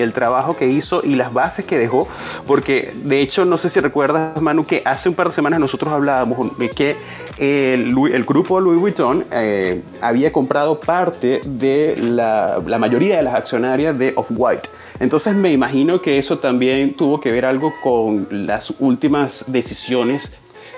el 0.01 0.13
trabajo 0.13 0.55
que 0.55 0.67
hizo 0.67 1.01
y 1.03 1.15
las 1.15 1.33
bases 1.33 1.65
que 1.65 1.77
dejó, 1.77 2.07
porque 2.47 2.93
de 3.03 3.21
hecho 3.21 3.45
no 3.45 3.57
sé 3.57 3.69
si 3.69 3.79
recuerdas 3.79 4.41
Manu 4.41 4.65
que 4.65 4.81
hace 4.85 5.09
un 5.09 5.15
par 5.15 5.27
de 5.27 5.33
semanas 5.33 5.59
nosotros 5.59 5.93
hablábamos 5.93 6.57
de 6.57 6.69
que 6.69 6.95
el, 7.37 7.95
el 8.13 8.23
grupo 8.25 8.59
Louis 8.59 8.79
Vuitton 8.79 9.25
eh, 9.31 9.81
había 10.01 10.31
comprado 10.31 10.79
parte 10.79 11.41
de 11.45 11.95
la, 11.97 12.59
la 12.65 12.77
mayoría 12.77 13.17
de 13.17 13.23
las 13.23 13.35
accionarias 13.35 13.97
de 13.97 14.13
Off-White. 14.15 14.69
Entonces 14.99 15.35
me 15.35 15.51
imagino 15.51 16.01
que 16.01 16.17
eso 16.17 16.39
también 16.39 16.93
tuvo 16.93 17.19
que 17.19 17.31
ver 17.31 17.45
algo 17.45 17.73
con 17.83 18.27
las 18.31 18.73
últimas 18.79 19.45
decisiones 19.47 20.24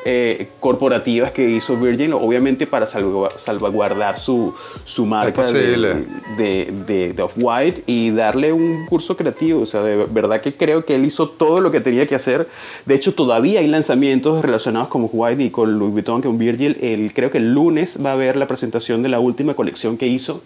eh, 0.09 0.47
corporativas 0.61 1.33
que 1.33 1.49
hizo 1.49 1.75
Virgin, 1.75 2.13
obviamente 2.13 2.65
para 2.65 2.85
salvaguardar 2.85 4.17
su, 4.17 4.53
su 4.85 5.05
marca 5.05 5.51
de, 5.51 6.05
de, 6.37 7.13
de, 7.13 7.21
Off-White 7.21 7.83
y 7.87 8.11
darle 8.11 8.53
un 8.53 8.85
curso 8.85 9.17
creativo. 9.17 9.63
O 9.63 9.65
sea, 9.65 9.83
de 9.83 10.05
verdad 10.05 10.39
que 10.39 10.53
creo 10.53 10.85
que 10.85 10.95
él 10.95 11.03
hizo 11.03 11.27
todo 11.27 11.59
lo 11.59 11.71
que 11.71 11.81
tenía 11.81 12.07
que 12.07 12.15
hacer. 12.15 12.47
De 12.85 12.95
hecho, 12.95 13.15
todavía 13.15 13.59
hay 13.59 13.67
lanzamientos 13.67 14.41
relacionados 14.41 14.87
con 14.87 15.03
Off-White 15.03 15.43
y 15.43 15.49
con 15.49 15.77
Louis 15.77 15.91
Vuitton, 15.91 16.21
con 16.21 16.37
Virgil. 16.37 16.77
El, 16.79 17.11
creo 17.13 17.29
que 17.29 17.39
el 17.39 17.53
lunes 17.53 17.99
va 18.01 18.11
a 18.11 18.13
haber 18.13 18.37
la 18.37 18.47
presentación 18.47 19.03
de 19.03 19.09
la 19.09 19.19
última 19.19 19.55
colección 19.55 19.97
que 19.97 20.07
hizo 20.07 20.41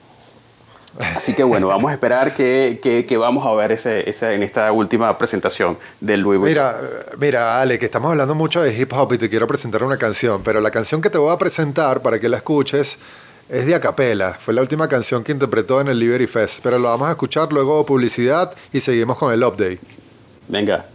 Así 0.99 1.33
que 1.33 1.43
bueno, 1.43 1.67
vamos 1.67 1.89
a 1.91 1.93
esperar 1.93 2.33
que, 2.33 3.17
vamos 3.17 3.45
a 3.45 3.53
ver 3.53 3.71
ese, 3.71 4.03
en 4.33 4.43
esta 4.43 4.71
última 4.71 5.17
presentación 5.17 5.77
del 5.99 6.21
Louis 6.21 6.39
Vuitton. 6.39 6.63
Mira, 6.63 6.75
mira, 7.17 7.61
Ale, 7.61 7.79
que 7.79 7.85
estamos 7.85 8.11
hablando 8.11 8.35
mucho 8.35 8.61
de 8.61 8.77
hip 8.77 8.91
hop 8.93 9.13
y 9.13 9.17
te 9.17 9.29
quiero 9.29 9.47
presentar 9.47 9.83
una 9.83 9.97
canción, 9.97 10.41
pero 10.43 10.59
la 10.59 10.71
canción 10.71 11.01
que 11.01 11.09
te 11.09 11.17
voy 11.17 11.33
a 11.33 11.37
presentar 11.37 12.01
para 12.01 12.19
que 12.19 12.27
la 12.27 12.37
escuches 12.37 12.99
es 13.49 13.65
de 13.65 13.75
Acapela. 13.75 14.33
Fue 14.33 14.53
la 14.53 14.61
última 14.61 14.87
canción 14.87 15.23
que 15.23 15.31
interpretó 15.31 15.81
en 15.81 15.87
el 15.87 15.99
Liberty 15.99 16.27
Fest, 16.27 16.59
pero 16.63 16.77
lo 16.77 16.89
vamos 16.89 17.07
a 17.07 17.11
escuchar 17.11 17.51
luego 17.51 17.85
publicidad 17.85 18.53
y 18.73 18.79
seguimos 18.79 19.17
con 19.17 19.33
el 19.33 19.43
update. 19.43 19.79
Venga. 20.47 20.85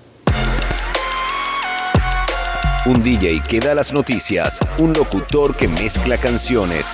Un 2.87 3.03
DJ 3.03 3.43
que 3.43 3.59
da 3.59 3.75
las 3.75 3.93
noticias, 3.93 4.61
un 4.79 4.93
locutor 4.93 5.57
que 5.57 5.67
mezcla 5.67 6.19
canciones. 6.19 6.87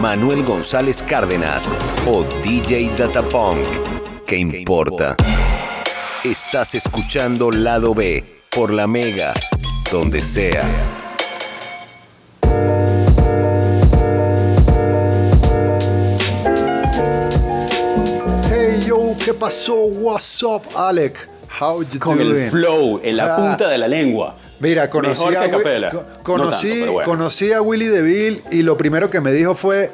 Manuel 0.00 0.42
González 0.42 1.00
Cárdenas 1.00 1.70
o 2.08 2.24
DJ 2.42 2.90
Datapunk. 2.98 3.64
¿Qué 4.26 4.38
importa? 4.38 5.16
Estás 6.24 6.74
escuchando 6.74 7.52
Lado 7.52 7.94
B 7.94 8.42
por 8.50 8.72
la 8.72 8.88
Mega, 8.88 9.32
donde 9.92 10.20
sea. 10.20 10.68
Hey 18.50 18.80
yo, 18.84 19.14
¿qué 19.24 19.32
pasó? 19.32 19.84
What's 19.84 20.42
up, 20.42 20.62
Alec? 20.74 21.28
How 21.60 21.80
you 21.80 22.00
Con 22.00 22.20
el 22.20 22.50
flow 22.50 23.00
en 23.04 23.16
la 23.18 23.36
punta 23.36 23.68
de 23.68 23.78
la 23.78 23.86
lengua. 23.86 24.41
Mira, 24.62 24.88
conocí, 24.88 25.18
Mejor 25.18 25.32
que 25.32 25.38
a, 25.38 25.42
a 25.42 25.44
Wi- 25.46 25.50
capela. 25.50 25.90
co- 25.90 26.04
No 26.16 26.22
conocí, 26.22 26.68
tanto, 26.68 26.80
pero 26.80 26.92
bueno. 26.92 27.10
conocí 27.10 27.52
a 27.52 27.60
Willy 27.60 27.86
DeVille 27.88 28.42
y 28.52 28.62
lo 28.62 28.76
primero 28.76 29.10
que 29.10 29.20
me 29.20 29.32
dijo 29.32 29.54
fue, 29.54 29.90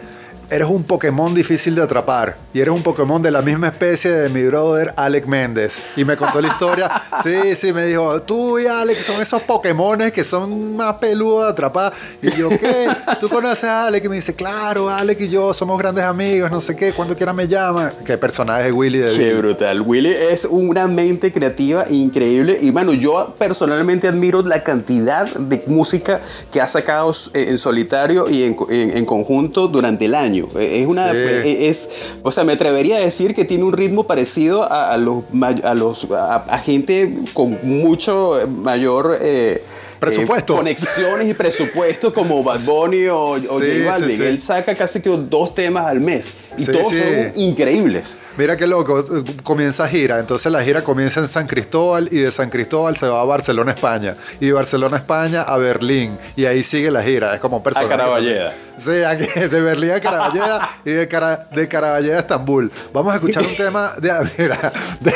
eres 0.51 0.69
un 0.69 0.83
Pokémon 0.85 1.35
difícil 1.35 1.75
de 1.75 1.83
atrapar 1.83 2.37
y 2.55 2.61
eres 2.61 2.73
un 2.73 2.83
Pokémon 2.83 3.21
de 3.23 3.31
la 3.31 3.43
misma 3.43 3.69
especie 3.69 4.11
de 4.13 4.29
mi 4.31 4.43
brother 4.45 4.95
Alec 4.97 5.27
Méndez. 5.27 5.81
Y 5.97 6.05
me 6.05 6.17
contó 6.17 6.41
la 6.41 6.49
historia. 6.49 6.91
Sí, 7.25 7.57
sí, 7.57 7.73
me 7.73 7.85
dijo, 7.87 8.23
tú 8.23 8.61
y 8.61 8.67
Alec 8.67 8.97
son 9.03 9.21
esos 9.21 9.43
Pokémones 9.43 10.13
que 10.13 10.23
son 10.23 10.77
más 10.77 10.95
peludos 10.95 11.47
de 11.47 11.51
atrapar. 11.51 11.93
Y 12.23 12.31
yo, 12.31 12.49
¿qué? 12.49 12.87
¿Tú 13.19 13.29
conoces 13.29 13.65
a 13.65 13.89
Alec? 13.89 14.05
Y 14.05 14.09
me 14.09 14.17
dice, 14.17 14.35
claro, 14.35 14.89
Alec 14.89 15.21
y 15.23 15.29
yo 15.29 15.53
somos 15.53 15.77
grandes 15.79 16.05
amigos, 16.05 16.49
no 16.53 16.61
sé 16.61 16.77
qué, 16.77 16.93
cuando 16.93 17.17
quiera 17.17 17.33
me 17.33 17.49
llama. 17.49 17.93
¿Qué 18.07 18.17
personaje 18.17 18.71
Willy 18.71 18.99
Qué 19.01 19.05
DeVille? 19.07 19.35
brutal. 19.35 19.81
Willy 19.81 20.11
es 20.13 20.45
una 20.49 20.87
mente 20.87 21.33
creativa 21.33 21.85
increíble. 21.91 22.57
Y 22.63 22.71
bueno, 22.71 22.93
yo 22.93 23.35
personalmente 23.37 24.07
admiro 24.07 24.41
la 24.43 24.63
cantidad 24.63 25.27
de 25.27 25.65
música 25.67 26.21
que 26.53 26.61
ha 26.61 26.69
sacado 26.69 27.13
eh, 27.35 27.47
en 27.49 27.59
solitario 27.59 28.29
y 28.31 28.45
en, 28.45 28.57
en- 28.71 28.97
en 28.97 29.05
conjunto 29.05 29.67
durante 29.67 30.05
el 30.05 30.15
año. 30.15 30.38
Eh, 30.57 30.81
Es 30.83 30.87
una. 30.87 31.11
Sí. 31.11 31.17
eh, 31.19 31.69
Es, 31.69 31.89
o 32.23 32.31
sea, 32.33 32.45
me 32.45 32.53
atrevería 32.55 32.97
a 32.97 33.01
decir 33.01 33.35
que 33.35 33.45
tiene 33.45 33.65
un 33.65 33.73
ritmo 33.73 34.05
parecido 34.07 34.63
a, 34.65 34.93
a 34.93 34.97
los, 34.99 35.25
a, 35.65 35.75
los 35.75 36.07
a, 36.11 36.37
a 36.49 36.59
gente 36.59 37.15
con 37.35 37.59
mucho 37.63 38.41
mayor. 38.49 39.19
eh, 39.21 39.63
Presupuesto. 39.99 40.53
eh, 40.53 40.57
conexiones 40.59 41.29
y 41.29 41.35
presupuesto 41.35 42.15
como 42.15 42.41
Bad 42.45 42.61
Bunny 42.61 43.09
o, 43.09 43.31
o 43.31 43.39
Sí, 43.39 43.49
J 43.51 43.91
Balvin. 43.91 44.17
sí. 44.17 44.23
Él 44.23 44.41
saca 44.41 44.73
casi 44.77 45.01
que 45.01 45.11
dos 45.11 45.57
temas 45.57 45.87
al 45.87 45.99
mes. 45.99 46.31
Y 46.57 46.67
todos 46.67 46.89
son 46.95 47.33
increíbles. 47.35 48.15
Mira 48.37 48.57
qué 48.57 48.69
loco, 48.69 49.01
eh, 49.01 49.25
comienza 49.43 49.89
gira. 49.89 50.21
Entonces 50.21 50.53
la 50.53 50.63
gira 50.63 50.85
comienza 50.85 51.19
en 51.19 51.27
San 51.27 51.49
Cristóbal 51.49 52.09
y 52.13 52.19
de 52.19 52.31
San 52.31 52.49
Cristóbal 52.49 52.97
se 52.97 53.09
va 53.09 53.21
a 53.21 53.25
Barcelona, 53.25 53.73
España. 53.73 54.15
Y 54.41 54.47
de 54.47 54.53
Barcelona, 54.53 54.99
España 54.99 55.43
a 55.43 55.57
Berlín. 55.57 56.17
Y 56.37 56.45
ahí 56.45 56.63
sigue 56.63 56.93
la 56.93 57.03
gira. 57.03 57.35
Es 57.35 57.41
como 57.41 57.57
un 57.57 57.63
personaje. 57.65 57.89
Caraballeda. 57.91 58.55
Sí, 58.79 59.03
aquí, 59.03 59.27
de 59.39 59.61
Berlín 59.61 59.91
a 59.91 60.01
Caraballeda 60.01 60.71
y 60.85 60.91
de, 60.91 61.09
Cara- 61.09 61.49
de 61.53 61.69
Caraballeda 61.69 62.17
a 62.17 62.21
Estambul. 62.21 62.71
Vamos 62.93 63.13
a 63.13 63.17
escuchar 63.17 63.43
un 63.45 63.57
tema 63.57 63.93
de, 63.99 64.13
mira, 64.39 64.73
de- 65.01 65.15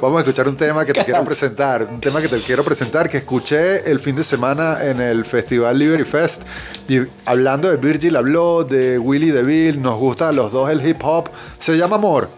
vamos 0.00 0.18
a 0.18 0.20
escuchar 0.20 0.48
un 0.48 0.56
tema 0.56 0.84
que 0.84 0.92
te 0.92 1.04
quiero 1.04 1.24
presentar, 1.24 1.82
un 1.90 2.00
tema 2.00 2.20
que 2.20 2.28
te 2.28 2.38
quiero 2.40 2.64
presentar 2.64 3.08
que 3.08 3.18
escuché 3.18 3.90
el 3.90 3.98
fin 4.00 4.16
de 4.16 4.24
semana 4.24 4.84
en 4.84 5.00
el 5.00 5.24
Festival 5.24 5.78
Liberty 5.78 6.04
Fest 6.04 6.42
y 6.88 6.98
hablando 7.26 7.70
de 7.70 7.76
Virgil 7.76 8.16
habló 8.16 8.64
de 8.64 8.98
Willy 8.98 9.30
DeVille, 9.30 9.78
nos 9.78 9.96
gusta 9.96 10.28
a 10.28 10.32
los 10.32 10.52
dos 10.52 10.70
el 10.70 10.86
hip 10.86 11.00
hop, 11.02 11.28
se 11.58 11.76
llama 11.76 11.96
Amor 11.96 12.28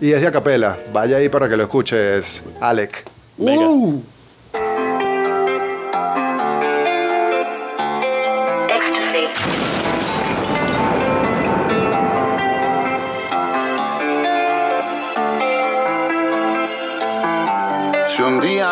y 0.00 0.12
es 0.12 0.20
de 0.22 0.28
acapela. 0.28 0.78
Vaya 0.92 1.18
ahí 1.18 1.28
para 1.28 1.48
que 1.48 1.56
lo 1.56 1.64
escuches, 1.64 2.42
Alec. 2.60 3.04
Venga. 3.36 3.68
Uh. 3.68 4.02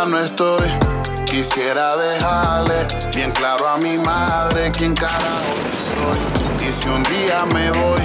No 0.06 0.20
estoy, 0.20 0.70
quisiera 1.26 1.96
dejarle 1.96 2.86
bien 3.14 3.32
claro 3.32 3.68
a 3.68 3.76
mi 3.78 3.98
madre 3.98 4.70
quién 4.70 4.94
carajo 4.94 5.54
soy. 5.92 6.66
Y 6.66 6.72
si 6.72 6.88
un 6.88 7.02
día 7.02 7.44
me 7.52 7.70
voy, 7.72 8.00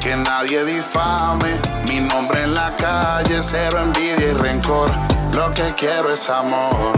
que 0.00 0.14
nadie 0.16 0.64
difame 0.64 1.60
mi 1.88 2.00
nombre 2.00 2.44
en 2.44 2.54
la 2.54 2.70
calle, 2.70 3.42
cero 3.42 3.80
envidia 3.82 4.28
y 4.28 4.32
rencor. 4.32 4.90
Lo 5.34 5.50
que 5.50 5.74
quiero 5.74 6.12
es 6.12 6.30
amor. 6.30 6.94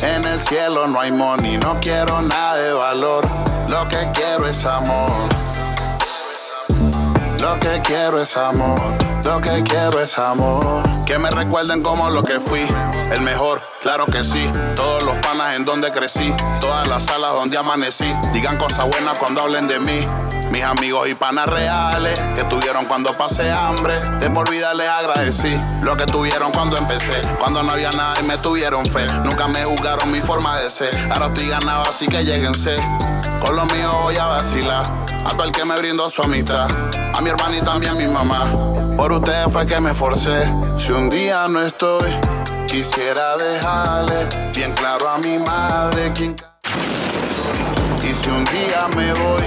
En 0.00 0.24
el 0.24 0.40
cielo 0.40 0.86
no 0.88 1.00
hay 1.00 1.12
money, 1.12 1.58
no 1.58 1.78
quiero 1.80 2.22
nada 2.22 2.56
de 2.56 2.72
valor. 2.72 3.24
Lo 3.68 3.86
que 3.88 4.10
quiero 4.14 4.48
es 4.48 4.64
amor. 4.64 5.28
Lo 7.42 7.58
que 7.58 7.80
quiero 7.82 8.22
es 8.22 8.36
amor, 8.36 8.78
lo 9.24 9.40
que 9.40 9.64
quiero 9.64 10.00
es 10.00 10.16
amor. 10.16 10.62
Que 11.04 11.18
me 11.18 11.28
recuerden 11.28 11.82
como 11.82 12.08
lo 12.08 12.22
que 12.22 12.38
fui, 12.38 12.64
el 13.10 13.20
mejor, 13.22 13.60
claro 13.80 14.06
que 14.06 14.22
sí. 14.22 14.48
Todos 14.76 15.02
los 15.02 15.16
panas 15.16 15.56
en 15.56 15.64
donde 15.64 15.90
crecí, 15.90 16.32
todas 16.60 16.86
las 16.86 17.02
salas 17.02 17.32
donde 17.32 17.58
amanecí. 17.58 18.14
Digan 18.32 18.58
cosas 18.58 18.86
buenas 18.86 19.18
cuando 19.18 19.40
hablen 19.40 19.66
de 19.66 19.80
mí. 19.80 20.06
Mis 20.52 20.62
amigos 20.62 21.08
y 21.08 21.16
panas 21.16 21.48
reales 21.48 22.16
que 22.36 22.44
tuvieron 22.44 22.84
cuando 22.84 23.18
pasé 23.18 23.50
hambre. 23.50 23.98
De 24.20 24.30
por 24.30 24.48
vida 24.48 24.72
les 24.74 24.88
agradecí 24.88 25.58
lo 25.82 25.96
que 25.96 26.06
tuvieron 26.06 26.52
cuando 26.52 26.78
empecé. 26.78 27.22
Cuando 27.40 27.64
no 27.64 27.72
había 27.72 27.90
nada 27.90 28.20
y 28.20 28.22
me 28.22 28.38
tuvieron 28.38 28.86
fe. 28.86 29.04
Nunca 29.24 29.48
me 29.48 29.64
juzgaron 29.64 30.12
mi 30.12 30.20
forma 30.20 30.56
de 30.58 30.70
ser. 30.70 30.94
Ahora 31.10 31.26
estoy 31.26 31.48
ganado, 31.48 31.82
así 31.88 32.06
que 32.06 32.24
lléguense. 32.24 32.76
Con 33.40 33.56
lo 33.56 33.64
mío 33.66 33.90
voy 34.00 34.16
a 34.16 34.26
vacilar. 34.26 35.01
A 35.24 35.30
todo 35.30 35.44
el 35.44 35.52
que 35.52 35.64
me 35.64 35.78
brindó 35.78 36.08
su 36.10 36.22
amistad. 36.22 36.68
A 37.14 37.20
mi 37.20 37.30
hermana 37.30 37.56
y 37.56 37.62
también 37.62 37.92
a 37.92 37.94
mi 37.96 38.08
mamá. 38.08 38.50
Por 38.96 39.12
ustedes 39.12 39.46
fue 39.52 39.66
que 39.66 39.80
me 39.80 39.94
forcé. 39.94 40.52
Si 40.76 40.92
un 40.92 41.08
día 41.10 41.46
no 41.48 41.60
estoy, 41.62 42.10
quisiera 42.66 43.36
dejarle 43.36 44.28
bien 44.54 44.72
claro 44.74 45.08
a 45.08 45.18
mi 45.18 45.38
madre 45.38 46.12
quién 46.14 46.34
ca- 46.34 46.52
Y 48.02 48.12
si 48.12 48.28
un 48.30 48.44
día 48.46 48.86
me 48.96 49.12
voy, 49.14 49.42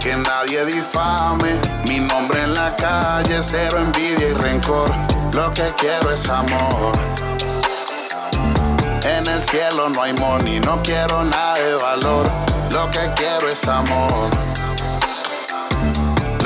que 0.00 0.14
nadie 0.16 0.64
difame 0.66 1.58
mi 1.88 2.00
nombre 2.00 2.42
en 2.42 2.54
la 2.54 2.74
calle, 2.76 3.38
cero 3.42 3.78
envidia 3.78 4.28
y 4.28 4.32
rencor. 4.34 4.90
Lo 5.34 5.50
que 5.52 5.72
quiero 5.76 6.10
es 6.12 6.28
amor. 6.28 6.92
En 9.04 9.26
el 9.26 9.42
cielo 9.42 9.88
no 9.88 10.02
hay 10.02 10.12
money, 10.14 10.60
no 10.60 10.82
quiero 10.82 11.24
nada 11.24 11.54
de 11.54 11.74
valor. 11.76 12.26
Lo 12.72 12.90
que 12.90 13.10
quiero 13.16 13.48
es 13.48 13.66
amor. 13.66 14.28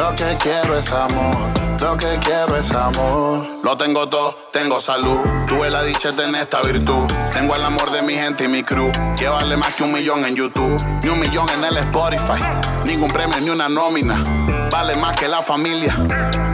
Lo 0.00 0.14
que 0.14 0.34
quiero 0.42 0.78
es 0.78 0.90
amor, 0.92 1.34
lo 1.78 1.94
que 1.94 2.18
quiero 2.24 2.56
es 2.56 2.74
amor. 2.74 3.46
Lo 3.62 3.76
tengo 3.76 4.08
todo, 4.08 4.34
tengo 4.50 4.80
salud. 4.80 5.39
Tuve 5.50 5.68
la 5.68 5.82
dicha 5.82 6.12
de 6.12 6.30
esta 6.40 6.62
virtud. 6.62 7.08
Tengo 7.32 7.56
el 7.56 7.64
amor 7.64 7.90
de 7.90 8.02
mi 8.02 8.14
gente 8.14 8.44
y 8.44 8.48
mi 8.48 8.62
crew. 8.62 8.92
Que 9.18 9.28
vale 9.28 9.56
más 9.56 9.74
que 9.74 9.82
un 9.82 9.92
millón 9.92 10.24
en 10.24 10.36
YouTube, 10.36 10.80
ni 11.02 11.08
un 11.08 11.18
millón 11.18 11.48
en 11.50 11.64
el 11.64 11.76
Spotify. 11.78 12.40
Ningún 12.86 13.08
premio 13.08 13.40
ni 13.40 13.50
una 13.50 13.68
nómina. 13.68 14.22
Vale 14.70 14.94
más 15.00 15.16
que 15.16 15.26
la 15.26 15.42
familia 15.42 15.96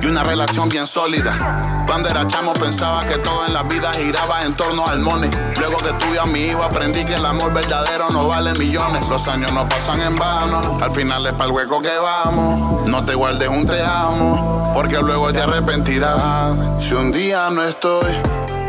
y 0.00 0.06
una 0.06 0.24
relación 0.24 0.70
bien 0.70 0.86
sólida. 0.86 1.84
Cuando 1.86 2.08
era 2.08 2.26
chamo 2.26 2.54
pensaba 2.54 3.00
que 3.00 3.18
todo 3.18 3.46
en 3.46 3.52
la 3.52 3.64
vida 3.64 3.92
giraba 3.92 4.42
en 4.44 4.56
torno 4.56 4.86
al 4.86 5.00
money. 5.00 5.28
Luego 5.58 5.76
que 5.76 5.92
tuve 5.92 6.18
a 6.18 6.24
mi 6.24 6.46
hijo 6.46 6.64
aprendí 6.64 7.04
que 7.04 7.16
el 7.16 7.26
amor 7.26 7.52
verdadero 7.52 8.08
no 8.08 8.28
vale 8.28 8.54
millones. 8.54 9.10
Los 9.10 9.28
años 9.28 9.52
no 9.52 9.68
pasan 9.68 10.00
en 10.00 10.16
vano. 10.16 10.78
Al 10.80 10.90
final 10.92 11.26
es 11.26 11.34
para 11.34 11.44
el 11.44 11.50
hueco 11.52 11.82
que 11.82 11.98
vamos. 11.98 12.88
No 12.88 13.04
te 13.04 13.14
guardes 13.14 13.48
un 13.48 13.66
te 13.66 13.82
amo, 13.82 14.72
porque 14.72 14.96
luego 14.96 15.30
te 15.34 15.42
arrepentirás. 15.42 16.56
Si 16.78 16.94
un 16.94 17.12
día 17.12 17.50
no 17.50 17.62
estoy, 17.62 18.22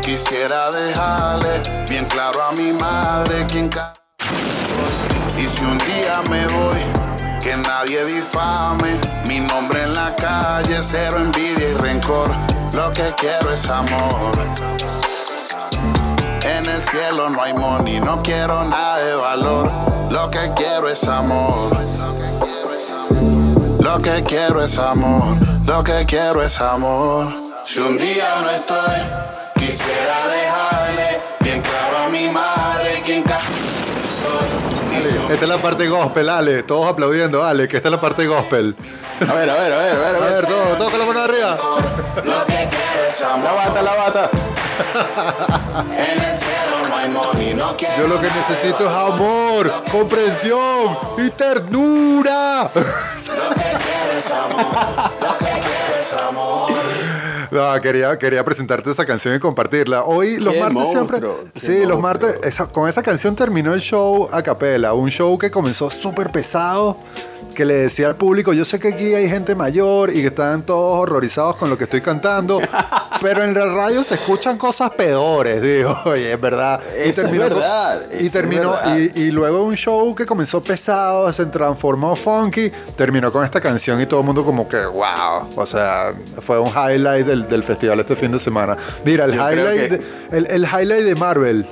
quisiera 0.08 0.70
dejarle 0.70 1.60
bien 1.86 2.06
claro 2.06 2.42
a 2.42 2.52
mi 2.52 2.72
madre 2.72 3.44
quién 3.46 3.68
y 5.38 5.46
si 5.46 5.62
un 5.62 5.76
día 5.78 6.22
me 6.30 6.46
voy, 6.46 6.80
que 7.42 7.54
nadie 7.56 8.06
difame 8.06 8.98
mi 9.26 9.40
nombre 9.40 9.82
en 9.82 9.92
la 9.92 10.16
calle, 10.16 10.78
cero 10.80 11.18
envidia 11.18 11.68
y 11.68 11.74
rencor. 11.74 12.34
Lo 12.72 12.90
que 12.90 13.12
quiero 13.18 13.52
es 13.52 13.68
amor. 13.68 14.32
En 16.42 16.64
el 16.66 16.82
cielo 16.82 17.28
no 17.28 17.42
hay 17.42 17.52
money, 17.52 18.00
no 18.00 18.22
quiero 18.22 18.64
nada 18.64 18.98
de 18.98 19.14
valor. 19.14 19.70
Lo 20.10 20.30
que 20.30 20.50
quiero 20.56 20.88
es 20.88 21.04
amor. 21.04 21.76
Lo 23.80 24.00
que 24.00 24.24
quiero 24.24 24.64
es 24.64 24.78
amor. 24.78 25.36
Lo 25.66 25.84
que 25.84 26.06
quiero 26.06 26.42
es 26.42 26.60
amor. 26.60 27.32
Si 27.62 27.78
un 27.78 27.98
día 27.98 28.40
no 28.40 28.50
estoy, 28.50 29.02
quisiera 29.68 30.26
dejarle 30.28 31.20
bien 31.40 31.60
claro 31.60 31.98
a 32.06 32.08
mi 32.08 32.30
madre 32.30 33.02
un 33.06 33.24
Esta 35.30 35.44
es 35.44 35.48
la 35.48 35.58
parte 35.58 35.86
gospel, 35.88 36.28
Ale. 36.30 36.62
Todos 36.62 36.86
aplaudiendo, 36.86 37.44
Ale, 37.44 37.68
que 37.68 37.76
esta 37.76 37.88
es 37.88 37.92
la 37.92 38.00
parte 38.00 38.26
gospel. 38.26 38.74
A 39.28 39.34
ver, 39.34 39.50
a 39.50 39.54
ver, 39.54 39.72
a 39.72 39.78
ver, 39.78 39.92
a 39.92 39.98
ver. 39.98 40.16
A 40.16 40.18
ver, 40.20 40.46
todos, 40.46 40.78
todos 40.78 40.90
con 40.90 41.00
la 41.00 41.06
mano 41.06 41.20
arriba. 41.20 41.58
Lo 42.24 42.44
que 42.46 42.68
quiero 42.70 43.08
es 43.08 43.20
amor. 43.20 43.44
La 43.44 43.52
bata, 43.52 43.82
la 43.82 43.94
bata. 43.94 44.30
En 45.96 46.24
el 46.24 46.36
cielo 46.36 46.88
no 46.88 46.96
hay 46.96 47.08
money, 47.08 47.54
no 47.54 47.76
quiero 47.76 47.96
Yo 47.98 48.08
lo 48.08 48.20
que 48.20 48.28
necesito 48.30 48.88
es 48.88 48.96
amor, 48.96 49.70
comprensión 49.90 50.98
y 51.18 51.30
ternura. 51.30 52.70
Lo 52.74 53.54
que 53.54 53.70
quiero 53.84 54.12
es 54.16 54.30
amor. 54.30 54.64
Lo 55.20 55.38
que 55.38 55.44
quiero 55.44 55.96
es 56.00 56.12
amor. 56.14 56.77
No, 57.50 57.80
quería, 57.80 58.18
quería 58.18 58.44
presentarte 58.44 58.90
esa 58.90 59.04
canción 59.06 59.34
y 59.34 59.38
compartirla. 59.38 60.04
Hoy 60.04 60.36
los 60.38 60.54
martes 60.56 60.90
siempre. 60.90 61.20
monstruo, 61.20 61.50
Sí, 61.56 61.84
los 61.86 61.98
martes. 62.00 62.38
esa- 62.42 62.66
con 62.66 62.88
esa 62.88 63.02
canción 63.02 63.34
terminó 63.34 63.72
el 63.74 63.80
show 63.80 64.28
a 64.32 64.42
capela. 64.42 64.92
Un 64.92 65.10
show 65.10 65.38
que 65.38 65.50
comenzó 65.50 65.90
súper 65.90 66.30
pesado 66.30 66.96
que 67.54 67.64
le 67.64 67.74
decía 67.74 68.06
al 68.08 68.14
público, 68.16 68.52
yo 68.52 68.64
sé 68.64 68.78
que 68.78 68.88
aquí 68.88 69.14
hay 69.14 69.28
gente 69.28 69.54
mayor 69.56 70.10
y 70.10 70.20
que 70.20 70.26
están 70.28 70.62
todos 70.62 71.00
horrorizados 71.02 71.56
con 71.56 71.68
lo 71.68 71.76
que 71.76 71.84
estoy 71.84 72.00
cantando, 72.00 72.60
pero 73.20 73.42
en 73.42 73.52
la 73.54 73.66
radio 73.66 74.04
se 74.04 74.14
escuchan 74.14 74.56
cosas 74.58 74.90
peores, 74.90 75.60
digo, 75.60 75.96
oye, 76.04 76.32
es 76.34 76.40
verdad. 76.40 76.80
Eso 76.96 77.08
es 77.08 77.16
terminó 77.16 77.44
con- 77.48 77.58
verdad, 77.58 78.02
y 78.20 78.26
eso 78.26 78.32
terminó, 78.38 78.74
es 78.74 78.84
verdad. 78.84 78.98
y, 79.16 79.20
y 79.22 79.30
luego 79.32 79.62
un 79.64 79.74
show 79.74 80.14
que 80.14 80.24
comenzó 80.24 80.62
pesado, 80.62 81.32
se 81.32 81.46
transformó 81.46 82.14
funky, 82.14 82.70
terminó 82.96 83.32
con 83.32 83.44
esta 83.44 83.60
canción 83.60 84.00
y 84.00 84.06
todo 84.06 84.20
el 84.20 84.26
mundo 84.26 84.44
como 84.44 84.68
que, 84.68 84.84
wow, 84.86 85.48
o 85.56 85.66
sea, 85.66 86.14
fue 86.40 86.60
un 86.60 86.68
highlight 86.70 87.26
del, 87.26 87.48
del 87.48 87.62
festival 87.64 87.98
este 87.98 88.14
fin 88.14 88.30
de 88.30 88.38
semana. 88.38 88.76
Mira, 89.04 89.24
el 89.24 89.32
Yo 89.34 89.50
highlight, 89.50 89.90
que- 89.90 89.96
de- 89.98 90.38
el, 90.38 90.46
el 90.46 90.62
highlight 90.64 91.04
de 91.04 91.14
Marvel. 91.16 91.66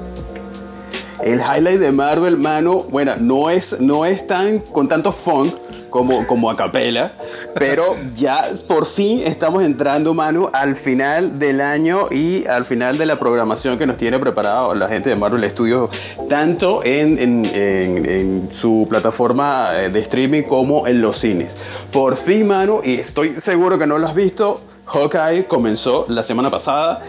El 1.22 1.40
highlight 1.40 1.80
de 1.80 1.92
Marvel, 1.92 2.36
mano, 2.36 2.84
bueno, 2.90 3.14
no 3.18 3.50
es, 3.50 3.80
no 3.80 4.04
es 4.04 4.26
tan 4.26 4.58
con 4.60 4.86
tanto 4.88 5.12
funk 5.12 5.54
como, 5.90 6.26
como 6.26 6.50
a 6.50 6.56
capela, 6.56 7.12
pero 7.54 7.96
ya 8.16 8.44
por 8.68 8.84
fin 8.84 9.22
estamos 9.24 9.62
entrando, 9.62 10.12
mano, 10.12 10.50
al 10.52 10.76
final 10.76 11.38
del 11.38 11.60
año 11.62 12.08
y 12.10 12.44
al 12.46 12.66
final 12.66 12.98
de 12.98 13.06
la 13.06 13.18
programación 13.18 13.78
que 13.78 13.86
nos 13.86 13.96
tiene 13.96 14.18
preparado 14.18 14.74
la 14.74 14.88
gente 14.88 15.08
de 15.08 15.16
Marvel 15.16 15.48
Studios, 15.50 15.88
tanto 16.28 16.84
en, 16.84 17.18
en- 17.18 17.44
en- 17.46 18.06
en 18.10 18.48
su 18.52 18.86
plataforma 18.88 19.70
eh, 19.74 19.88
de 19.88 20.00
streaming 20.00 20.42
como 20.42 20.86
en 20.86 21.00
los 21.00 21.16
cines. 21.18 21.56
Por 21.92 22.16
fin, 22.16 22.46
mano, 22.46 22.82
y 22.84 22.96
estoy 22.96 23.40
seguro 23.40 23.78
que 23.78 23.86
no 23.86 23.96
lo 23.98 24.06
has 24.06 24.14
visto. 24.14 24.60
Hawkeye 24.84 25.46
comenzó 25.46 26.04
la 26.08 26.22
semana 26.22 26.50
pasada. 26.50 27.00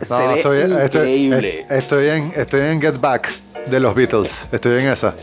Se 0.00 0.12
No, 0.14 0.28
ve 0.28 0.36
estoy, 0.40 0.62
increíble. 0.62 1.60
est- 1.60 1.70
estoy 1.70 2.08
en, 2.08 2.32
estoy 2.34 2.60
en 2.62 2.80
Get 2.80 2.98
Back 3.00 3.28
de 3.66 3.80
los 3.80 3.94
Beatles. 3.94 4.46
Estoy 4.52 4.82
en 4.82 4.88
esa. 4.88 5.14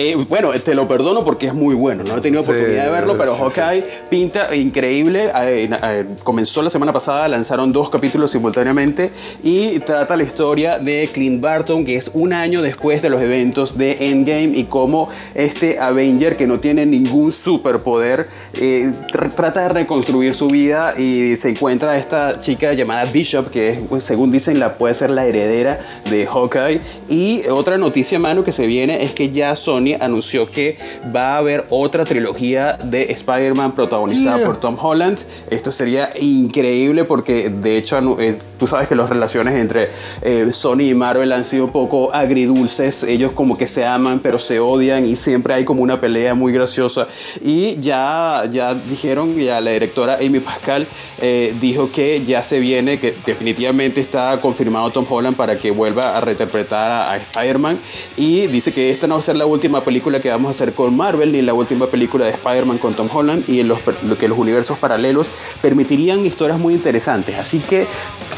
Eh, 0.00 0.14
bueno, 0.28 0.52
te 0.52 0.76
lo 0.76 0.86
perdono 0.86 1.24
porque 1.24 1.48
es 1.48 1.54
muy 1.54 1.74
bueno. 1.74 2.04
No 2.04 2.16
he 2.16 2.20
tenido 2.20 2.44
Sí, 2.44 2.50
oportunidad 2.52 2.84
de 2.84 2.90
verlo, 2.90 3.18
pero 3.18 3.34
sí, 3.34 3.40
Hawkeye 3.42 3.84
pinta 4.08 4.54
increíble. 4.54 5.32
Eh, 5.42 5.68
eh, 5.82 6.04
comenzó 6.22 6.62
la 6.62 6.70
semana 6.70 6.92
pasada, 6.92 7.26
lanzaron 7.26 7.72
dos 7.72 7.90
capítulos 7.90 8.30
simultáneamente 8.30 9.10
y 9.42 9.80
trata 9.80 10.16
la 10.16 10.22
historia 10.22 10.78
de 10.78 11.10
Clint 11.12 11.40
Barton, 11.40 11.84
que 11.84 11.96
es 11.96 12.12
un 12.14 12.32
año 12.32 12.62
después 12.62 13.02
de 13.02 13.10
los 13.10 13.20
eventos 13.20 13.76
de 13.76 13.96
Endgame 14.12 14.56
y 14.56 14.64
cómo 14.64 15.08
este 15.34 15.80
Avenger, 15.80 16.36
que 16.36 16.46
no 16.46 16.60
tiene 16.60 16.86
ningún 16.86 17.32
superpoder, 17.32 18.28
eh, 18.54 18.92
tr- 19.12 19.34
trata 19.34 19.62
de 19.62 19.68
reconstruir 19.70 20.32
su 20.36 20.46
vida 20.46 20.94
y 20.96 21.34
se 21.36 21.48
encuentra 21.48 21.98
esta 21.98 22.38
chica 22.38 22.72
llamada 22.72 23.04
Bishop, 23.06 23.50
que 23.50 23.70
es, 23.70 23.78
pues, 23.88 24.04
según 24.04 24.30
dicen 24.30 24.60
la, 24.60 24.74
puede 24.78 24.94
ser 24.94 25.10
la 25.10 25.26
heredera 25.26 25.80
de 26.08 26.24
Hawkeye. 26.24 26.80
Y 27.08 27.42
otra 27.48 27.78
noticia, 27.78 28.20
mano, 28.20 28.44
que 28.44 28.52
se 28.52 28.64
viene 28.64 29.02
es 29.02 29.12
que 29.12 29.30
ya 29.30 29.56
Sony 29.56 29.87
anunció 29.94 30.50
que 30.50 30.76
va 31.14 31.34
a 31.34 31.38
haber 31.38 31.64
otra 31.70 32.04
trilogía 32.04 32.78
de 32.82 33.10
Spider-Man 33.12 33.72
protagonizada 33.72 34.36
Yeah. 34.38 34.46
por 34.46 34.60
Tom 34.60 34.76
Holland. 34.80 35.18
Esto 35.50 35.70
sería 35.72 36.10
increíble 36.20 37.04
porque 37.04 37.50
de 37.50 37.76
hecho 37.76 38.18
es- 38.20 38.50
tú 38.58 38.66
sabes 38.66 38.88
que 38.88 38.94
las 38.94 39.08
relaciones 39.08 39.54
entre 39.54 39.88
eh, 40.22 40.48
Sony 40.52 40.80
y 40.90 40.94
Marvel 40.94 41.32
han 41.32 41.44
sido 41.44 41.64
un 41.66 41.72
poco 41.72 42.12
agridulces. 42.14 43.02
Ellos 43.02 43.32
como 43.32 43.56
que 43.56 43.66
se 43.66 43.84
aman 43.84 44.20
pero 44.20 44.38
se 44.38 44.58
odian 44.60 45.04
y 45.04 45.16
siempre 45.16 45.54
hay 45.54 45.64
como 45.64 45.82
una 45.82 46.00
pelea 46.00 46.34
muy 46.34 46.52
graciosa. 46.52 47.06
Y 47.42 47.76
ya, 47.80 48.44
ya 48.50 48.74
dijeron, 48.74 49.36
ya 49.36 49.60
la 49.60 49.70
directora 49.72 50.18
Amy 50.24 50.40
Pascal 50.40 50.86
eh, 51.20 51.54
dijo 51.60 51.90
que 51.92 52.24
ya 52.24 52.42
se 52.42 52.58
viene, 52.60 52.98
que 52.98 53.14
definitivamente 53.26 54.00
está 54.00 54.40
confirmado 54.40 54.90
Tom 54.90 55.04
Holland 55.08 55.36
para 55.36 55.58
que 55.58 55.70
vuelva 55.70 56.16
a 56.16 56.20
reinterpretar 56.20 56.90
a, 56.90 57.12
a 57.12 57.16
Spider-Man. 57.18 57.78
Y 58.16 58.46
dice 58.46 58.72
que 58.72 58.90
esta 58.90 59.06
no 59.06 59.14
va 59.16 59.20
a 59.20 59.22
ser 59.22 59.36
la 59.36 59.46
última 59.46 59.67
película 59.84 60.20
que 60.20 60.30
vamos 60.30 60.48
a 60.48 60.50
hacer 60.50 60.74
con 60.74 60.96
Marvel, 60.96 61.32
ni 61.32 61.42
la 61.42 61.54
última 61.54 61.86
película 61.86 62.24
de 62.24 62.32
Spider-Man 62.32 62.78
con 62.78 62.94
Tom 62.94 63.08
Holland, 63.12 63.48
y 63.48 63.60
en 63.60 63.68
los, 63.68 63.78
que 64.18 64.28
los 64.28 64.38
universos 64.38 64.78
paralelos 64.78 65.30
permitirían 65.62 66.24
historias 66.26 66.58
muy 66.58 66.74
interesantes. 66.74 67.36
Así 67.38 67.60
que 67.60 67.86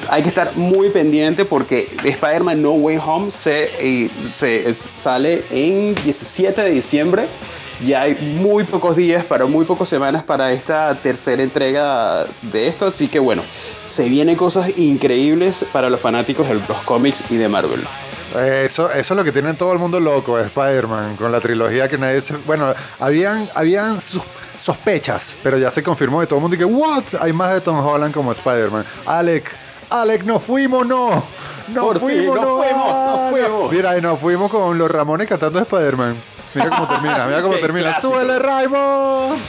hay 0.08 0.22
que 0.22 0.28
estar 0.28 0.56
muy 0.56 0.90
pendiente 0.90 1.44
porque 1.44 1.88
Spider-Man 2.04 2.60
No 2.60 2.72
Way 2.72 2.98
Home 3.04 3.30
se, 3.30 3.70
eh, 3.80 4.10
se 4.32 4.74
sale 4.74 5.44
en 5.50 5.94
17 5.94 6.62
de 6.62 6.70
diciembre. 6.70 7.26
Ya 7.86 8.02
hay 8.02 8.14
muy 8.38 8.64
pocos 8.64 8.94
días, 8.94 9.24
para 9.24 9.46
muy 9.46 9.64
pocas 9.64 9.88
semanas 9.88 10.22
para 10.22 10.52
esta 10.52 10.94
tercera 10.96 11.42
entrega 11.42 12.26
de 12.42 12.68
esto. 12.68 12.86
Así 12.88 13.08
que 13.08 13.18
bueno, 13.18 13.42
se 13.86 14.08
vienen 14.08 14.36
cosas 14.36 14.78
increíbles 14.78 15.64
para 15.72 15.88
los 15.88 16.00
fanáticos 16.00 16.46
de 16.48 16.54
los 16.54 16.82
cómics 16.84 17.24
y 17.30 17.36
de 17.36 17.48
Marvel. 17.48 17.82
Eso, 18.38 18.90
eso 18.90 19.14
es 19.14 19.16
lo 19.16 19.24
que 19.24 19.32
tiene 19.32 19.54
todo 19.54 19.72
el 19.72 19.78
mundo 19.78 19.98
loco, 19.98 20.38
Spider-Man, 20.38 21.16
con 21.16 21.32
la 21.32 21.40
trilogía 21.40 21.88
que 21.88 21.98
nadie 21.98 22.20
se... 22.20 22.36
Bueno, 22.36 22.72
habían, 23.00 23.50
habían 23.54 24.00
sus- 24.00 24.22
sospechas, 24.58 25.36
pero 25.42 25.58
ya 25.58 25.72
se 25.72 25.82
confirmó 25.82 26.20
de 26.20 26.26
todo 26.26 26.36
el 26.38 26.42
mundo 26.42 26.54
y 26.54 26.58
que, 26.58 26.64
¿what? 26.64 27.02
Hay 27.20 27.32
más 27.32 27.52
de 27.52 27.60
Tom 27.60 27.84
Holland 27.84 28.14
como 28.14 28.30
Spider-Man. 28.32 28.84
Alec, 29.06 29.50
Alec, 29.90 30.22
nos 30.24 30.42
fuimos, 30.42 30.86
no. 30.86 31.24
No 31.68 31.82
Por 31.82 31.98
fuimos, 32.00 32.36
nos 32.36 32.44
no. 32.46 32.56
fuimos, 32.62 32.86
nos 32.86 33.20
no. 33.20 33.30
fuimos. 33.30 33.72
Mira, 33.72 33.98
y 33.98 34.00
nos 34.00 34.20
fuimos 34.20 34.50
con 34.50 34.78
los 34.78 34.90
Ramones 34.90 35.26
cantando 35.28 35.58
Spider-Man. 35.60 36.14
Mira 36.54 36.68
cómo 36.68 36.88
termina, 36.88 37.26
mira 37.26 37.42
cómo 37.42 37.54
termina. 37.60 37.88
clásico. 37.90 38.12
¡Súbele, 38.12 38.38
Raymond! 38.38 39.40